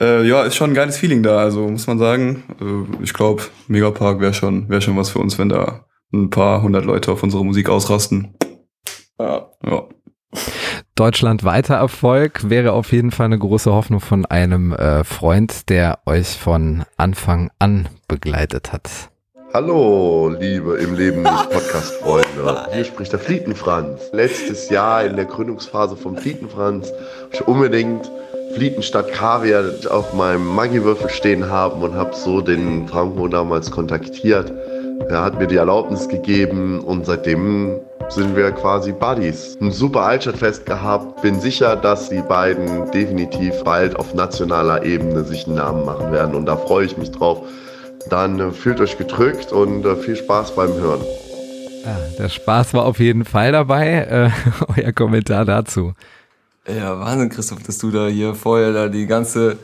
Äh, 0.00 0.28
ja, 0.28 0.44
ist 0.44 0.54
schon 0.54 0.70
ein 0.70 0.74
geiles 0.74 0.96
Feeling 0.96 1.24
da, 1.24 1.38
also 1.38 1.66
muss 1.66 1.88
man 1.88 1.98
sagen. 1.98 2.44
Äh, 2.60 3.02
ich 3.02 3.12
glaube, 3.12 3.42
Megapark 3.66 4.20
wäre 4.20 4.32
schon, 4.32 4.68
wär 4.68 4.80
schon 4.80 4.96
was 4.96 5.10
für 5.10 5.18
uns, 5.18 5.40
wenn 5.40 5.48
da 5.48 5.86
ein 6.14 6.30
paar 6.30 6.62
hundert 6.62 6.84
Leute 6.84 7.10
auf 7.10 7.24
unsere 7.24 7.44
Musik 7.44 7.68
ausrasten. 7.68 8.36
Ja. 9.18 9.50
ja. 9.66 9.88
Deutschlandweiter 10.98 11.76
Erfolg 11.76 12.50
wäre 12.50 12.72
auf 12.72 12.90
jeden 12.90 13.12
Fall 13.12 13.26
eine 13.26 13.38
große 13.38 13.72
Hoffnung 13.72 14.00
von 14.00 14.26
einem 14.26 14.72
äh, 14.72 15.04
Freund, 15.04 15.68
der 15.68 16.00
euch 16.06 16.36
von 16.36 16.82
Anfang 16.96 17.52
an 17.60 17.88
begleitet 18.08 18.72
hat. 18.72 18.90
Hallo, 19.54 20.34
liebe 20.40 20.76
im 20.78 20.96
Leben 20.96 21.22
Podcast-Freunde. 21.22 22.66
Hier 22.72 22.84
spricht 22.84 23.12
der 23.12 23.20
Flietenfranz. 23.20 24.10
Letztes 24.10 24.70
Jahr 24.70 25.04
in 25.04 25.14
der 25.14 25.26
Gründungsphase 25.26 25.96
vom 25.96 26.16
Flietenfranz 26.16 26.92
ich 27.30 27.46
unbedingt 27.46 28.10
Flietenstadt 28.54 29.12
Kaviar 29.12 29.66
auf 29.90 30.14
meinem 30.14 30.48
Maggi-Würfel 30.48 31.10
stehen 31.10 31.48
haben 31.48 31.80
und 31.80 31.94
habe 31.94 32.16
so 32.16 32.40
den 32.40 32.88
Franco 32.88 33.28
damals 33.28 33.70
kontaktiert. 33.70 34.52
Er 35.08 35.22
hat 35.22 35.38
mir 35.38 35.46
die 35.46 35.58
Erlaubnis 35.58 36.08
gegeben 36.08 36.80
und 36.80 37.06
seitdem 37.06 37.78
sind 38.08 38.34
wir 38.36 38.52
quasi 38.52 38.92
Buddies. 38.92 39.58
Ein 39.60 39.70
super 39.70 40.02
Altstadtfest 40.02 40.64
gehabt. 40.66 41.22
Bin 41.22 41.40
sicher, 41.40 41.76
dass 41.76 42.08
die 42.08 42.22
beiden 42.22 42.90
definitiv 42.90 43.62
bald 43.64 43.96
auf 43.96 44.14
nationaler 44.14 44.82
Ebene 44.84 45.24
sich 45.24 45.46
einen 45.46 45.56
Namen 45.56 45.84
machen 45.84 46.10
werden. 46.12 46.34
Und 46.34 46.46
da 46.46 46.56
freue 46.56 46.86
ich 46.86 46.96
mich 46.96 47.10
drauf. 47.10 47.42
Dann 48.08 48.40
äh, 48.40 48.50
fühlt 48.50 48.80
euch 48.80 48.96
gedrückt 48.96 49.52
und 49.52 49.84
äh, 49.84 49.96
viel 49.96 50.16
Spaß 50.16 50.54
beim 50.54 50.72
Hören. 50.74 51.00
Ja, 51.84 51.96
der 52.18 52.28
Spaß 52.28 52.74
war 52.74 52.84
auf 52.84 52.98
jeden 52.98 53.24
Fall 53.24 53.52
dabei. 53.52 53.88
Äh, 53.88 54.30
euer 54.80 54.92
Kommentar 54.92 55.44
dazu. 55.44 55.92
Ja, 56.66 56.98
Wahnsinn, 57.00 57.30
Christoph, 57.30 57.62
dass 57.62 57.78
du 57.78 57.90
da 57.90 58.08
hier 58.08 58.34
vorher 58.34 58.72
da 58.72 58.88
die 58.88 59.06
ganze, 59.06 59.56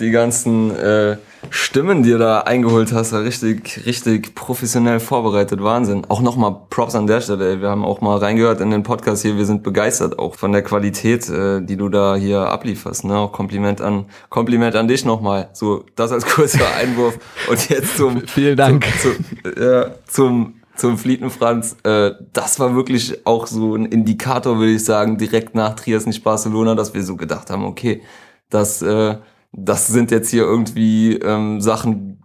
die 0.00 0.10
ganzen 0.10 0.74
äh, 0.76 1.16
Stimmen, 1.50 2.02
die 2.02 2.10
du 2.10 2.18
da 2.18 2.40
eingeholt 2.40 2.92
hast, 2.92 3.12
richtig, 3.14 3.86
richtig 3.86 4.34
professionell 4.34 5.00
vorbereitet. 5.00 5.62
Wahnsinn. 5.62 6.04
Auch 6.08 6.20
nochmal 6.20 6.56
Props 6.70 6.94
an 6.94 7.06
der 7.06 7.20
Stelle. 7.20 7.50
Ey. 7.50 7.60
Wir 7.60 7.68
haben 7.68 7.84
auch 7.84 8.00
mal 8.00 8.18
reingehört 8.18 8.60
in 8.60 8.70
den 8.70 8.82
Podcast 8.82 9.22
hier. 9.22 9.36
Wir 9.36 9.46
sind 9.46 9.62
begeistert 9.62 10.18
auch 10.18 10.34
von 10.34 10.52
der 10.52 10.62
Qualität, 10.62 11.28
äh, 11.28 11.60
die 11.62 11.76
du 11.76 11.88
da 11.88 12.16
hier 12.16 12.40
ablieferst. 12.40 13.04
Ne? 13.04 13.16
Auch 13.16 13.32
Kompliment 13.32 13.80
an, 13.80 14.06
Kompliment 14.28 14.76
an 14.76 14.88
dich 14.88 15.04
nochmal. 15.04 15.48
So, 15.52 15.84
das 15.96 16.12
als 16.12 16.26
kurzer 16.26 16.74
Einwurf. 16.80 17.18
Und 17.48 17.68
jetzt 17.68 17.96
zum, 17.96 18.26
vielen 18.26 18.56
Dank. 18.56 18.86
Zum, 19.00 19.16
zum, 19.42 19.62
äh, 19.62 19.90
zum 20.06 20.54
zum 20.78 20.96
Flietenfranz, 20.96 21.76
äh, 21.82 22.12
das 22.32 22.60
war 22.60 22.76
wirklich 22.76 23.26
auch 23.26 23.48
so 23.48 23.74
ein 23.74 23.86
Indikator, 23.86 24.58
würde 24.58 24.74
ich 24.74 24.84
sagen, 24.84 25.18
direkt 25.18 25.56
nach 25.56 25.74
Trias 25.74 26.06
nicht 26.06 26.22
Barcelona, 26.22 26.76
dass 26.76 26.94
wir 26.94 27.02
so 27.02 27.16
gedacht 27.16 27.50
haben, 27.50 27.64
okay, 27.64 28.00
das 28.48 28.80
äh, 28.82 29.16
das 29.52 29.86
sind 29.86 30.10
jetzt 30.10 30.30
hier 30.30 30.42
irgendwie 30.42 31.14
ähm, 31.14 31.60
Sachen, 31.60 32.22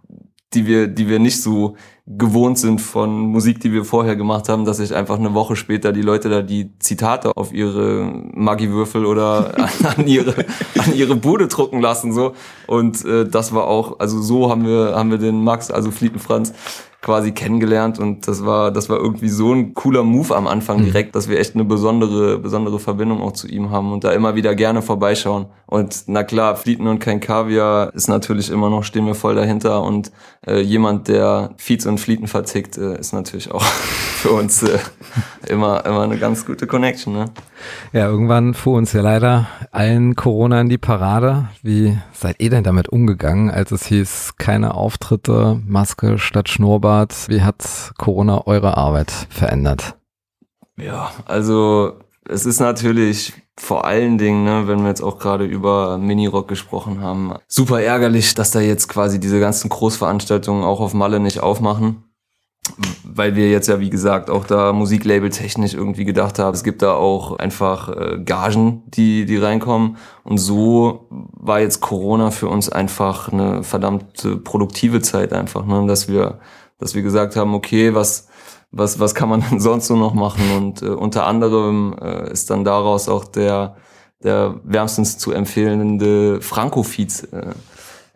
die 0.54 0.66
wir, 0.66 0.86
die 0.86 1.08
wir 1.08 1.18
nicht 1.18 1.42
so 1.42 1.76
gewohnt 2.06 2.58
sind 2.58 2.80
von 2.80 3.18
Musik, 3.18 3.60
die 3.60 3.72
wir 3.72 3.84
vorher 3.84 4.14
gemacht 4.14 4.48
haben, 4.48 4.66
dass 4.66 4.76
sich 4.76 4.94
einfach 4.94 5.18
eine 5.18 5.32
Woche 5.32 5.56
später 5.56 5.90
die 5.90 6.02
Leute 6.02 6.28
da 6.28 6.42
die 6.42 6.78
Zitate 6.78 7.34
auf 7.34 7.52
ihre 7.52 8.04
Maggi-Würfel 8.34 9.06
oder 9.06 9.54
an, 9.96 10.06
ihre, 10.06 10.44
an 10.78 10.94
ihre 10.94 11.16
Bude 11.16 11.48
drucken 11.48 11.80
lassen, 11.80 12.12
so. 12.12 12.34
Und 12.66 13.04
äh, 13.04 13.26
das 13.26 13.54
war 13.54 13.66
auch, 13.66 14.00
also 14.00 14.20
so 14.20 14.50
haben 14.50 14.66
wir, 14.66 14.94
haben 14.94 15.10
wir 15.10 15.18
den 15.18 15.42
Max, 15.42 15.70
also 15.70 15.90
Flietenfranz, 15.90 16.52
quasi 17.04 17.32
kennengelernt 17.32 17.98
und 17.98 18.26
das 18.26 18.46
war, 18.46 18.70
das 18.72 18.88
war 18.88 18.96
irgendwie 18.96 19.28
so 19.28 19.52
ein 19.52 19.74
cooler 19.74 20.02
Move 20.02 20.34
am 20.34 20.46
Anfang 20.46 20.80
mhm. 20.80 20.84
direkt, 20.86 21.14
dass 21.14 21.28
wir 21.28 21.38
echt 21.38 21.54
eine 21.54 21.64
besondere, 21.64 22.38
besondere 22.38 22.80
Verbindung 22.80 23.20
auch 23.20 23.32
zu 23.32 23.46
ihm 23.46 23.70
haben 23.70 23.92
und 23.92 24.04
da 24.04 24.12
immer 24.12 24.34
wieder 24.34 24.54
gerne 24.54 24.80
vorbeischauen. 24.80 25.46
Und 25.66 26.04
na 26.06 26.24
klar, 26.24 26.56
Flieten 26.56 26.86
und 26.86 27.00
kein 27.00 27.20
Kaviar 27.20 27.92
ist 27.94 28.08
natürlich 28.08 28.50
immer 28.50 28.70
noch, 28.70 28.84
stehen 28.84 29.06
wir 29.06 29.14
voll 29.14 29.34
dahinter 29.34 29.82
und 29.82 30.12
äh, 30.46 30.60
jemand, 30.60 31.08
der 31.08 31.50
Feeds 31.58 31.84
und 31.84 31.98
Flieten 31.98 32.26
vertickt, 32.26 32.78
äh, 32.78 32.98
ist 32.98 33.12
natürlich 33.12 33.50
auch 33.52 33.62
für 34.16 34.30
uns 34.30 34.62
äh, 34.62 34.78
immer, 35.48 35.84
immer 35.84 36.02
eine 36.02 36.16
ganz 36.16 36.46
gute 36.46 36.66
Connection. 36.66 37.12
Ne? 37.12 37.26
Ja, 37.92 38.06
irgendwann 38.06 38.54
fuhr 38.54 38.78
uns 38.78 38.92
ja 38.92 39.02
leider 39.02 39.46
allen 39.72 40.14
Corona 40.14 40.60
in 40.62 40.68
die 40.70 40.78
Parade. 40.78 41.48
Wie 41.62 41.98
seid 42.12 42.36
ihr 42.38 42.50
denn 42.50 42.64
damit 42.64 42.88
umgegangen, 42.88 43.50
als 43.50 43.72
es 43.72 43.86
hieß, 43.86 44.34
keine 44.38 44.74
Auftritte, 44.74 45.60
Maske 45.66 46.18
statt 46.18 46.48
Schnurrbart? 46.48 46.93
Wie 47.28 47.42
hat 47.42 47.92
Corona 47.98 48.46
eure 48.46 48.76
Arbeit 48.76 49.10
verändert? 49.10 49.96
Ja, 50.76 51.10
also 51.26 51.98
es 52.28 52.46
ist 52.46 52.60
natürlich 52.60 53.32
vor 53.56 53.84
allen 53.84 54.18
Dingen, 54.18 54.44
ne, 54.44 54.66
wenn 54.66 54.82
wir 54.82 54.88
jetzt 54.88 55.02
auch 55.02 55.18
gerade 55.18 55.44
über 55.44 55.98
Minirock 55.98 56.48
gesprochen 56.48 57.00
haben, 57.00 57.34
super 57.46 57.80
ärgerlich, 57.80 58.34
dass 58.34 58.50
da 58.50 58.60
jetzt 58.60 58.88
quasi 58.88 59.20
diese 59.20 59.38
ganzen 59.38 59.68
Großveranstaltungen 59.68 60.64
auch 60.64 60.80
auf 60.80 60.94
Malle 60.94 61.20
nicht 61.20 61.40
aufmachen. 61.40 62.04
Weil 63.04 63.36
wir 63.36 63.50
jetzt 63.50 63.68
ja, 63.68 63.78
wie 63.78 63.90
gesagt, 63.90 64.30
auch 64.30 64.46
da 64.46 64.72
Musiklabel 64.72 65.28
technisch 65.28 65.74
irgendwie 65.74 66.06
gedacht 66.06 66.38
haben, 66.38 66.54
es 66.54 66.64
gibt 66.64 66.80
da 66.80 66.94
auch 66.94 67.38
einfach 67.38 67.90
äh, 67.90 68.18
Gagen, 68.24 68.82
die, 68.86 69.26
die 69.26 69.36
reinkommen. 69.36 69.98
Und 70.24 70.38
so 70.38 71.06
war 71.10 71.60
jetzt 71.60 71.80
Corona 71.82 72.30
für 72.30 72.48
uns 72.48 72.70
einfach 72.70 73.30
eine 73.30 73.62
verdammte 73.62 74.38
produktive 74.38 75.02
Zeit 75.02 75.34
einfach, 75.34 75.66
ne? 75.66 75.86
dass 75.86 76.08
wir, 76.08 76.40
dass 76.78 76.94
wir 76.94 77.02
gesagt 77.02 77.36
haben, 77.36 77.54
okay, 77.54 77.94
was, 77.94 78.28
was, 78.70 79.00
was 79.00 79.14
kann 79.14 79.28
man 79.28 79.44
denn 79.50 79.60
sonst 79.60 79.86
so 79.86 79.96
noch 79.96 80.14
machen? 80.14 80.42
Und 80.56 80.82
äh, 80.82 80.86
unter 80.86 81.26
anderem 81.26 81.96
äh, 82.00 82.30
ist 82.30 82.50
dann 82.50 82.64
daraus 82.64 83.08
auch 83.08 83.24
der, 83.24 83.76
der 84.22 84.60
wärmstens 84.64 85.18
zu 85.18 85.32
empfehlende 85.32 86.40
Franco-Feeds 86.40 87.24
äh, 87.24 87.54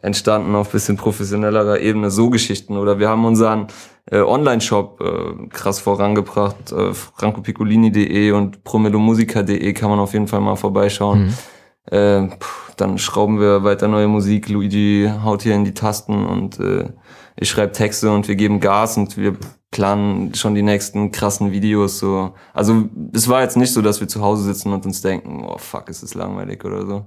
entstanden 0.01 0.55
auf 0.55 0.71
bisschen 0.71 0.97
professionellerer 0.97 1.81
Ebene, 1.81 2.11
so 2.11 2.31
Geschichten. 2.31 2.77
Oder 2.77 2.99
wir 2.99 3.09
haben 3.09 3.25
unseren 3.25 3.66
äh, 4.11 4.21
Online-Shop 4.21 5.01
äh, 5.01 5.49
krass 5.49 5.81
vorangebracht, 5.81 6.73
äh, 6.73 6.94
francopiccolini.de 6.94 8.31
und 8.33 8.64
promelomusica.de 8.64 9.73
kann 9.73 9.90
man 9.90 9.99
auf 9.99 10.12
jeden 10.12 10.29
Fall 10.29 10.40
mal 10.40 10.57
vorbeischauen. 10.57 11.27
Mhm. 11.27 11.35
Äh, 11.90 12.29
pff, 12.29 12.75
dann 12.77 12.99
schrauben 12.99 13.40
wir 13.40 13.64
weiter 13.64 13.88
neue 13.88 14.09
Musik, 14.09 14.49
Luigi 14.49 15.11
haut 15.25 15.42
hier 15.42 15.55
in 15.55 15.64
die 15.64 15.75
Tasten 15.75 16.27
und 16.27 16.61
äh, 16.61 16.90
ich 17.40 17.48
schreibe 17.48 17.72
Texte 17.72 18.11
und 18.11 18.29
wir 18.29 18.37
geben 18.37 18.61
Gas 18.61 18.96
und 18.96 19.16
wir 19.16 19.37
planen 19.70 20.35
schon 20.35 20.55
die 20.55 20.62
nächsten 20.62 21.12
krassen 21.12 21.53
Videos 21.53 21.98
so. 21.98 22.35
Also 22.53 22.88
es 23.12 23.29
war 23.29 23.42
jetzt 23.42 23.57
nicht 23.57 23.72
so, 23.72 23.83
dass 23.83 24.01
wir 24.01 24.09
zu 24.09 24.22
Hause 24.22 24.44
sitzen 24.44 24.72
und 24.72 24.85
uns 24.87 25.03
denken, 25.03 25.44
oh 25.44 25.59
fuck, 25.59 25.88
ist 25.88 26.03
das 26.03 26.14
langweilig 26.14 26.64
oder 26.64 26.87
so. 26.87 27.07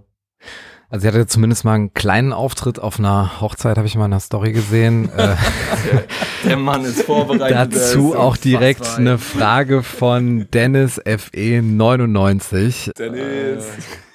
Also 0.90 1.04
sie 1.04 1.08
hatte 1.08 1.26
zumindest 1.26 1.64
mal 1.64 1.76
einen 1.76 1.94
kleinen 1.94 2.34
Auftritt 2.34 2.80
auf 2.80 3.00
einer 3.00 3.40
Hochzeit, 3.40 3.78
habe 3.78 3.88
ich 3.88 3.96
mal 3.96 4.06
in 4.06 4.12
der 4.12 4.20
Story 4.20 4.52
gesehen. 4.52 5.10
der, 5.18 5.38
der 6.46 6.58
Mann 6.58 6.84
ist 6.84 7.04
vorbereitet. 7.04 7.74
Dazu 7.74 8.14
auch 8.16 8.36
direkt 8.36 8.98
eine 8.98 9.18
Frage 9.18 9.84
von 9.84 10.48
Dennis 10.54 11.00
FE 11.06 11.62
99. 11.62 12.92
Dennis. 12.98 13.66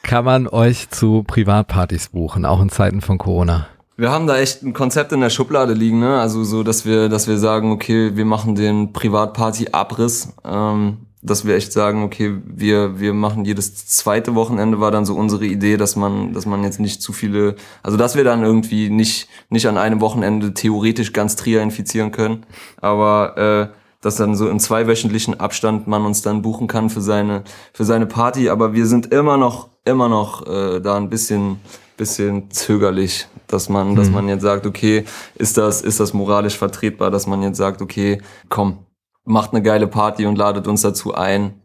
Kann 0.03 0.25
man 0.27 0.47
euch 0.47 0.91
zu 0.91 1.25
Privatpartys 1.27 2.11
buchen, 2.11 2.45
auch 2.45 2.61
in 2.61 2.69
Zeiten 2.69 3.01
von 3.01 3.17
Corona? 3.17 3.69
Wir 3.99 4.11
haben 4.11 4.27
da 4.27 4.37
echt 4.39 4.63
ein 4.63 4.75
Konzept 4.75 5.13
in 5.13 5.21
der 5.21 5.31
Schublade 5.31 5.73
liegen, 5.73 6.01
ne? 6.01 6.21
Also 6.21 6.45
so, 6.45 6.63
dass 6.63 6.85
wir, 6.85 7.09
dass 7.09 7.29
wir 7.29 7.39
sagen, 7.39 7.73
okay, 7.73 8.15
wir 8.15 8.27
machen 8.27 8.55
den 8.55 8.93
Privatparty-Abriss, 8.93 10.35
ähm, 10.45 10.99
dass 11.23 11.47
wir 11.47 11.57
echt 11.57 11.73
sagen, 11.73 12.05
okay, 12.05 12.37
wir, 12.45 13.01
wir 13.01 13.15
machen 13.15 13.47
jedes 13.47 13.87
zweite 13.87 14.35
Wochenende 14.35 14.81
war 14.81 14.91
dann 14.91 15.07
so 15.07 15.15
unsere 15.15 15.47
Idee, 15.47 15.79
dass 15.79 15.97
man, 15.97 16.35
dass 16.35 16.45
man 16.45 16.63
jetzt 16.63 16.79
nicht 16.79 17.01
zu 17.01 17.15
viele, 17.15 17.57
also 17.83 17.97
dass 17.97 18.17
wir 18.17 18.25
dann 18.25 18.43
irgendwie 18.43 18.91
nicht, 18.91 19.29
nicht 19.49 19.67
an 19.67 19.79
einem 19.79 20.03
Wochenende 20.03 20.53
theoretisch 20.53 21.15
ganz 21.15 21.35
Trier 21.35 21.63
infizieren 21.63 22.13
können, 22.13 22.45
aber 22.81 23.73
äh, 23.73 23.77
dass 24.03 24.17
dann 24.17 24.37
so 24.37 24.49
im 24.51 24.61
zweiwöchentlichen 24.61 25.41
Abstand 25.41 25.87
man 25.87 26.05
uns 26.05 26.21
dann 26.21 26.43
buchen 26.43 26.69
kann 26.69 26.91
für 26.91 27.01
seine, 27.01 27.45
für 27.73 27.87
seine 27.87 28.07
Party, 28.07 28.51
aber 28.51 28.75
wir 28.75 28.87
sind 28.87 29.07
immer 29.07 29.39
noch, 29.39 29.71
immer 29.87 30.11
noch 30.11 30.47
äh, 30.47 30.81
da 30.81 30.97
ein 30.99 31.09
bisschen 31.09 31.61
bisschen 31.97 32.51
zögerlich, 32.51 33.27
dass 33.47 33.69
man, 33.69 33.91
mhm. 33.91 33.97
dass 33.97 34.11
man 34.11 34.29
jetzt 34.29 34.43
sagt, 34.43 34.67
okay, 34.67 35.05
ist 35.35 35.57
das, 35.57 35.83
ist 35.83 36.01
das 36.01 36.13
moralisch 36.13 36.57
vertretbar, 36.57 37.11
dass 37.11 37.27
man 37.27 37.43
jetzt 37.43 37.59
sagt, 37.59 37.83
okay, 37.83 38.21
komm, 38.49 38.87
macht 39.25 39.53
eine 39.53 39.63
geile 39.63 39.87
Party 39.87 40.27
und 40.27 40.37
ladet 40.37 40.67
uns 40.67 40.83
dazu 40.83 41.15
ein. 41.15 41.61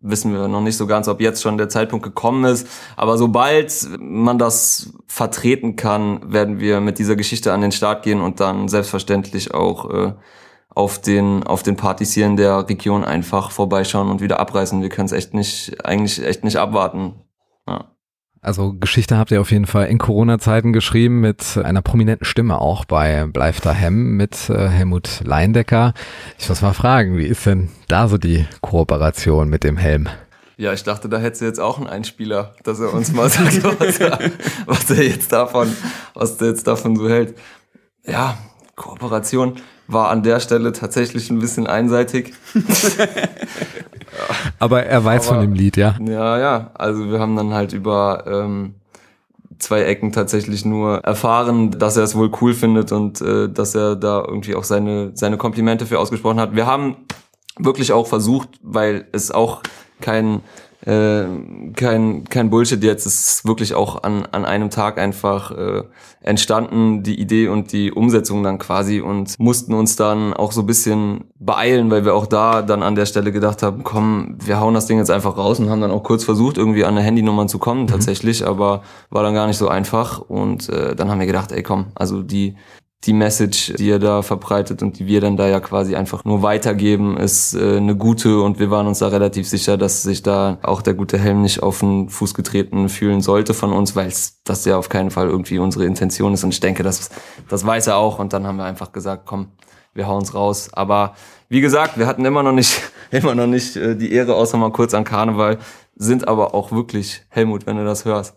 Wissen 0.00 0.32
wir 0.32 0.48
noch 0.48 0.60
nicht 0.60 0.76
so 0.76 0.86
ganz, 0.86 1.08
ob 1.08 1.20
jetzt 1.20 1.42
schon 1.42 1.56
der 1.56 1.70
Zeitpunkt 1.70 2.04
gekommen 2.04 2.44
ist. 2.44 2.68
Aber 2.96 3.16
sobald 3.16 3.88
man 3.98 4.38
das 4.38 4.92
vertreten 5.06 5.76
kann, 5.76 6.30
werden 6.30 6.60
wir 6.60 6.80
mit 6.80 6.98
dieser 6.98 7.16
Geschichte 7.16 7.52
an 7.52 7.62
den 7.62 7.72
Start 7.72 8.02
gehen 8.02 8.20
und 8.20 8.38
dann 8.40 8.68
selbstverständlich 8.68 9.54
auch 9.54 9.90
äh, 9.90 10.12
auf 10.74 11.00
den 11.00 11.44
auf 11.44 11.62
den 11.62 11.76
Partys 11.76 12.12
hier 12.12 12.26
in 12.26 12.36
der 12.36 12.68
Region 12.68 13.04
einfach 13.04 13.50
vorbeischauen 13.50 14.10
und 14.10 14.20
wieder 14.20 14.40
abreißen. 14.40 14.82
Wir 14.82 14.88
können 14.88 15.06
es 15.06 15.12
echt 15.12 15.32
nicht 15.32 15.84
eigentlich 15.84 16.22
echt 16.22 16.44
nicht 16.44 16.56
abwarten. 16.56 17.14
Ja. 17.66 17.93
Also 18.44 18.74
Geschichte 18.74 19.16
habt 19.16 19.30
ihr 19.30 19.40
auf 19.40 19.50
jeden 19.50 19.64
Fall 19.64 19.86
in 19.86 19.96
Corona-Zeiten 19.96 20.74
geschrieben 20.74 21.20
mit 21.20 21.56
einer 21.56 21.80
prominenten 21.80 22.26
Stimme 22.26 22.60
auch 22.60 22.84
bei 22.84 23.24
Bleib 23.24 23.62
daheim 23.62 24.18
mit 24.18 24.50
äh, 24.50 24.68
Helmut 24.68 25.22
Leindecker. 25.24 25.94
Ich 26.38 26.46
muss 26.50 26.60
mal 26.60 26.74
fragen, 26.74 27.16
wie 27.16 27.24
ist 27.24 27.46
denn 27.46 27.70
da 27.88 28.06
so 28.06 28.18
die 28.18 28.44
Kooperation 28.60 29.48
mit 29.48 29.64
dem 29.64 29.78
Helm? 29.78 30.10
Ja, 30.58 30.74
ich 30.74 30.82
dachte, 30.84 31.08
da 31.08 31.16
hätte 31.16 31.38
sie 31.38 31.46
jetzt 31.46 31.58
auch 31.58 31.78
einen 31.78 31.86
Einspieler, 31.86 32.52
dass 32.64 32.80
er 32.80 32.92
uns 32.92 33.12
mal 33.12 33.30
sagt, 33.30 33.64
was 33.80 33.98
er, 33.98 34.18
was 34.66 34.90
er 34.90 35.04
jetzt 35.04 35.32
davon, 35.32 35.74
was 36.12 36.38
er 36.38 36.48
jetzt 36.48 36.66
davon 36.66 36.96
so 36.96 37.08
hält. 37.08 37.38
Ja, 38.06 38.36
Kooperation 38.76 39.54
war 39.86 40.08
an 40.08 40.22
der 40.22 40.40
Stelle 40.40 40.72
tatsächlich 40.72 41.30
ein 41.30 41.38
bisschen 41.38 41.66
einseitig. 41.66 42.32
Aber 44.58 44.84
er 44.84 45.04
weiß 45.04 45.28
Aber, 45.28 45.36
von 45.36 45.44
dem 45.44 45.54
Lied, 45.54 45.76
ja? 45.76 45.96
Ja, 46.00 46.38
ja. 46.38 46.70
Also 46.74 47.10
wir 47.10 47.18
haben 47.18 47.36
dann 47.36 47.52
halt 47.52 47.72
über 47.72 48.24
ähm, 48.26 48.74
zwei 49.58 49.82
Ecken 49.82 50.12
tatsächlich 50.12 50.64
nur 50.64 50.98
erfahren, 50.98 51.70
dass 51.72 51.96
er 51.96 52.04
es 52.04 52.14
wohl 52.14 52.30
cool 52.40 52.54
findet 52.54 52.92
und 52.92 53.20
äh, 53.20 53.48
dass 53.48 53.74
er 53.74 53.96
da 53.96 54.24
irgendwie 54.26 54.54
auch 54.54 54.64
seine, 54.64 55.12
seine 55.14 55.36
Komplimente 55.36 55.86
für 55.86 55.98
ausgesprochen 55.98 56.40
hat. 56.40 56.54
Wir 56.54 56.66
haben 56.66 56.96
wirklich 57.58 57.92
auch 57.92 58.06
versucht, 58.06 58.48
weil 58.62 59.06
es 59.12 59.30
auch 59.30 59.62
kein 60.00 60.40
äh, 60.86 61.24
kein, 61.74 62.24
kein 62.24 62.50
Bullshit 62.50 62.82
jetzt. 62.82 63.06
Es 63.06 63.26
ist 63.26 63.46
wirklich 63.46 63.74
auch 63.74 64.02
an, 64.02 64.26
an 64.32 64.44
einem 64.44 64.70
Tag 64.70 64.98
einfach 64.98 65.50
äh, 65.50 65.82
entstanden, 66.20 67.02
die 67.02 67.18
Idee 67.18 67.48
und 67.48 67.72
die 67.72 67.90
Umsetzung 67.92 68.42
dann 68.42 68.58
quasi 68.58 69.00
und 69.00 69.38
mussten 69.38 69.72
uns 69.74 69.96
dann 69.96 70.34
auch 70.34 70.52
so 70.52 70.62
ein 70.62 70.66
bisschen 70.66 71.24
beeilen, 71.38 71.90
weil 71.90 72.04
wir 72.04 72.14
auch 72.14 72.26
da 72.26 72.62
dann 72.62 72.82
an 72.82 72.94
der 72.94 73.06
Stelle 73.06 73.32
gedacht 73.32 73.62
haben, 73.62 73.82
komm, 73.82 74.36
wir 74.44 74.60
hauen 74.60 74.74
das 74.74 74.86
Ding 74.86 74.98
jetzt 74.98 75.10
einfach 75.10 75.36
raus 75.36 75.58
und 75.58 75.70
haben 75.70 75.80
dann 75.80 75.90
auch 75.90 76.02
kurz 76.02 76.24
versucht, 76.24 76.58
irgendwie 76.58 76.84
an 76.84 76.96
eine 76.96 77.04
Handynummer 77.04 77.46
zu 77.46 77.58
kommen 77.58 77.82
mhm. 77.82 77.88
tatsächlich, 77.88 78.46
aber 78.46 78.82
war 79.10 79.22
dann 79.22 79.34
gar 79.34 79.46
nicht 79.46 79.58
so 79.58 79.68
einfach 79.68 80.18
und 80.18 80.68
äh, 80.68 80.94
dann 80.94 81.10
haben 81.10 81.20
wir 81.20 81.26
gedacht, 81.26 81.52
ey 81.52 81.62
komm, 81.62 81.86
also 81.94 82.22
die 82.22 82.56
die 83.06 83.12
Message, 83.12 83.74
die 83.74 83.90
er 83.90 83.98
da 83.98 84.22
verbreitet 84.22 84.82
und 84.82 84.98
die 84.98 85.06
wir 85.06 85.20
dann 85.20 85.36
da 85.36 85.46
ja 85.46 85.60
quasi 85.60 85.94
einfach 85.94 86.24
nur 86.24 86.42
weitergeben, 86.42 87.16
ist 87.16 87.54
äh, 87.54 87.76
eine 87.76 87.96
gute. 87.96 88.40
Und 88.40 88.58
wir 88.58 88.70
waren 88.70 88.86
uns 88.86 89.00
da 89.00 89.08
relativ 89.08 89.48
sicher, 89.48 89.76
dass 89.76 90.02
sich 90.02 90.22
da 90.22 90.58
auch 90.62 90.82
der 90.82 90.94
gute 90.94 91.18
Helm 91.18 91.42
nicht 91.42 91.62
auf 91.62 91.80
den 91.80 92.08
Fuß 92.08 92.34
getreten 92.34 92.88
fühlen 92.88 93.20
sollte 93.20 93.52
von 93.52 93.72
uns, 93.72 93.94
weil 93.94 94.12
das 94.44 94.64
ja 94.64 94.78
auf 94.78 94.88
keinen 94.88 95.10
Fall 95.10 95.28
irgendwie 95.28 95.58
unsere 95.58 95.84
Intention 95.84 96.32
ist. 96.34 96.44
Und 96.44 96.54
ich 96.54 96.60
denke, 96.60 96.82
das, 96.82 97.10
das 97.48 97.66
weiß 97.66 97.88
er 97.88 97.96
auch. 97.96 98.18
Und 98.18 98.32
dann 98.32 98.46
haben 98.46 98.56
wir 98.56 98.64
einfach 98.64 98.92
gesagt, 98.92 99.24
komm, 99.26 99.48
wir 99.92 100.06
hauen's 100.06 100.34
raus. 100.34 100.70
Aber 100.72 101.14
wie 101.48 101.60
gesagt, 101.60 101.98
wir 101.98 102.06
hatten 102.06 102.24
immer 102.24 102.42
noch 102.42 102.52
nicht, 102.52 102.80
immer 103.10 103.34
noch 103.34 103.46
nicht 103.46 103.76
äh, 103.76 103.96
die 103.96 104.12
Ehre, 104.12 104.34
außer 104.34 104.56
mal 104.56 104.72
kurz 104.72 104.94
an 104.94 105.04
Karneval, 105.04 105.58
sind 105.96 106.26
aber 106.26 106.54
auch 106.54 106.72
wirklich, 106.72 107.22
Helmut, 107.28 107.66
wenn 107.66 107.76
du 107.76 107.84
das 107.84 108.04
hörst, 108.04 108.34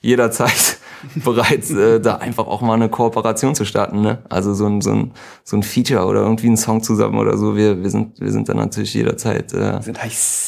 jederzeit 0.00 0.77
bereits, 1.16 1.70
äh, 1.70 2.00
da 2.00 2.16
einfach 2.16 2.46
auch 2.46 2.60
mal 2.60 2.74
eine 2.74 2.88
Kooperation 2.88 3.54
zu 3.54 3.64
starten. 3.64 4.00
Ne? 4.00 4.18
Also 4.28 4.54
so 4.54 4.66
ein, 4.66 4.80
so, 4.80 4.90
ein, 4.90 5.12
so 5.44 5.56
ein 5.56 5.62
Feature 5.62 6.04
oder 6.04 6.20
irgendwie 6.20 6.48
ein 6.48 6.56
Song 6.56 6.82
zusammen 6.82 7.18
oder 7.18 7.36
so. 7.36 7.56
Wir, 7.56 7.82
wir, 7.82 7.90
sind, 7.90 8.20
wir 8.20 8.32
sind 8.32 8.48
dann 8.48 8.56
natürlich 8.56 8.94
jederzeit, 8.94 9.52
äh, 9.52 9.80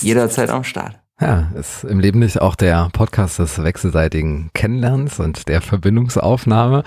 jederzeit 0.02 0.50
am 0.50 0.64
Start. 0.64 0.98
Ja, 1.20 1.50
ist 1.54 1.84
im 1.84 2.00
Leben 2.00 2.20
nicht 2.20 2.40
auch 2.40 2.54
der 2.54 2.88
Podcast 2.94 3.38
des 3.38 3.62
wechselseitigen 3.62 4.50
Kennenlernens 4.54 5.20
und 5.20 5.48
der 5.48 5.60
Verbindungsaufnahme. 5.60 6.82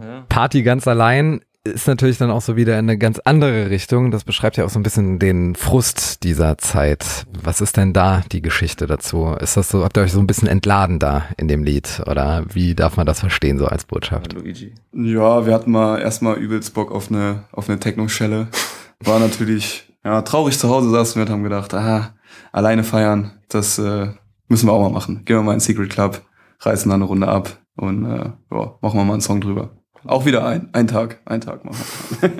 Ja. 0.00 0.24
Party 0.28 0.64
ganz 0.64 0.88
allein 0.88 1.40
ist 1.64 1.88
natürlich 1.88 2.18
dann 2.18 2.30
auch 2.30 2.42
so 2.42 2.56
wieder 2.56 2.74
in 2.74 2.84
eine 2.84 2.98
ganz 2.98 3.18
andere 3.20 3.70
Richtung. 3.70 4.10
Das 4.10 4.24
beschreibt 4.24 4.58
ja 4.58 4.66
auch 4.66 4.70
so 4.70 4.78
ein 4.78 4.82
bisschen 4.82 5.18
den 5.18 5.54
Frust 5.54 6.22
dieser 6.22 6.58
Zeit. 6.58 7.26
Was 7.42 7.62
ist 7.62 7.78
denn 7.78 7.94
da 7.94 8.22
die 8.30 8.42
Geschichte 8.42 8.86
dazu? 8.86 9.34
Ist 9.40 9.56
das 9.56 9.70
so, 9.70 9.82
habt 9.82 9.96
ihr 9.96 10.02
euch 10.02 10.12
so 10.12 10.20
ein 10.20 10.26
bisschen 10.26 10.46
entladen 10.46 10.98
da 10.98 11.24
in 11.38 11.48
dem 11.48 11.64
Lied? 11.64 12.02
Oder 12.06 12.44
wie 12.52 12.74
darf 12.74 12.98
man 12.98 13.06
das 13.06 13.20
verstehen, 13.20 13.58
so 13.58 13.66
als 13.66 13.86
Botschaft? 13.86 14.34
Luigi. 14.34 14.74
Ja, 14.92 15.46
wir 15.46 15.54
hatten 15.54 15.70
mal 15.70 16.00
erstmal 16.00 16.36
übelst 16.36 16.74
Bock 16.74 16.92
auf 16.92 17.10
eine, 17.10 17.44
auf 17.50 17.68
eine 17.68 17.80
Techno-Schelle. 17.80 18.48
War 19.00 19.18
natürlich, 19.18 19.90
ja, 20.04 20.20
traurig 20.20 20.58
zu 20.58 20.68
Hause 20.68 20.90
saßen 20.90 21.16
wir 21.16 21.26
und 21.26 21.32
haben 21.32 21.44
gedacht, 21.44 21.72
aha, 21.72 22.14
alleine 22.52 22.84
feiern, 22.84 23.32
das 23.48 23.78
äh, 23.78 24.08
müssen 24.48 24.66
wir 24.66 24.72
auch 24.72 24.82
mal 24.82 24.92
machen. 24.92 25.24
Gehen 25.24 25.36
wir 25.36 25.42
mal 25.42 25.54
in 25.54 25.60
Secret 25.60 25.90
Club, 25.90 26.22
reißen 26.60 26.90
da 26.90 26.94
eine 26.94 27.04
Runde 27.04 27.26
ab 27.26 27.58
und 27.76 28.04
äh, 28.04 28.30
ja, 28.50 28.78
machen 28.80 28.98
wir 28.98 29.04
mal 29.04 29.14
einen 29.14 29.22
Song 29.22 29.40
drüber. 29.40 29.70
Auch 30.06 30.24
wieder 30.26 30.46
ein, 30.46 30.68
ein 30.72 30.86
Tag, 30.86 31.18
ein 31.24 31.40
Tag 31.40 31.64
machen. 31.64 31.84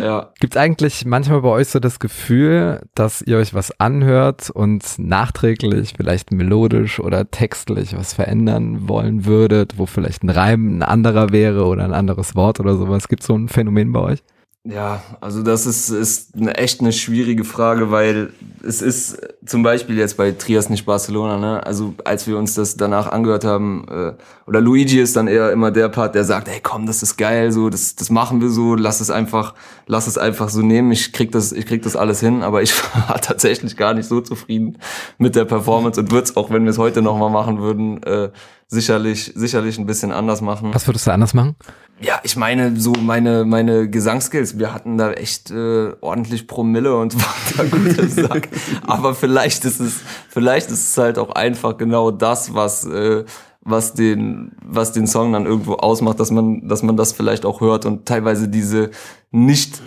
ja. 0.00 0.32
Gibt 0.40 0.54
es 0.54 0.60
eigentlich 0.60 1.04
manchmal 1.04 1.42
bei 1.42 1.48
euch 1.48 1.68
so 1.68 1.78
das 1.78 1.98
Gefühl, 2.00 2.80
dass 2.94 3.22
ihr 3.22 3.38
euch 3.38 3.54
was 3.54 3.78
anhört 3.80 4.50
und 4.50 4.82
nachträglich, 4.98 5.94
vielleicht 5.96 6.32
melodisch 6.32 6.98
oder 7.00 7.30
textlich 7.30 7.96
was 7.96 8.12
verändern 8.14 8.88
wollen 8.88 9.24
würdet, 9.26 9.78
wo 9.78 9.86
vielleicht 9.86 10.24
ein 10.24 10.30
Reim 10.30 10.78
ein 10.78 10.82
anderer 10.82 11.30
wäre 11.30 11.66
oder 11.66 11.84
ein 11.84 11.94
anderes 11.94 12.34
Wort 12.34 12.60
oder 12.60 12.76
sowas? 12.76 13.08
Gibt 13.08 13.22
es 13.22 13.28
so 13.28 13.36
ein 13.36 13.48
Phänomen 13.48 13.92
bei 13.92 14.00
euch? 14.00 14.22
Ja, 14.62 15.02
also 15.22 15.42
das 15.42 15.64
ist, 15.64 15.88
ist 15.88 16.36
eine, 16.36 16.54
echt 16.58 16.80
eine 16.80 16.92
schwierige 16.92 17.44
Frage, 17.44 17.90
weil 17.90 18.34
es 18.62 18.82
ist 18.82 19.16
zum 19.46 19.62
Beispiel 19.62 19.96
jetzt 19.96 20.18
bei 20.18 20.32
Trias 20.32 20.68
nicht 20.68 20.84
Barcelona, 20.84 21.38
ne? 21.38 21.64
Also 21.66 21.94
als 22.04 22.26
wir 22.26 22.36
uns 22.36 22.52
das 22.56 22.76
danach 22.76 23.10
angehört 23.10 23.44
haben, 23.44 23.86
äh, 23.88 24.12
oder 24.46 24.60
Luigi 24.60 25.00
ist 25.00 25.16
dann 25.16 25.28
eher 25.28 25.50
immer 25.50 25.70
der 25.70 25.88
Part, 25.88 26.14
der 26.14 26.24
sagt, 26.24 26.46
ey 26.48 26.60
komm, 26.62 26.84
das 26.84 27.02
ist 27.02 27.16
geil, 27.16 27.52
so, 27.52 27.70
das, 27.70 27.96
das 27.96 28.10
machen 28.10 28.42
wir 28.42 28.50
so, 28.50 28.74
lass 28.74 29.00
es 29.00 29.10
einfach, 29.10 29.54
lass 29.86 30.06
es 30.06 30.18
einfach 30.18 30.50
so 30.50 30.60
nehmen, 30.60 30.92
ich 30.92 31.14
krieg 31.14 31.32
das, 31.32 31.52
ich 31.52 31.64
krieg 31.64 31.80
das 31.80 31.96
alles 31.96 32.20
hin, 32.20 32.42
aber 32.42 32.60
ich 32.60 32.74
war 33.08 33.18
tatsächlich 33.18 33.78
gar 33.78 33.94
nicht 33.94 34.08
so 34.08 34.20
zufrieden 34.20 34.76
mit 35.16 35.36
der 35.36 35.46
Performance 35.46 35.98
und 35.98 36.10
würde 36.10 36.24
es, 36.24 36.36
auch 36.36 36.50
wenn 36.50 36.64
wir 36.64 36.70
es 36.70 36.78
heute 36.78 37.00
nochmal 37.00 37.30
machen 37.30 37.60
würden, 37.60 38.02
äh, 38.02 38.28
sicherlich, 38.70 39.32
sicherlich 39.34 39.78
ein 39.78 39.86
bisschen 39.86 40.12
anders 40.12 40.40
machen. 40.40 40.72
Was 40.72 40.86
würdest 40.86 41.06
du 41.06 41.10
anders 41.10 41.34
machen? 41.34 41.56
Ja, 42.00 42.20
ich 42.22 42.36
meine, 42.36 42.80
so 42.80 42.92
meine, 42.92 43.44
meine 43.44 43.90
Gesangskills, 43.90 44.58
wir 44.58 44.72
hatten 44.72 44.96
da 44.96 45.12
echt 45.12 45.50
äh, 45.50 45.92
ordentlich 46.00 46.46
Promille 46.46 46.96
und 46.96 47.14
waren 47.58 47.70
da 47.70 47.76
gute 47.76 48.08
Sack. 48.08 48.48
Aber 48.86 49.14
vielleicht 49.14 49.64
ist 49.64 49.80
es, 49.80 50.00
vielleicht 50.28 50.70
ist 50.70 50.88
es 50.92 50.96
halt 50.96 51.18
auch 51.18 51.30
einfach 51.30 51.76
genau 51.76 52.10
das, 52.10 52.54
was, 52.54 52.86
äh, 52.86 53.24
was 53.60 53.92
den, 53.92 54.52
was 54.64 54.92
den 54.92 55.06
Song 55.06 55.32
dann 55.32 55.44
irgendwo 55.44 55.74
ausmacht, 55.74 56.20
dass 56.20 56.30
man, 56.30 56.66
dass 56.66 56.82
man 56.82 56.96
das 56.96 57.12
vielleicht 57.12 57.44
auch 57.44 57.60
hört 57.60 57.84
und 57.84 58.06
teilweise 58.06 58.48
diese 58.48 58.90
nicht 59.30 59.82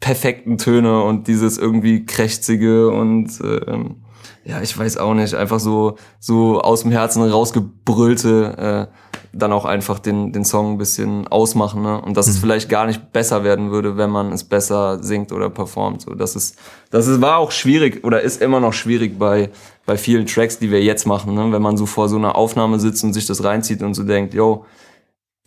perfekten 0.00 0.58
Töne 0.58 1.02
und 1.02 1.28
dieses 1.28 1.58
irgendwie 1.58 2.06
krächzige 2.06 2.88
und 2.88 3.40
ähm, 3.42 4.05
ja, 4.44 4.60
ich 4.60 4.76
weiß 4.76 4.96
auch 4.98 5.14
nicht, 5.14 5.34
einfach 5.34 5.60
so, 5.60 5.96
so 6.20 6.60
aus 6.60 6.82
dem 6.82 6.92
Herzen 6.92 7.22
rausgebrüllte, 7.22 8.88
äh, 8.90 9.16
dann 9.32 9.52
auch 9.52 9.64
einfach 9.64 9.98
den, 9.98 10.32
den 10.32 10.44
Song 10.44 10.74
ein 10.74 10.78
bisschen 10.78 11.28
ausmachen, 11.28 11.82
ne? 11.82 12.00
Und 12.00 12.16
dass 12.16 12.26
mhm. 12.26 12.32
es 12.32 12.38
vielleicht 12.38 12.68
gar 12.68 12.86
nicht 12.86 13.12
besser 13.12 13.44
werden 13.44 13.70
würde, 13.70 13.96
wenn 13.96 14.10
man 14.10 14.32
es 14.32 14.44
besser 14.44 15.02
singt 15.02 15.32
oder 15.32 15.50
performt. 15.50 16.02
So, 16.02 16.14
das 16.14 16.36
ist, 16.36 16.58
das 16.90 17.06
ist, 17.06 17.20
war 17.20 17.38
auch 17.38 17.50
schwierig 17.50 18.04
oder 18.04 18.22
ist 18.22 18.40
immer 18.40 18.60
noch 18.60 18.72
schwierig 18.72 19.18
bei, 19.18 19.50
bei 19.84 19.96
vielen 19.98 20.26
Tracks, 20.26 20.58
die 20.58 20.70
wir 20.70 20.82
jetzt 20.82 21.06
machen, 21.06 21.34
ne? 21.34 21.52
Wenn 21.52 21.62
man 21.62 21.76
so 21.76 21.86
vor 21.86 22.08
so 22.08 22.16
einer 22.16 22.36
Aufnahme 22.36 22.80
sitzt 22.80 23.04
und 23.04 23.12
sich 23.12 23.26
das 23.26 23.44
reinzieht 23.44 23.82
und 23.82 23.94
so 23.94 24.04
denkt, 24.04 24.32
yo, 24.32 24.64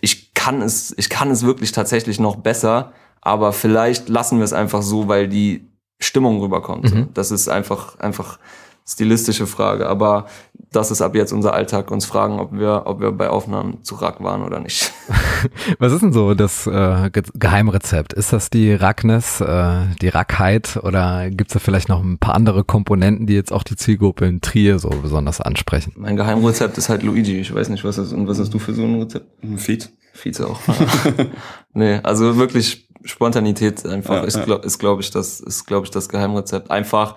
ich 0.01 0.33
kann 0.33 0.61
es, 0.61 0.93
ich 0.97 1.09
kann 1.09 1.31
es 1.31 1.43
wirklich 1.43 1.71
tatsächlich 1.71 2.19
noch 2.19 2.37
besser, 2.37 2.93
aber 3.21 3.53
vielleicht 3.53 4.09
lassen 4.09 4.37
wir 4.37 4.45
es 4.45 4.53
einfach 4.53 4.81
so, 4.81 5.07
weil 5.07 5.27
die 5.27 5.67
Stimmung 5.99 6.39
rüberkommt. 6.39 6.93
Mhm. 6.93 7.09
Das 7.13 7.31
ist 7.31 7.49
einfach, 7.49 7.99
einfach, 7.99 8.39
stilistische 8.89 9.45
Frage, 9.45 9.87
aber 9.87 10.25
das 10.71 10.91
ist 10.91 11.01
ab 11.01 11.15
jetzt 11.15 11.31
unser 11.31 11.53
Alltag, 11.53 11.89
uns 11.89 12.05
fragen, 12.05 12.39
ob 12.39 12.53
wir, 12.53 12.83
ob 12.85 12.99
wir 12.99 13.11
bei 13.11 13.29
Aufnahmen 13.29 13.83
zu 13.83 13.95
Rack 13.95 14.21
waren 14.23 14.43
oder 14.43 14.59
nicht. 14.59 14.91
Was 15.79 15.93
ist 15.93 16.01
denn 16.01 16.13
so 16.13 16.33
das 16.33 16.67
äh, 16.67 17.09
Geheimrezept? 17.33 18.13
Ist 18.13 18.33
das 18.33 18.49
die 18.49 18.73
Rackness, 18.73 19.41
äh, 19.41 19.85
die 20.01 20.09
Rackheit 20.09 20.79
oder 20.83 21.29
gibt 21.29 21.49
es 21.49 21.53
da 21.53 21.59
vielleicht 21.59 21.89
noch 21.89 22.03
ein 22.03 22.19
paar 22.19 22.35
andere 22.35 22.63
Komponenten, 22.63 23.25
die 23.25 23.33
jetzt 23.33 23.51
auch 23.51 23.63
die 23.63 23.75
Zielgruppe 23.75 24.25
in 24.25 24.41
Trier 24.41 24.77
so 24.79 24.89
besonders 24.89 25.41
ansprechen? 25.41 25.93
Mein 25.95 26.17
Geheimrezept 26.17 26.77
ist 26.77 26.89
halt 26.89 27.03
Luigi. 27.03 27.39
Ich 27.39 27.53
weiß 27.53 27.69
nicht, 27.69 27.83
was 27.83 27.97
ist 27.97 28.13
und 28.13 28.27
was 28.27 28.39
hast 28.39 28.53
du 28.53 28.59
für 28.59 28.73
so 28.73 28.83
ein 28.83 29.01
Rezept? 29.01 29.43
Ein 29.43 29.57
Feed. 29.57 29.89
Feeds 30.13 30.41
auch. 30.41 30.59
nee, 31.73 31.99
also 32.03 32.37
wirklich 32.37 32.89
Spontanität 33.05 33.85
einfach 33.85 34.15
ja, 34.15 34.23
ist, 34.23 34.43
glaube 34.43 34.67
glaub 34.67 34.99
ich, 34.99 35.11
das 35.11 35.39
ist, 35.39 35.65
glaube 35.65 35.85
ich, 35.85 35.91
das 35.91 36.09
Geheimrezept. 36.09 36.69
Einfach 36.69 37.15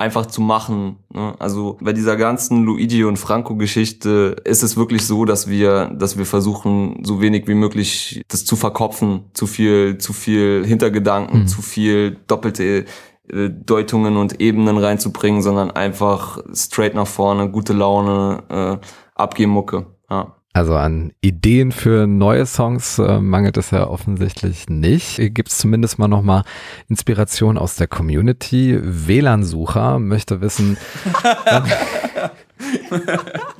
einfach 0.00 0.26
zu 0.26 0.40
machen. 0.40 0.96
Ne? 1.12 1.34
Also 1.38 1.76
bei 1.80 1.92
dieser 1.92 2.16
ganzen 2.16 2.64
Luigi 2.64 3.04
und 3.04 3.18
Franco-Geschichte 3.18 4.36
ist 4.44 4.62
es 4.62 4.78
wirklich 4.78 5.06
so, 5.06 5.26
dass 5.26 5.48
wir, 5.48 5.90
dass 5.94 6.16
wir 6.16 6.24
versuchen, 6.24 7.04
so 7.04 7.20
wenig 7.20 7.46
wie 7.46 7.54
möglich 7.54 8.22
das 8.28 8.46
zu 8.46 8.56
verkopfen, 8.56 9.24
zu 9.34 9.46
viel, 9.46 9.98
zu 9.98 10.14
viel 10.14 10.64
Hintergedanken, 10.64 11.40
mhm. 11.40 11.46
zu 11.46 11.60
viel 11.60 12.16
doppelte 12.26 12.86
äh, 13.28 13.50
Deutungen 13.50 14.16
und 14.16 14.40
Ebenen 14.40 14.78
reinzubringen, 14.78 15.42
sondern 15.42 15.70
einfach 15.70 16.38
straight 16.54 16.94
nach 16.94 17.06
vorne, 17.06 17.50
gute 17.50 17.74
Laune, 17.74 18.42
äh, 18.48 18.86
Abgehmucke. 19.14 19.86
Ja. 20.08 20.34
Also 20.52 20.74
an 20.74 21.12
Ideen 21.20 21.70
für 21.70 22.08
neue 22.08 22.44
Songs 22.44 22.98
äh, 22.98 23.20
mangelt 23.20 23.56
es 23.56 23.70
ja 23.70 23.86
offensichtlich 23.86 24.68
nicht. 24.68 25.18
Gibt 25.32 25.48
es 25.48 25.58
zumindest 25.58 26.00
mal 26.00 26.08
nochmal 26.08 26.42
Inspiration 26.88 27.56
aus 27.56 27.76
der 27.76 27.86
Community. 27.86 28.76
WLAN-Sucher 28.82 30.00
möchte 30.00 30.40
wissen. 30.40 30.76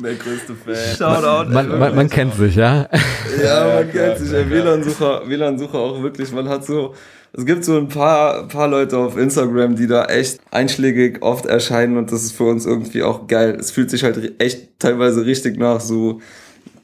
der 0.03 0.15
größte 0.15 0.55
Fan. 0.55 0.97
Shoutout. 0.99 1.53
Man, 1.53 1.79
man, 1.79 1.95
man 1.95 2.11
kennt 2.11 2.35
sich, 2.35 2.57
ja? 2.57 2.89
Ja, 3.41 3.73
man 3.77 3.93
kennt 3.93 4.19
sich. 4.19 4.33
WLAN-Sucher, 4.33 5.29
WLAN-Sucher 5.29 5.79
auch 5.79 6.03
wirklich. 6.03 6.33
Man 6.33 6.49
hat 6.49 6.65
so, 6.65 6.97
es 7.33 7.47
gibt 7.47 7.65
so 7.65 7.79
ein 7.79 7.87
paar, 7.87 8.49
paar 8.49 8.67
Leute 8.67 8.99
auf 8.99 9.17
Instagram, 9.17 9.77
die 9.77 9.87
da 9.87 10.07
echt 10.07 10.41
einschlägig 10.51 11.23
oft 11.23 11.47
erscheinen 11.47 11.97
und 11.99 12.11
das 12.11 12.25
ist 12.25 12.33
für 12.33 12.45
uns 12.45 12.67
irgendwie 12.67 13.05
auch 13.05 13.29
geil. 13.29 13.57
Es 13.61 13.71
fühlt 13.71 13.91
sich 13.91 14.03
halt 14.03 14.41
echt 14.43 14.81
teilweise 14.81 15.25
richtig 15.25 15.57
nach 15.57 15.81
so 15.81 16.21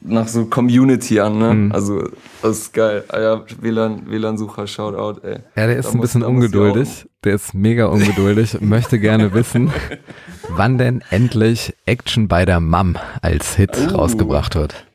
nach 0.07 0.27
so 0.27 0.45
Community 0.45 1.19
an, 1.19 1.37
ne? 1.37 1.53
Mhm. 1.53 1.71
Also, 1.71 2.09
das 2.41 2.57
ist 2.57 2.73
geil. 2.73 3.03
Ah 3.09 3.19
ja, 3.19 3.43
WLAN, 3.61 4.09
WLAN-Sucher, 4.09 4.67
Shoutout, 4.67 5.21
ey. 5.25 5.39
Ja, 5.55 5.67
der 5.67 5.77
ist 5.77 5.89
da 5.89 5.93
ein 5.93 6.01
bisschen 6.01 6.23
ungeduldig. 6.23 7.07
Der 7.23 7.35
ist 7.35 7.53
mega 7.53 7.85
ungeduldig. 7.85 8.57
möchte 8.61 8.99
gerne 8.99 9.33
wissen, 9.33 9.71
wann 10.49 10.77
denn 10.77 11.03
endlich 11.09 11.75
Action 11.85 12.27
bei 12.27 12.45
der 12.45 12.59
Mom 12.59 12.97
als 13.21 13.55
Hit 13.55 13.77
oh. 13.77 13.95
rausgebracht 13.95 14.55
wird. 14.55 14.87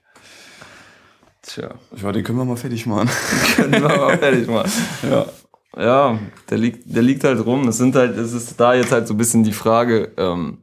Tja. 1.42 1.70
Ich 1.94 2.02
war, 2.02 2.12
den 2.12 2.22
können 2.22 2.38
wir 2.38 2.44
mal 2.44 2.56
fertig 2.56 2.86
machen. 2.86 3.10
können 3.56 3.72
wir 3.72 3.80
mal 3.80 4.18
fertig 4.18 4.48
machen. 4.48 4.70
Ja. 5.08 5.26
Ja, 5.74 6.18
der 6.50 6.58
liegt, 6.58 6.94
der 6.94 7.02
liegt 7.02 7.24
halt 7.24 7.44
rum. 7.46 7.66
Es 7.66 7.78
sind 7.78 7.96
halt, 7.96 8.16
es 8.18 8.34
ist 8.34 8.60
da 8.60 8.74
jetzt 8.74 8.92
halt 8.92 9.08
so 9.08 9.14
ein 9.14 9.16
bisschen 9.16 9.42
die 9.42 9.52
Frage, 9.52 10.12
ähm, 10.18 10.58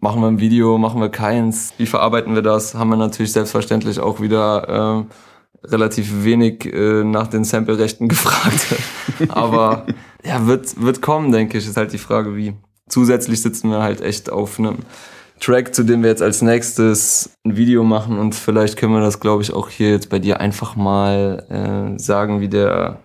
Machen 0.00 0.22
wir 0.22 0.28
ein 0.28 0.40
Video, 0.40 0.78
machen 0.78 1.00
wir 1.00 1.10
keins? 1.10 1.74
Wie 1.76 1.84
verarbeiten 1.84 2.34
wir 2.34 2.40
das? 2.40 2.74
Haben 2.74 2.88
wir 2.88 2.96
natürlich 2.96 3.32
selbstverständlich 3.32 4.00
auch 4.00 4.20
wieder 4.20 5.06
äh, 5.06 5.66
relativ 5.66 6.24
wenig 6.24 6.64
äh, 6.64 7.04
nach 7.04 7.26
den 7.26 7.44
Sample-Rechten 7.44 8.08
gefragt. 8.08 8.66
Aber 9.28 9.84
ja, 10.24 10.46
wird, 10.46 10.80
wird 10.80 11.02
kommen, 11.02 11.32
denke 11.32 11.58
ich. 11.58 11.66
Ist 11.66 11.76
halt 11.76 11.92
die 11.92 11.98
Frage, 11.98 12.34
wie. 12.34 12.54
Zusätzlich 12.88 13.40
sitzen 13.40 13.70
wir 13.70 13.82
halt 13.82 14.00
echt 14.00 14.32
auf 14.32 14.58
einem 14.58 14.78
Track, 15.38 15.74
zu 15.74 15.84
dem 15.84 16.02
wir 16.02 16.10
jetzt 16.10 16.22
als 16.22 16.42
nächstes 16.42 17.34
ein 17.44 17.56
Video 17.56 17.84
machen 17.84 18.18
und 18.18 18.34
vielleicht 18.34 18.76
können 18.76 18.92
wir 18.92 19.00
das, 19.00 19.20
glaube 19.20 19.42
ich, 19.42 19.52
auch 19.52 19.68
hier 19.68 19.90
jetzt 19.90 20.10
bei 20.10 20.18
dir 20.18 20.40
einfach 20.40 20.74
mal 20.74 21.94
äh, 21.96 21.98
sagen, 21.98 22.40
wie 22.40 22.48
der, 22.48 22.98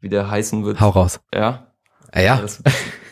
wie 0.00 0.10
der 0.10 0.30
heißen 0.30 0.64
wird. 0.64 0.80
Hau 0.80 0.90
raus. 0.90 1.20
Ja? 1.34 1.68
Ah, 2.12 2.20
ja. 2.20 2.40
Das, 2.40 2.62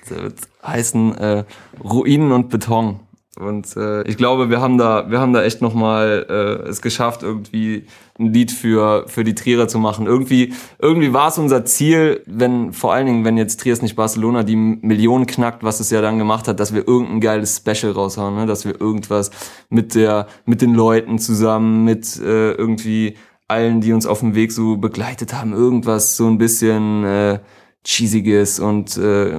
das 0.09 0.19
wird 0.19 0.35
heißen 0.63 1.17
äh, 1.17 1.45
Ruinen 1.83 2.31
und 2.31 2.51
Beton. 2.51 3.01
Und 3.39 3.77
äh, 3.77 4.03
ich 4.03 4.17
glaube, 4.17 4.51
wir 4.51 4.61
haben 4.61 4.79
da, 4.79 5.11
wir 5.11 5.21
haben 5.21 5.33
da 5.33 5.45
echt 5.45 5.63
nochmal 5.63 6.27
äh, 6.29 6.69
es 6.69 6.83
geschafft, 6.83 7.23
irgendwie 7.23 7.87
ein 8.19 8.33
Lied 8.33 8.51
für 8.51 9.05
für 9.07 9.23
die 9.23 9.37
Trierer 9.37 9.69
zu 9.69 9.79
machen. 9.79 10.07
Irgendwie, 10.07 10.55
irgendwie 10.81 11.13
war 11.13 11.29
es 11.29 11.39
unser 11.39 11.65
Ziel, 11.65 12.23
wenn 12.27 12.73
vor 12.73 12.93
allen 12.93 13.07
Dingen, 13.07 13.25
wenn 13.25 13.37
jetzt 13.37 13.61
Triers 13.61 13.81
nicht 13.81 13.95
Barcelona 13.95 14.43
die 14.43 14.57
Millionen 14.57 15.27
knackt, 15.27 15.63
was 15.63 15.79
es 15.79 15.91
ja 15.91 16.01
dann 16.01 16.19
gemacht 16.19 16.49
hat, 16.49 16.59
dass 16.59 16.75
wir 16.75 16.87
irgendein 16.89 17.21
geiles 17.21 17.59
Special 17.59 17.93
raushauen, 17.93 18.35
ne? 18.35 18.47
dass 18.47 18.65
wir 18.65 18.81
irgendwas 18.81 19.31
mit 19.69 19.95
der, 19.95 20.27
mit 20.45 20.61
den 20.61 20.75
Leuten 20.75 21.21
zusammen, 21.21 21.85
mit 21.85 22.19
äh, 22.19 22.53
irgendwie 22.53 23.17
allen, 23.47 23.81
die 23.81 23.93
uns 23.93 24.07
auf 24.07 24.19
dem 24.21 24.35
Weg 24.35 24.51
so 24.51 24.77
begleitet 24.77 25.33
haben, 25.33 25.53
irgendwas 25.53 26.17
so 26.17 26.27
ein 26.27 26.39
bisschen 26.39 27.05
äh, 27.05 27.39
cheesiges 27.87 28.59
und 28.59 28.97
äh, 28.97 29.33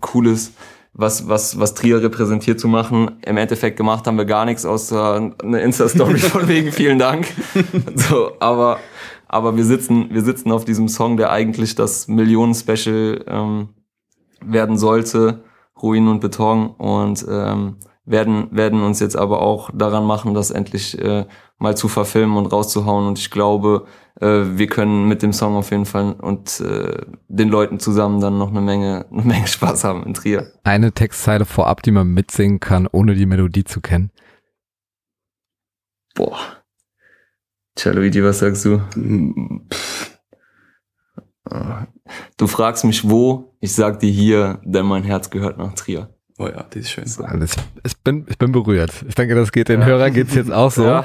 cooles 0.00 0.52
was, 0.94 1.28
was, 1.28 1.58
was 1.58 1.74
Trier 1.74 2.02
repräsentiert 2.02 2.60
zu 2.60 2.68
machen. 2.68 3.18
Im 3.26 3.36
Endeffekt 3.36 3.76
gemacht 3.76 4.06
haben 4.06 4.16
wir 4.16 4.24
gar 4.24 4.44
nichts 4.44 4.64
außer 4.64 5.32
eine 5.42 5.60
Insta-Story 5.60 6.18
von 6.18 6.48
wegen 6.48 6.72
vielen 6.72 6.98
Dank. 6.98 7.26
So, 7.96 8.32
aber, 8.38 8.78
aber 9.26 9.56
wir 9.56 9.64
sitzen, 9.64 10.08
wir 10.10 10.22
sitzen 10.22 10.52
auf 10.52 10.64
diesem 10.64 10.88
Song, 10.88 11.16
der 11.16 11.30
eigentlich 11.30 11.74
das 11.74 12.06
Millionen-Special 12.06 13.24
ähm, 13.26 13.68
werden 14.40 14.78
sollte, 14.78 15.42
Ruinen 15.82 16.08
und 16.08 16.20
Beton 16.20 16.70
und 16.70 17.26
ähm, 17.28 17.76
werden, 18.04 18.48
werden 18.50 18.82
uns 18.82 19.00
jetzt 19.00 19.16
aber 19.16 19.40
auch 19.40 19.70
daran 19.72 20.04
machen, 20.04 20.34
das 20.34 20.50
endlich 20.50 20.98
äh, 20.98 21.26
mal 21.58 21.76
zu 21.76 21.88
verfilmen 21.88 22.36
und 22.36 22.46
rauszuhauen. 22.46 23.06
Und 23.06 23.18
ich 23.18 23.30
glaube, 23.30 23.86
äh, 24.20 24.26
wir 24.26 24.66
können 24.66 25.08
mit 25.08 25.22
dem 25.22 25.32
Song 25.32 25.56
auf 25.56 25.70
jeden 25.70 25.86
Fall 25.86 26.12
und 26.12 26.60
äh, 26.60 27.06
den 27.28 27.48
Leuten 27.48 27.78
zusammen 27.78 28.20
dann 28.20 28.38
noch 28.38 28.50
eine 28.50 28.60
Menge, 28.60 29.06
eine 29.10 29.22
Menge 29.22 29.46
Spaß 29.46 29.84
haben 29.84 30.04
in 30.04 30.14
Trier. 30.14 30.52
Eine 30.64 30.92
Textzeile 30.92 31.44
vorab, 31.44 31.82
die 31.82 31.92
man 31.92 32.08
mitsingen 32.08 32.60
kann, 32.60 32.86
ohne 32.86 33.14
die 33.14 33.26
Melodie 33.26 33.64
zu 33.64 33.80
kennen. 33.80 34.10
Boah. 36.14 36.38
Tja, 37.74 37.92
Luigi, 37.92 38.22
was 38.22 38.38
sagst 38.38 38.64
du? 38.66 38.80
Du 42.36 42.46
fragst 42.46 42.84
mich 42.84 43.08
wo, 43.08 43.56
ich 43.60 43.74
sag 43.74 43.98
dir 43.98 44.10
hier, 44.10 44.60
denn 44.64 44.86
mein 44.86 45.02
Herz 45.02 45.30
gehört 45.30 45.58
nach 45.58 45.74
Trier. 45.74 46.13
Oh 46.38 46.48
ja, 46.48 46.64
die 46.64 46.80
ist 46.80 46.90
schön. 46.90 47.04
Ich, 47.04 47.52
ich, 47.84 47.96
bin, 47.98 48.26
ich 48.28 48.38
bin 48.38 48.50
berührt. 48.50 48.90
Ich 49.06 49.14
denke, 49.14 49.36
das 49.36 49.52
geht 49.52 49.68
den 49.68 49.84
Hörern 49.84 50.12
geht's 50.12 50.34
jetzt 50.34 50.52
auch 50.52 50.70
so. 50.72 50.84
Ja. 50.84 51.04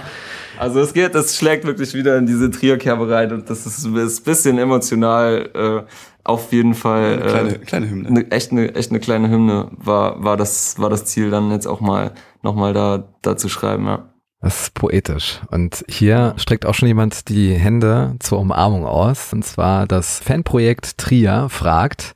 Also 0.58 0.80
es 0.80 0.94
geht, 0.94 1.14
das 1.14 1.38
schlägt 1.38 1.66
wirklich 1.66 1.94
wieder 1.94 2.18
in 2.18 2.26
diese 2.26 2.50
Trierkerbe 2.50 3.10
rein 3.10 3.32
und 3.32 3.50
das 3.50 3.66
ist, 3.66 3.86
ist 3.86 4.20
ein 4.20 4.24
bisschen 4.24 4.58
emotional. 4.58 5.86
Äh, 5.86 5.92
auf 6.24 6.52
jeden 6.52 6.74
Fall 6.76 7.22
äh, 7.22 7.28
Kleine, 7.28 7.60
kleine 7.60 7.90
Hymne. 7.90 8.10
eine, 8.10 8.32
echt 8.32 8.52
eine 8.52 8.76
echt 8.76 8.92
eine 8.92 9.00
kleine 9.00 9.30
Hymne 9.30 9.72
war 9.72 10.24
war 10.24 10.38
das 10.38 10.78
war 10.78 10.90
das 10.90 11.06
Ziel 11.06 11.32
dann 11.32 11.50
jetzt 11.50 11.66
auch 11.66 11.80
mal 11.80 12.12
noch 12.44 12.56
mal 12.56 12.74
da 12.74 13.10
da 13.22 13.36
zu 13.36 13.50
schreiben 13.50 13.86
ja 13.86 14.10
Das 14.42 14.64
ist 14.64 14.74
poetisch. 14.74 15.40
Und 15.50 15.84
hier 15.88 16.34
streckt 16.38 16.66
auch 16.66 16.76
schon 16.76 16.88
jemand 16.88 17.30
die 17.30 17.54
Hände 17.54 18.16
zur 18.20 18.40
Umarmung 18.40 18.86
aus. 18.86 19.34
Und 19.34 19.44
zwar 19.44 19.88
das 19.88 20.20
Fanprojekt 20.20 20.98
Trier 20.98 21.48
fragt, 21.50 22.14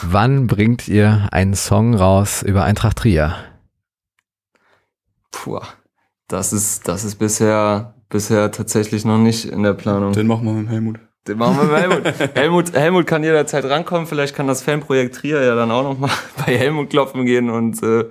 wann 0.00 0.46
bringt 0.46 0.88
ihr 0.88 1.28
einen 1.32 1.54
Song 1.54 1.94
raus 1.94 2.42
über 2.42 2.64
Eintracht 2.64 2.98
Trier? 2.98 3.34
Puh, 5.30 5.60
das 6.28 6.52
ist 6.52 6.88
das 6.88 7.04
ist 7.04 7.16
bisher 7.16 7.94
bisher 8.08 8.50
tatsächlich 8.52 9.04
noch 9.04 9.18
nicht 9.18 9.46
in 9.46 9.62
der 9.62 9.72
Planung 9.72 10.12
Den 10.12 10.26
machen 10.26 10.44
wir 10.44 10.52
mit 10.52 10.66
dem 10.66 10.68
Helmut. 10.68 11.00
Den 11.26 11.38
machen 11.38 11.56
wir 11.56 11.64
mit 11.64 11.76
Helmut. 11.76 12.34
Helmut. 12.36 12.72
Helmut 12.72 13.06
kann 13.06 13.24
jederzeit 13.24 13.64
rankommen. 13.64 14.06
Vielleicht 14.06 14.34
kann 14.34 14.46
das 14.46 14.62
Fanprojekt 14.62 15.16
Trier 15.16 15.42
ja 15.42 15.54
dann 15.54 15.70
auch 15.70 15.82
noch 15.82 15.98
mal 15.98 16.10
bei 16.46 16.56
Helmut 16.56 16.90
klopfen 16.90 17.24
gehen 17.24 17.50
und, 17.50 17.82
äh, 17.82 18.04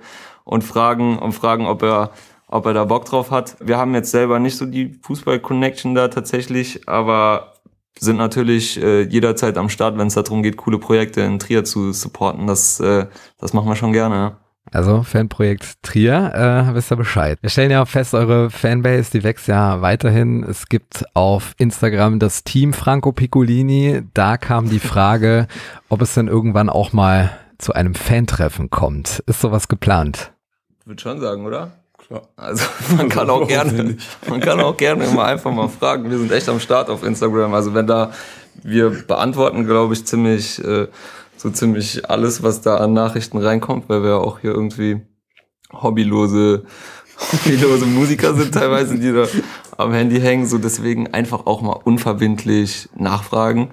und 0.44 0.64
fragen, 0.64 1.20
und 1.20 1.34
fragen, 1.34 1.68
ob 1.68 1.84
er, 1.84 2.12
ob 2.48 2.66
er 2.66 2.74
da 2.74 2.86
Bock 2.86 3.06
drauf 3.06 3.32
hat. 3.32 3.56
Wir 3.60 3.78
haben 3.78 3.94
jetzt 3.94 4.12
selber 4.12 4.40
nicht 4.40 4.58
so 4.58 4.66
die 4.66 5.00
Fußball-Connection 5.04 5.94
da 5.94 6.08
tatsächlich, 6.08 6.88
aber 6.88 7.54
sind 8.00 8.18
natürlich 8.18 8.82
äh, 8.82 9.04
jederzeit 9.04 9.58
am 9.58 9.70
Start, 9.70 9.98
wenn 9.98 10.08
es 10.08 10.16
darum 10.16 10.44
geht, 10.44 10.58
coole 10.58 10.80
Projekte 10.80 11.22
in 11.22 11.40
Trier 11.40 11.64
zu 11.64 11.92
supporten. 11.92 12.48
Das, 12.48 12.80
äh, 12.80 13.08
das 13.40 13.54
machen 13.54 13.68
wir 13.68 13.76
schon 13.76 13.94
gerne. 13.94 14.38
Also 14.72 15.04
Fanprojekt 15.04 15.82
Trier, 15.82 16.34
äh, 16.34 16.74
wisst 16.76 16.92
ihr 16.92 16.96
Bescheid. 16.96 17.38
Wir 17.42 17.50
stellen 17.50 17.72
ja 17.72 17.82
auch 17.82 17.88
fest, 17.88 18.14
eure 18.14 18.50
Fanbase, 18.50 19.12
die 19.12 19.24
wächst 19.24 19.48
ja 19.48 19.82
weiterhin. 19.82 20.44
Es 20.44 20.68
gibt 20.68 21.04
auf 21.14 21.54
Instagram 21.58 22.20
das 22.20 22.44
Team 22.44 22.72
Franco 22.72 23.12
Piccolini. 23.12 24.04
Da 24.14 24.38
kam 24.38 24.70
die 24.70 24.80
Frage, 24.80 25.48
ob 25.90 26.02
es 26.02 26.14
denn 26.14 26.28
irgendwann 26.28 26.70
auch 26.70 26.94
mal 26.94 27.32
zu 27.58 27.74
einem 27.74 27.96
Fantreffen 27.96 28.70
kommt. 28.70 29.24
Ist 29.26 29.42
sowas 29.42 29.68
geplant? 29.68 30.32
Würde 30.86 31.02
schon 31.02 31.20
sagen, 31.20 31.46
oder? 31.46 31.72
Also 32.36 32.66
man 32.98 33.10
kann 33.10 33.30
auch 33.30 33.48
gerne, 33.48 33.98
man 34.30 34.40
kann 34.40 34.60
auch 34.60 34.76
gerne 34.76 35.06
immer 35.06 35.26
einfach 35.26 35.52
mal 35.52 35.70
fragen. 35.70 36.10
Wir 36.10 36.18
sind 36.18 36.32
echt 36.32 36.50
am 36.50 36.60
Start 36.60 36.90
auf 36.90 37.04
Instagram. 37.04 37.54
Also 37.54 37.74
wenn 37.74 37.88
da, 37.88 38.12
wir 38.64 38.90
beantworten, 38.90 39.66
glaube 39.66 39.94
ich, 39.94 40.06
ziemlich, 40.06 40.64
äh, 40.64 40.88
so 41.38 41.50
ziemlich 41.50 42.10
alles, 42.10 42.44
was 42.44 42.62
da 42.62 42.78
an 42.78 42.94
Nachrichten 42.94 43.38
reinkommt, 43.38 43.90
weil 43.90 44.04
wir 44.04 44.18
auch 44.18 44.40
hier 44.40 44.52
irgendwie 44.52 45.02
hobbylose, 45.72 46.66
hobbylose 47.32 47.86
Musiker 47.86 48.34
sind 48.34 48.54
teilweise, 48.54 49.00
die 49.00 49.14
da 49.14 49.26
am 49.78 49.94
Handy 49.94 50.20
hängen. 50.20 50.46
So 50.46 50.58
deswegen 50.58 51.14
einfach 51.14 51.46
auch 51.46 51.62
mal 51.62 51.80
unverbindlich 51.84 52.90
nachfragen. 52.96 53.72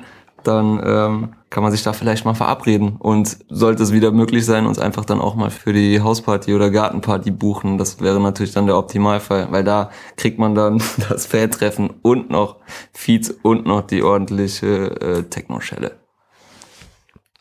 Dann 0.49 0.81
ähm, 0.83 1.29
kann 1.51 1.63
man 1.63 1.73
sich 1.73 1.83
da 1.83 1.93
vielleicht 1.93 2.25
mal 2.25 2.35
verabreden. 2.35 2.97
Und 2.99 3.39
sollte 3.49 3.83
es 3.83 3.93
wieder 3.93 4.11
möglich 4.11 4.47
sein, 4.47 4.67
uns 4.67 4.79
einfach 4.79 5.05
dann 5.05 5.21
auch 5.21 5.35
mal 5.35 5.51
für 5.51 5.73
die 5.73 6.01
Hausparty 6.01 6.55
oder 6.55 6.71
Gartenparty 6.71 7.31
buchen. 7.31 7.77
Das 7.77 8.01
wäre 8.01 8.21
natürlich 8.21 8.53
dann 8.53 8.67
der 8.67 8.79
Optimalfall, 8.79 9.49
weil 9.51 9.65
da 9.65 9.91
kriegt 10.17 10.39
man 10.39 10.55
dann 10.55 10.83
das 11.09 11.27
Fan-Treffen 11.27 11.91
und 12.03 12.31
noch 12.31 12.57
Feeds 12.93 13.31
und 13.31 13.67
noch 13.67 13.83
die 13.83 14.03
ordentliche 14.03 15.01
äh, 15.01 15.23
Techno-Schelle. 15.25 16.08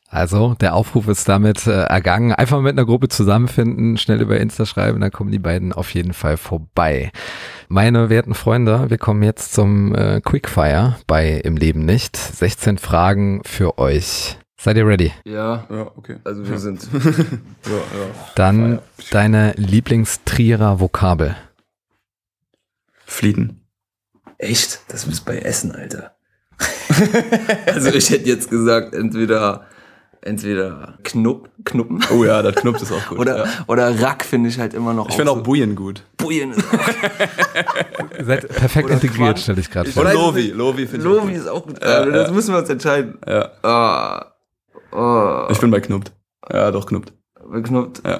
Also, 0.09 0.55
der 0.55 0.73
Aufruf 0.73 1.09
ist 1.09 1.27
damit 1.27 1.67
äh, 1.67 1.83
ergangen. 1.83 2.31
Einfach 2.31 2.61
mit 2.61 2.71
einer 2.71 2.85
Gruppe 2.85 3.09
zusammenfinden, 3.09 3.97
schnell 3.97 4.21
über 4.21 4.39
Insta 4.39 4.65
schreiben, 4.65 5.01
dann 5.01 5.11
kommen 5.11 5.31
die 5.31 5.39
beiden 5.39 5.73
auf 5.73 5.93
jeden 5.93 6.13
Fall 6.13 6.37
vorbei. 6.37 7.11
Meine 7.67 8.09
werten 8.09 8.33
Freunde, 8.33 8.89
wir 8.89 8.97
kommen 8.97 9.21
jetzt 9.21 9.53
zum 9.53 9.93
äh, 9.93 10.21
Quickfire 10.21 10.95
bei 11.07 11.31
Im 11.31 11.57
Leben 11.57 11.83
nicht. 11.83 12.15
16 12.15 12.77
Fragen 12.77 13.41
für 13.45 13.77
euch. 13.77 14.37
Seid 14.59 14.77
ihr 14.77 14.87
ready? 14.87 15.11
Ja, 15.25 15.67
Ja, 15.69 15.91
okay. 15.95 16.17
also 16.23 16.47
wir 16.47 16.57
sind 16.57 16.87
Ja, 16.93 17.71
ja. 17.71 18.31
Dann 18.35 18.79
deine 19.11 19.53
Lieblingstrierer 19.57 20.79
Vokabel. 20.79 21.35
Flieten. 23.05 23.61
echt, 24.37 24.81
das 24.87 25.05
ist 25.05 25.25
bei 25.25 25.39
Essen, 25.39 25.73
Alter. 25.73 26.15
also 27.67 27.89
ich 27.89 28.09
hätte 28.09 28.27
jetzt 28.27 28.49
gesagt, 28.49 28.95
entweder 28.95 29.65
entweder 30.27 30.95
Knupp, 31.03 31.49
Knuppen 31.65 31.99
Oh 32.15 32.23
ja, 32.23 32.41
das 32.41 32.55
Knopf 32.55 32.81
ist 32.81 32.91
auch 32.91 33.07
gut. 33.09 33.19
oder 33.19 33.45
ja. 33.45 33.51
oder 33.67 34.01
Rack 34.01 34.23
finde 34.23 34.49
ich 34.49 34.59
halt 34.59 34.73
immer 34.73 34.93
noch 34.93 35.09
Ich 35.09 35.15
finde 35.15 35.31
auch 35.31 35.37
so- 35.37 35.43
Bujen 35.43 35.75
gut. 35.75 36.03
Bujen 36.17 36.51
ist 36.51 36.63
Ihr 38.19 38.25
seid 38.25 38.47
perfekt 38.49 38.85
Oder 38.85 38.93
integriert, 38.95 39.39
stelle 39.39 39.59
ich 39.61 39.69
gerade 39.71 39.87
weiß 39.95 40.05
es 40.05 40.13
Lovi. 40.13 40.47
Lovi 40.51 40.87
finde 40.87 40.97
ich 40.97 41.03
Lovi 41.13 41.33
auch 41.33 41.37
ist 41.37 41.47
auch 41.47 41.65
gut. 41.65 41.81
Ja, 41.81 41.87
Also, 41.87 42.11
das 42.11 42.27
ja. 42.27 42.33
müssen 42.33 42.53
wir 42.53 42.59
uns 42.59 42.69
entscheiden. 42.69 43.17
Ja, 43.27 43.49
Ah, 43.63 44.25
oh, 44.91 45.47
ich 45.51 45.59
bin 45.59 45.71
bei 45.71 45.79
Knuppt. 45.79 46.11
Ja, 46.51 46.71
doch, 46.71 46.85
Knuppt. 46.85 47.13
beknuppt. 47.51 48.01
Ja. 48.05 48.19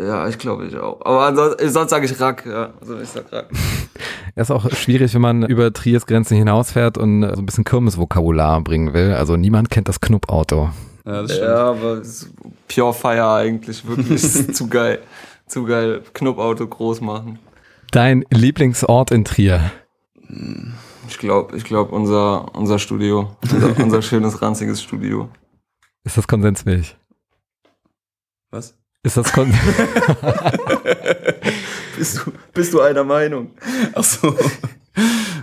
Ja, 0.00 0.26
ich 0.28 0.38
glaube 0.38 0.64
ich 0.66 0.76
auch. 0.78 1.00
Aber 1.04 1.26
ansonsten, 1.26 1.68
sonst 1.68 1.90
sage 1.90 2.06
ich 2.06 2.18
Rack. 2.20 2.46
Ja, 2.46 2.72
also 2.80 2.98
ich 2.98 3.08
sag 3.08 3.30
Rack. 3.32 3.48
Das 4.36 4.48
ist 4.48 4.52
auch 4.52 4.70
schwierig, 4.70 5.12
wenn 5.12 5.20
man 5.20 5.42
über 5.44 5.72
Triers 5.72 6.06
Grenzen 6.06 6.36
hinausfährt 6.36 6.96
und 6.96 7.24
äh, 7.24 7.34
so 7.34 7.42
ein 7.42 7.46
bisschen 7.46 7.64
Kirmesvokabular 7.64 8.60
bringen 8.62 8.94
will. 8.94 9.12
Also 9.12 9.36
niemand 9.36 9.70
kennt 9.70 9.88
das 9.88 10.00
Knuppauto. 10.00 10.70
Ja, 11.10 11.22
das 11.22 11.32
stimmt. 11.32 11.48
Ja, 11.48 11.70
aber 11.70 12.02
Pure 12.72 12.94
Fire 12.94 13.34
eigentlich 13.34 13.84
wirklich 13.84 14.22
zu 14.54 14.68
geil. 14.68 15.00
Zu 15.46 15.64
geil. 15.64 16.02
Knuppauto 16.14 16.68
groß 16.68 17.00
machen. 17.00 17.40
Dein 17.90 18.24
Lieblingsort 18.30 19.10
in 19.10 19.24
Trier. 19.24 19.72
Ich 21.08 21.18
glaube, 21.18 21.56
ich 21.56 21.64
glaube 21.64 21.92
unser 21.92 22.54
unser 22.54 22.78
Studio, 22.78 23.36
unser, 23.42 23.76
unser 23.82 24.02
schönes 24.08 24.40
ranziges 24.40 24.80
Studio. 24.80 25.28
Ist 26.04 26.16
das 26.16 26.28
konsensfähig? 26.28 26.96
Was? 28.52 28.76
Ist 29.02 29.16
das 29.16 29.32
kon 29.32 29.52
Bist 31.96 32.18
du 32.24 32.32
bist 32.54 32.72
du 32.72 32.80
einer 32.80 33.02
Meinung? 33.02 33.50
Ach 33.94 34.04
so. 34.04 34.36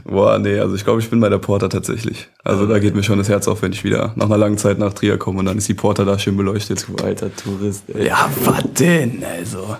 Boah, 0.08 0.40
nee, 0.40 0.58
also 0.60 0.74
ich 0.76 0.86
glaube, 0.86 1.02
ich 1.02 1.10
bin 1.10 1.20
bei 1.20 1.28
der 1.28 1.38
Porta 1.38 1.68
tatsächlich. 1.68 2.30
Also 2.44 2.66
da 2.66 2.80
geht 2.80 2.96
mir 2.96 3.04
schon 3.04 3.18
das 3.18 3.28
Herz 3.28 3.48
auf, 3.48 3.62
wenn 3.62 3.74
ich 3.74 3.84
wieder 3.84 4.14
nach 4.16 4.28
einer 4.28 4.38
langen 4.38 4.58
Zeit 4.58 4.80
nach 4.80 4.94
Trier 4.94 5.18
komme 5.18 5.40
und 5.40 5.46
dann 5.46 5.58
ist 5.58 5.68
die 5.68 5.74
Porta 5.74 6.06
da 6.06 6.18
schön 6.18 6.38
beleuchtet. 6.38 6.88
Alter 7.04 7.36
Tourist. 7.36 7.84
Ey. 7.94 8.08
Ja, 8.08 8.30
was 8.46 8.64
denn? 8.80 9.24
Also. 9.24 9.78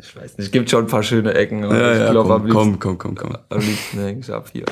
Ich 0.00 0.14
weiß 0.16 0.38
nicht, 0.38 0.52
gibt 0.52 0.70
schon 0.70 0.84
ein 0.84 0.88
paar 0.88 1.02
schöne 1.02 1.34
Ecken. 1.34 1.62
Ja, 1.62 1.92
ich 1.92 1.98
ja, 2.00 2.10
glaube 2.10 2.34
am 2.34 2.48
komm, 2.48 2.68
liebsten, 2.68 2.78
komm, 2.80 2.98
komm, 2.98 3.14
komm, 3.14 3.32
komm. 3.32 3.38
am 3.48 3.60
liebsten 3.60 3.98
häng 3.98 4.18
ich 4.20 4.30
ab 4.30 4.46
hier. 4.52 4.64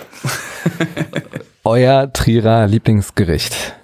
euer 1.64 2.12
Trierer 2.12 2.66
Lieblingsgericht? 2.66 3.76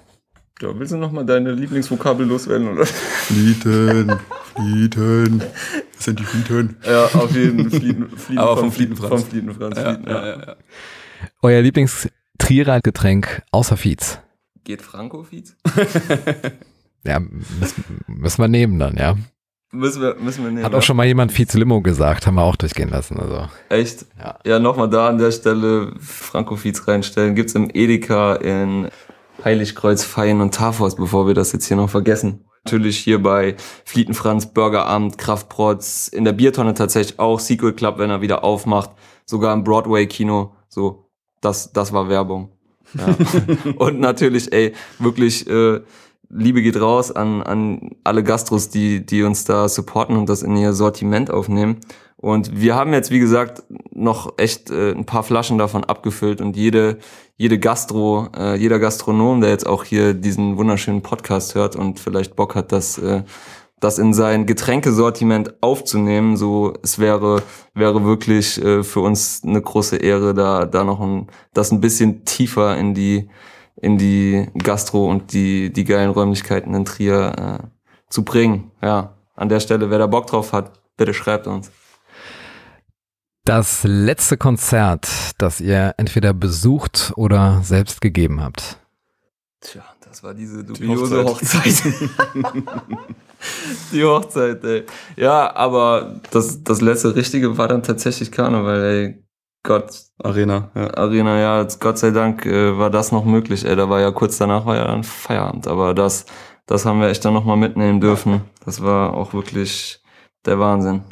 Ja, 0.61 0.69
willst 0.77 0.93
du 0.93 0.97
noch 0.97 1.11
mal 1.11 1.25
deine 1.25 1.51
Lieblingsvokabel 1.51 2.25
loswerden 2.25 2.69
oder? 2.69 2.85
Flieten, 2.85 4.19
Flieten. 4.55 5.43
Das 6.03 6.07
sind 6.07 6.19
die 6.19 6.25
Flieten. 6.25 6.75
Ja, 6.85 7.05
auf 7.05 7.33
jeden 7.33 7.69
Flieten, 7.69 8.09
Flieten 8.17 8.37
Aber 8.37 8.57
vom 8.57 8.65
vom 8.65 8.71
Flietenfranz. 8.73 9.21
Vom 9.21 9.31
Flietenfranz. 9.31 9.77
Ja, 9.77 9.93
Flieten, 9.93 10.09
ja, 10.09 10.25
ja, 10.25 10.39
ja. 10.47 10.55
Euer 11.41 11.61
Lieblingstrierer 11.61 12.81
Getränk 12.81 13.41
außer 13.51 13.77
Fietz? 13.77 14.19
Geht 14.65 14.81
Franco 14.81 15.23
Fietz? 15.23 15.55
Ja, 17.05 17.19
müssen, 17.19 17.83
müssen 18.07 18.41
wir 18.41 18.47
nehmen 18.47 18.79
dann, 18.79 18.95
ja. 18.95 19.17
Müssen 19.73 20.01
wir, 20.01 20.15
müssen 20.15 20.45
wir 20.45 20.51
nehmen. 20.51 20.63
Hat 20.63 20.73
auch 20.73 20.81
schon 20.81 20.95
mal 20.95 21.05
jemand 21.05 21.33
Fietz 21.33 21.53
Limo 21.53 21.81
gesagt, 21.81 22.25
haben 22.25 22.35
wir 22.35 22.43
auch 22.43 22.55
durchgehen 22.55 22.87
lassen. 22.87 23.19
Also 23.19 23.49
Echt? 23.67 24.05
Ja. 24.17 24.39
Ja, 24.45 24.59
nochmal 24.59 24.89
da 24.89 25.09
an 25.09 25.17
der 25.17 25.33
Stelle 25.33 25.93
Franco 25.99 26.55
Fietz 26.55 26.87
reinstellen. 26.87 27.35
Gibt's 27.35 27.55
im 27.55 27.69
Edeka 27.73 28.35
in 28.35 28.87
Heiligkreuz, 29.43 30.03
Feien 30.03 30.41
und 30.41 30.53
Tafos, 30.53 30.95
bevor 30.95 31.27
wir 31.27 31.33
das 31.33 31.51
jetzt 31.51 31.67
hier 31.67 31.77
noch 31.77 31.89
vergessen. 31.89 32.45
Natürlich 32.65 32.97
hier 32.97 33.21
bei 33.21 33.55
Flietenfranz, 33.83 34.53
Burgeramt, 34.53 35.17
Kraftprotz, 35.17 36.07
in 36.07 36.23
der 36.23 36.31
Biertonne 36.31 36.73
tatsächlich 36.73 37.19
auch, 37.19 37.39
Sequel 37.39 37.73
Club, 37.73 37.97
wenn 37.97 38.09
er 38.09 38.21
wieder 38.21 38.43
aufmacht, 38.43 38.91
sogar 39.25 39.53
im 39.53 39.63
Broadway-Kino, 39.63 40.55
so, 40.69 41.09
das, 41.41 41.73
das 41.73 41.91
war 41.91 42.07
Werbung. 42.07 42.53
Ja. 42.93 43.15
und 43.77 43.99
natürlich, 43.99 44.53
ey, 44.53 44.73
wirklich, 44.99 45.45
äh, 45.47 45.81
Liebe 46.35 46.61
geht 46.61 46.79
raus 46.79 47.11
an, 47.11 47.43
an 47.43 47.91
alle 48.03 48.23
Gastros, 48.23 48.69
die, 48.69 49.05
die 49.05 49.23
uns 49.23 49.45
da 49.45 49.69
supporten 49.69 50.17
und 50.17 50.29
das 50.29 50.43
in 50.43 50.57
ihr 50.57 50.73
Sortiment 50.73 51.31
aufnehmen. 51.31 51.77
Und 52.17 52.59
wir 52.59 52.75
haben 52.75 52.93
jetzt, 52.93 53.11
wie 53.11 53.19
gesagt, 53.19 53.63
noch 53.91 54.33
echt 54.37 54.71
äh, 54.71 54.91
ein 54.91 55.05
paar 55.05 55.23
Flaschen 55.23 55.57
davon 55.57 55.83
abgefüllt 55.83 56.39
und 56.39 56.55
jede, 56.55 56.97
jede 57.35 57.59
Gastro, 57.59 58.29
äh, 58.37 58.55
jeder 58.55 58.79
Gastronom, 58.79 59.41
der 59.41 59.49
jetzt 59.49 59.67
auch 59.67 59.83
hier 59.83 60.13
diesen 60.13 60.57
wunderschönen 60.57 61.01
Podcast 61.01 61.53
hört 61.53 61.75
und 61.75 61.99
vielleicht 61.99 62.35
Bock 62.35 62.55
hat, 62.55 62.71
das, 62.71 62.97
äh, 62.97 63.23
das 63.81 63.99
in 63.99 64.13
sein 64.13 64.45
Getränkesortiment 64.45 65.61
aufzunehmen, 65.61 66.37
so 66.37 66.73
es 66.81 66.97
wäre, 66.97 67.43
wäre 67.73 68.05
wirklich 68.05 68.63
äh, 68.63 68.83
für 68.83 69.01
uns 69.01 69.41
eine 69.45 69.61
große 69.61 69.97
Ehre, 69.97 70.33
da, 70.33 70.65
da 70.65 70.85
noch 70.85 71.01
ein, 71.01 71.27
das 71.53 71.71
ein 71.71 71.81
bisschen 71.81 72.23
tiefer 72.23 72.77
in 72.77 72.93
die, 72.93 73.27
in 73.83 73.97
die 73.97 74.47
Gastro 74.57 75.09
und 75.09 75.33
die, 75.33 75.71
die 75.71 75.83
geilen 75.83 76.09
Räumlichkeiten 76.09 76.73
in 76.73 76.85
Trier 76.85 77.59
äh, 77.61 77.67
zu 78.09 78.23
bringen. 78.23 78.71
Ja. 78.81 79.17
an 79.35 79.49
der 79.49 79.59
Stelle, 79.59 79.89
wer 79.89 79.99
da 79.99 80.07
Bock 80.07 80.27
drauf 80.27 80.53
hat, 80.53 80.71
bitte 80.95 81.13
schreibt 81.13 81.47
uns. 81.47 81.69
Das 83.43 83.83
letzte 83.83 84.37
Konzert, 84.37 85.09
das 85.37 85.59
ihr 85.59 85.95
entweder 85.97 86.33
besucht 86.33 87.11
oder 87.17 87.59
selbst 87.63 87.99
gegeben 87.99 88.41
habt. 88.41 88.77
Tja, 89.59 89.83
das 90.07 90.23
war 90.23 90.33
diese 90.33 90.63
dubiose 90.63 91.25
Hochzeit. 91.25 91.83
Die 93.91 94.03
Hochzeit, 94.05 94.63
ey. 94.63 94.85
Ja, 95.17 95.53
aber 95.53 96.21
das, 96.31 96.63
das 96.63 96.79
letzte 96.79 97.17
Richtige 97.17 97.57
war 97.57 97.67
dann 97.67 97.83
tatsächlich 97.83 98.31
Karneval, 98.31 98.83
ey. 98.83 99.22
Gott. 99.63 100.03
Arena, 100.21 100.71
ja. 100.75 100.93
Arena, 100.95 101.39
ja, 101.39 101.67
Gott 101.79 101.97
sei 101.97 102.11
Dank 102.11 102.45
äh, 102.45 102.77
war 102.77 102.89
das 102.89 103.11
noch 103.11 103.23
möglich, 103.23 103.65
ey. 103.65 103.75
Da 103.75 103.89
war 103.89 104.01
ja 104.01 104.11
kurz 104.11 104.37
danach 104.37 104.65
war 104.65 104.75
ja 104.75 104.85
dann 104.85 105.03
Feierabend, 105.03 105.67
aber 105.67 105.93
das, 105.93 106.25
das 106.65 106.85
haben 106.85 106.99
wir 106.99 107.07
echt 107.07 107.23
dann 107.23 107.33
nochmal 107.33 107.57
mitnehmen 107.57 108.01
dürfen. 108.01 108.41
Das 108.65 108.83
war 108.83 109.13
auch 109.13 109.33
wirklich 109.33 110.01
der 110.45 110.59
Wahnsinn. 110.59 111.03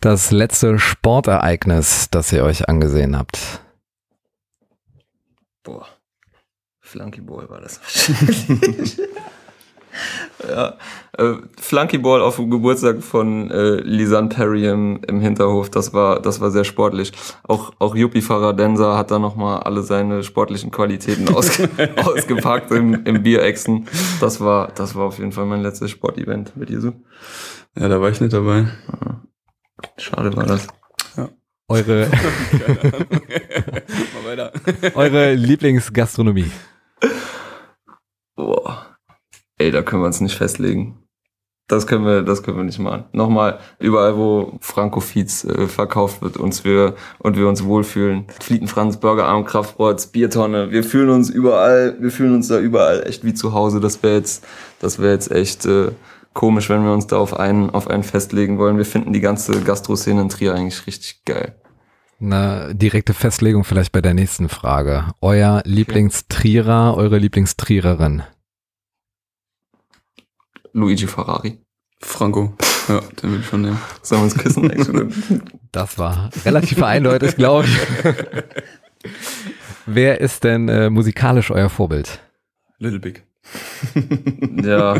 Das 0.00 0.30
letzte 0.30 0.78
Sportereignis, 0.78 2.08
das 2.10 2.32
ihr 2.32 2.44
euch 2.44 2.68
angesehen 2.68 3.16
habt. 3.16 3.38
Boah. 5.62 5.86
Flunkyball 6.80 7.48
war 7.48 7.60
das 7.60 7.80
wahrscheinlich. 7.80 9.00
ja, 10.48 10.76
äh, 11.18 11.34
Flunkyball 11.60 12.20
auf 12.20 12.36
dem 12.36 12.50
Geburtstag 12.50 13.02
von 13.02 13.50
äh, 13.50 13.76
Lisanne 13.76 14.28
Perry 14.28 14.66
im, 14.66 15.00
im 15.06 15.20
Hinterhof, 15.20 15.70
das 15.70 15.92
war, 15.92 16.20
das 16.20 16.40
war 16.40 16.50
sehr 16.50 16.64
sportlich. 16.64 17.12
Auch, 17.42 17.72
auch 17.78 17.94
Yuppie 17.94 18.22
Faradensa 18.22 18.96
hat 18.96 19.10
da 19.10 19.18
nochmal 19.18 19.60
alle 19.60 19.82
seine 19.82 20.22
sportlichen 20.22 20.70
Qualitäten 20.70 21.28
ausge 21.34 21.68
ausgepackt 21.96 22.70
im, 22.70 23.04
im 23.04 23.22
Bierechsen. 23.22 23.88
Das 24.20 24.40
war, 24.40 24.72
das 24.74 24.94
war 24.94 25.04
auf 25.04 25.18
jeden 25.18 25.32
Fall 25.32 25.46
mein 25.46 25.62
letztes 25.62 25.90
Sportevent 25.90 26.56
mit 26.56 26.70
Jesu. 26.70 26.92
Ja, 27.78 27.88
da 27.88 28.00
war 28.00 28.10
ich 28.10 28.20
nicht 28.20 28.32
dabei. 28.32 28.68
Schade 29.96 30.36
war 30.36 30.46
das. 30.46 30.68
Eure, 31.72 32.06
Mal 34.14 34.24
weiter. 34.26 34.52
eure 34.94 35.32
Lieblingsgastronomie. 35.32 36.50
Boah. 38.36 38.91
Ey, 39.62 39.70
da 39.70 39.80
können 39.82 40.02
wir 40.02 40.06
uns 40.06 40.20
nicht 40.20 40.34
festlegen. 40.34 40.98
Das 41.68 41.86
können 41.86 42.04
wir, 42.04 42.22
das 42.22 42.42
können 42.42 42.56
wir 42.56 42.64
nicht 42.64 42.80
machen. 42.80 43.04
Nochmal, 43.12 43.60
überall, 43.78 44.16
wo 44.16 44.58
Franco 44.60 44.98
Fietz 44.98 45.44
äh, 45.44 45.68
verkauft 45.68 46.20
wird 46.20 46.36
uns 46.36 46.64
wir, 46.64 46.96
und 47.20 47.36
wir 47.36 47.46
uns 47.46 47.62
wohlfühlen. 47.62 48.24
Flietenfranz, 48.40 48.96
Burgerarm, 48.96 49.44
Kraftbrot, 49.44 50.10
Biertonne. 50.10 50.72
Wir 50.72 50.82
fühlen 50.82 51.10
uns 51.10 51.30
überall, 51.30 51.96
wir 52.00 52.10
fühlen 52.10 52.34
uns 52.34 52.48
da 52.48 52.58
überall 52.58 53.06
echt 53.06 53.24
wie 53.24 53.34
zu 53.34 53.52
Hause. 53.52 53.78
Das 53.78 54.02
wäre 54.02 54.16
jetzt, 54.16 54.44
das 54.80 54.98
wäre 54.98 55.12
jetzt 55.12 55.30
echt 55.30 55.64
äh, 55.64 55.92
komisch, 56.34 56.68
wenn 56.68 56.82
wir 56.82 56.92
uns 56.92 57.06
da 57.06 57.18
auf 57.18 57.38
einen, 57.38 57.70
auf 57.70 57.88
einen 57.88 58.02
festlegen 58.02 58.58
wollen. 58.58 58.78
Wir 58.78 58.84
finden 58.84 59.12
die 59.12 59.20
ganze 59.20 59.60
Gastro-Szene 59.60 60.22
in 60.22 60.28
Trier 60.28 60.54
eigentlich 60.54 60.88
richtig 60.88 61.24
geil. 61.24 61.54
Eine 62.20 62.74
direkte 62.74 63.14
Festlegung 63.14 63.62
vielleicht 63.62 63.92
bei 63.92 64.00
der 64.00 64.14
nächsten 64.14 64.48
Frage. 64.48 65.04
Euer 65.20 65.62
Lieblingstrierer, 65.64 66.96
eure 66.96 67.18
Lieblingstriererin. 67.18 68.24
Luigi 70.72 71.06
Ferrari. 71.06 71.58
Franco. 72.00 72.54
Ja, 72.88 73.00
den 73.22 73.32
will 73.32 73.40
ich 73.40 73.46
schon 73.46 73.62
nehmen. 73.62 73.78
Sollen 74.02 74.22
wir 74.22 74.24
uns 74.24 74.36
küssen? 74.36 75.42
Das 75.72 75.98
war 75.98 76.28
relativ 76.44 76.82
eindeutig, 76.82 77.36
glaube 77.36 77.66
ich. 77.66 77.78
Wer 79.86 80.20
ist 80.20 80.44
denn 80.44 80.68
äh, 80.68 80.90
musikalisch 80.90 81.50
euer 81.50 81.70
Vorbild? 81.70 82.20
Little 82.78 83.00
Big. 83.00 83.24
Ja. 84.62 84.96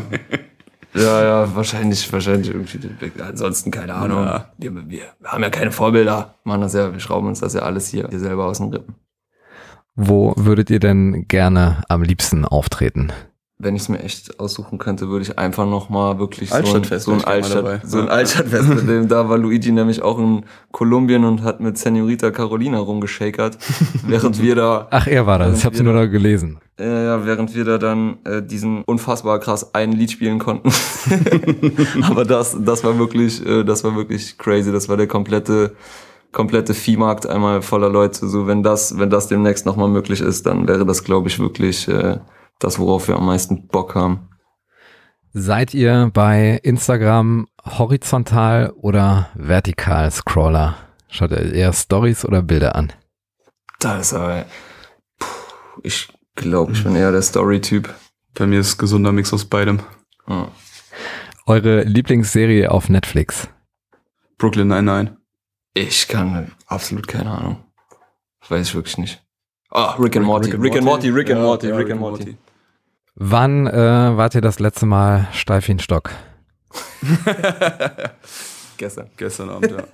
Ja, 0.94 1.24
ja, 1.24 1.54
wahrscheinlich, 1.56 2.12
wahrscheinlich 2.12 2.48
irgendwie. 2.48 2.78
Ansonsten 3.22 3.70
keine 3.70 3.94
Ahnung. 3.94 4.24
Ja. 4.24 4.52
Wir, 4.58 4.88
wir 4.88 5.02
haben 5.24 5.42
ja 5.42 5.50
keine 5.50 5.72
Vorbilder. 5.72 6.34
Machen 6.44 6.60
das 6.62 6.74
ja, 6.74 6.92
wir 6.92 7.00
schrauben 7.00 7.28
uns 7.28 7.40
das 7.40 7.54
ja 7.54 7.62
alles 7.62 7.88
hier, 7.88 8.08
hier 8.08 8.20
selber 8.20 8.46
aus 8.46 8.58
den 8.58 8.68
Rippen. 8.68 8.94
Wo 9.94 10.34
würdet 10.36 10.70
ihr 10.70 10.80
denn 10.80 11.26
gerne 11.28 11.82
am 11.88 12.02
liebsten 12.02 12.44
auftreten? 12.44 13.12
Wenn 13.62 13.76
ich 13.76 13.82
es 13.82 13.88
mir 13.88 14.00
echt 14.00 14.40
aussuchen 14.40 14.78
könnte, 14.78 15.08
würde 15.08 15.22
ich 15.22 15.38
einfach 15.38 15.66
nochmal 15.66 16.18
wirklich 16.18 16.50
so 16.50 16.56
ein, 16.56 16.62
Altstadtfest 16.62 17.04
so 17.04 17.12
ein 17.12 17.24
wäre 17.24 17.38
ich 17.38 17.46
gerne 17.48 17.62
mal 17.62 17.70
Altstadt, 17.70 17.82
dabei. 17.82 17.88
so 17.88 17.98
ein. 18.00 18.08
Altstadtfest 18.08 18.68
mit 18.68 18.88
dem. 18.88 19.08
Da 19.08 19.28
war 19.28 19.38
Luigi 19.38 19.70
nämlich 19.70 20.02
auch 20.02 20.18
in 20.18 20.44
Kolumbien 20.72 21.24
und 21.24 21.42
hat 21.42 21.60
mit 21.60 21.78
Senorita 21.78 22.32
Carolina 22.32 22.78
rumgeschakert, 22.78 23.58
während 24.06 24.42
wir 24.42 24.56
da 24.56 24.88
Ach, 24.90 25.06
er 25.06 25.26
war 25.26 25.38
das. 25.38 25.58
Ich 25.58 25.64
habe 25.64 25.76
sie 25.76 25.84
nur 25.84 25.94
da 25.94 26.06
gelesen. 26.06 26.58
Ja, 26.80 27.02
ja, 27.02 27.26
während 27.26 27.54
wir 27.54 27.64
da 27.64 27.78
dann 27.78 28.16
äh, 28.24 28.42
diesen 28.42 28.82
unfassbar 28.84 29.38
krass 29.38 29.74
einen 29.74 29.92
Lied 29.92 30.10
spielen 30.10 30.38
konnten. 30.38 30.70
Aber 32.02 32.24
das, 32.24 32.56
das 32.58 32.82
war 32.82 32.98
wirklich, 32.98 33.44
äh, 33.46 33.62
das 33.62 33.84
war 33.84 33.94
wirklich 33.94 34.38
crazy. 34.38 34.72
Das 34.72 34.88
war 34.88 34.96
der 34.96 35.06
komplette, 35.06 35.76
komplette 36.32 36.74
Viehmarkt 36.74 37.26
einmal 37.26 37.62
voller 37.62 37.88
Leute. 37.88 38.26
So, 38.26 38.46
wenn 38.46 38.62
das, 38.62 38.98
wenn 38.98 39.10
das 39.10 39.28
demnächst 39.28 39.66
nochmal 39.66 39.88
möglich 39.88 40.20
ist, 40.20 40.46
dann 40.46 40.66
wäre 40.66 40.86
das, 40.86 41.04
glaube 41.04 41.28
ich, 41.28 41.38
wirklich 41.38 41.86
äh, 41.88 42.18
das, 42.64 42.78
worauf 42.78 43.08
wir 43.08 43.16
am 43.16 43.26
meisten 43.26 43.66
Bock 43.66 43.94
haben. 43.94 44.28
Seid 45.32 45.72
ihr 45.72 46.10
bei 46.12 46.60
Instagram 46.62 47.48
horizontal 47.64 48.70
oder 48.76 49.30
vertikal 49.34 50.10
Scroller? 50.10 50.76
Schaut 51.08 51.30
ihr 51.30 51.52
eher 51.52 51.72
Stories 51.72 52.24
oder 52.24 52.42
Bilder 52.42 52.74
an? 52.74 52.92
Da 53.78 53.98
ist 53.98 54.12
aber, 54.12 54.44
puh, 55.18 55.26
ich 55.82 56.08
glaube, 56.34 56.72
ich 56.72 56.84
bin 56.84 56.96
eher 56.96 57.12
der 57.12 57.22
Story-Typ. 57.22 57.94
Bei 58.34 58.46
mir 58.46 58.60
ist 58.60 58.78
gesunder 58.78 59.12
Mix 59.12 59.32
aus 59.32 59.44
beidem. 59.44 59.80
Ja. 60.28 60.48
Eure 61.46 61.82
Lieblingsserie 61.82 62.70
auf 62.70 62.88
Netflix? 62.88 63.48
Brooklyn 64.38 64.68
99. 64.68 65.16
Ich 65.74 66.08
kann 66.08 66.52
absolut 66.66 67.08
keine 67.08 67.30
Ahnung. 67.30 67.64
Weiß 68.48 68.68
ich 68.68 68.74
wirklich 68.74 68.98
nicht. 68.98 69.22
Ah, 69.70 69.94
Rick 69.98 70.16
and 70.16 70.26
Morty. 70.26 70.50
Rick 70.50 70.76
and 70.76 70.84
Morty, 70.84 71.08
Rick 71.08 71.30
and 71.30 71.40
Morty, 71.40 71.70
Rick 71.70 71.90
and 71.90 72.00
Morty. 72.00 72.36
Wann 73.14 73.66
äh, 73.66 74.16
wart 74.16 74.34
ihr 74.34 74.40
das 74.40 74.58
letzte 74.58 74.86
Mal 74.86 75.28
steif 75.32 75.68
wie 75.68 75.72
ein 75.72 75.78
Stock? 75.80 76.10
Gestern. 78.78 79.08
Gestern 79.16 79.50
Abend, 79.50 79.70
ja. 79.72 79.82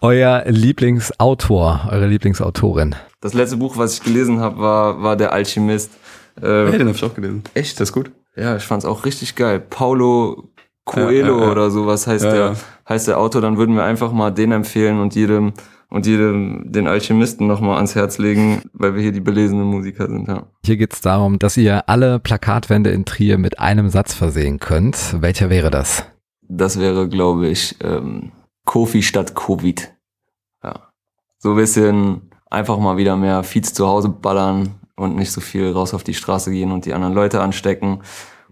Euer 0.00 0.44
Lieblingsautor, 0.46 1.88
eure 1.90 2.06
Lieblingsautorin? 2.06 2.94
Das 3.20 3.34
letzte 3.34 3.56
Buch, 3.58 3.76
was 3.76 3.94
ich 3.94 4.02
gelesen 4.02 4.40
habe, 4.40 4.58
war, 4.60 5.02
war 5.02 5.16
Der 5.16 5.32
Alchemist. 5.32 5.92
Hey, 6.40 6.68
Äh, 6.68 6.78
den 6.78 6.88
hab 6.88 6.94
ich 6.96 7.04
auch 7.04 7.14
gelesen. 7.14 7.42
echt? 7.54 7.78
Das 7.80 7.90
ist 7.90 7.94
gut. 7.94 8.10
Ja, 8.36 8.56
ich 8.56 8.64
fand's 8.64 8.84
auch 8.84 9.04
richtig 9.04 9.34
geil. 9.36 9.60
Paulo 9.60 10.50
Coelho 10.84 11.34
Ja, 11.34 11.38
ja, 11.40 11.44
ja. 11.46 11.50
oder 11.52 11.70
sowas 11.70 12.06
heißt 12.06 12.24
Ja, 12.24 12.32
der, 12.32 12.56
heißt 12.88 13.08
der 13.08 13.18
Autor. 13.18 13.42
Dann 13.42 13.56
würden 13.58 13.76
wir 13.76 13.84
einfach 13.84 14.12
mal 14.12 14.30
den 14.30 14.52
empfehlen 14.52 15.00
und 15.00 15.14
jedem, 15.14 15.52
und 15.90 16.06
jedem 16.06 16.72
den 16.72 16.86
Alchemisten 16.86 17.46
nochmal 17.46 17.76
ans 17.76 17.94
Herz 17.94 18.18
legen, 18.18 18.62
weil 18.72 18.94
wir 18.94 19.02
hier 19.02 19.12
die 19.12 19.20
belesenen 19.20 19.64
Musiker 19.64 20.06
sind, 20.06 20.28
ja. 20.28 20.46
Hier 20.64 20.76
geht 20.76 20.94
es 20.94 21.00
darum, 21.00 21.38
dass 21.38 21.56
ihr 21.56 21.88
alle 21.88 22.20
Plakatwände 22.20 22.90
in 22.90 23.04
Trier 23.04 23.38
mit 23.38 23.58
einem 23.58 23.90
Satz 23.90 24.14
versehen 24.14 24.60
könnt. 24.60 25.16
Welcher 25.20 25.50
wäre 25.50 25.70
das? 25.70 26.06
Das 26.48 26.78
wäre, 26.78 27.08
glaube 27.08 27.48
ich, 27.48 27.76
ähm, 27.82 28.32
Kofi 28.64 29.02
statt 29.02 29.34
Covid. 29.34 29.92
Ja. 30.62 30.74
So 31.38 31.50
ein 31.50 31.56
bisschen 31.56 32.30
einfach 32.50 32.78
mal 32.78 32.96
wieder 32.96 33.16
mehr 33.16 33.42
Feeds 33.42 33.74
zu 33.74 33.86
Hause 33.86 34.08
ballern 34.08 34.74
und 34.96 35.16
nicht 35.16 35.32
so 35.32 35.40
viel 35.40 35.70
raus 35.70 35.94
auf 35.94 36.04
die 36.04 36.14
Straße 36.14 36.50
gehen 36.50 36.72
und 36.72 36.86
die 36.86 36.94
anderen 36.94 37.14
Leute 37.14 37.40
anstecken. 37.40 38.02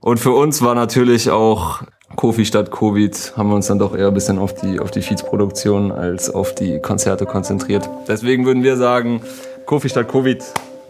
Und 0.01 0.19
für 0.19 0.33
uns 0.33 0.63
war 0.63 0.75
natürlich 0.75 1.31
auch 1.31 1.83
Kofi 2.17 2.45
statt 2.45 2.71
Covid, 2.71 3.35
haben 3.37 3.51
wir 3.51 3.57
uns 3.57 3.67
dann 3.67 3.79
doch 3.79 3.97
eher 3.97 4.09
ein 4.09 4.15
bisschen 4.15 4.39
auf 4.39 4.55
die, 4.55 4.81
auf 4.81 4.91
die 4.91 5.03
Feeds-Produktion 5.03 5.93
als 5.93 6.31
auf 6.31 6.55
die 6.55 6.81
Konzerte 6.81 7.27
konzentriert. 7.27 7.89
Deswegen 8.09 8.45
würden 8.47 8.63
wir 8.63 8.77
sagen, 8.77 9.21
Kofi 9.67 9.89
statt 9.89 10.09
Covid. 10.09 10.43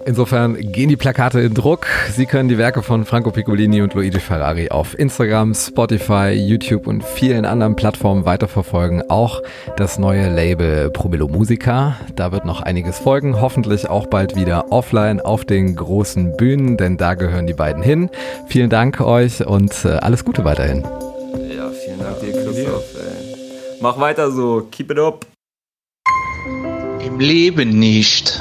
Insofern 0.06 0.54
gehen 0.54 0.88
die 0.88 0.96
Plakate 0.96 1.40
in 1.40 1.52
Druck. 1.52 1.86
Sie 2.10 2.24
können 2.24 2.48
die 2.48 2.56
Werke 2.56 2.82
von 2.82 3.04
Franco 3.04 3.30
Piccolini 3.30 3.82
und 3.82 3.92
Luigi 3.92 4.20
Ferrari 4.20 4.70
auf 4.70 4.98
Instagram, 4.98 5.52
Spotify, 5.54 6.30
YouTube 6.30 6.86
und 6.86 7.04
vielen 7.04 7.44
anderen 7.44 7.76
Plattformen 7.76 8.24
weiterverfolgen. 8.24 9.10
Auch 9.10 9.42
das 9.76 9.98
neue 9.98 10.32
Label 10.32 10.90
Probelo 10.90 11.28
Musica. 11.28 11.96
Da 12.14 12.32
wird 12.32 12.46
noch 12.46 12.62
einiges 12.62 12.98
folgen. 12.98 13.40
Hoffentlich 13.40 13.90
auch 13.90 14.06
bald 14.06 14.34
wieder 14.34 14.72
offline 14.72 15.20
auf 15.20 15.44
den 15.44 15.76
großen 15.76 16.36
Bühnen, 16.38 16.78
denn 16.78 16.96
da 16.96 17.12
gehören 17.12 17.46
die 17.46 17.52
beiden 17.52 17.82
hin. 17.82 18.08
Vielen 18.46 18.70
Dank 18.70 19.02
euch 19.02 19.46
und 19.46 19.84
äh, 19.84 19.88
alles 19.88 20.24
Gute 20.24 20.44
weiterhin. 20.44 20.84
Dir. 22.64 22.82
Ey. 22.94 23.78
Mach 23.80 23.98
weiter 24.00 24.30
so. 24.30 24.66
Keep 24.70 24.90
it 24.92 24.98
up. 24.98 25.26
Im 27.04 27.20
Leben 27.20 27.78
nicht. 27.78 28.40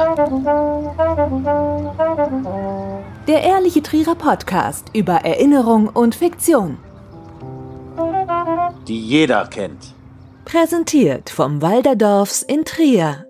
Der 3.28 3.44
Ehrliche 3.44 3.84
Trierer 3.84 4.16
Podcast 4.16 4.88
über 4.94 5.14
Erinnerung 5.14 5.90
und 5.90 6.16
Fiktion. 6.16 6.78
Die 8.88 9.00
jeder 9.00 9.46
kennt. 9.48 9.94
Präsentiert 10.46 11.30
vom 11.30 11.62
Walderdorfs 11.62 12.42
in 12.42 12.64
Trier. 12.66 13.27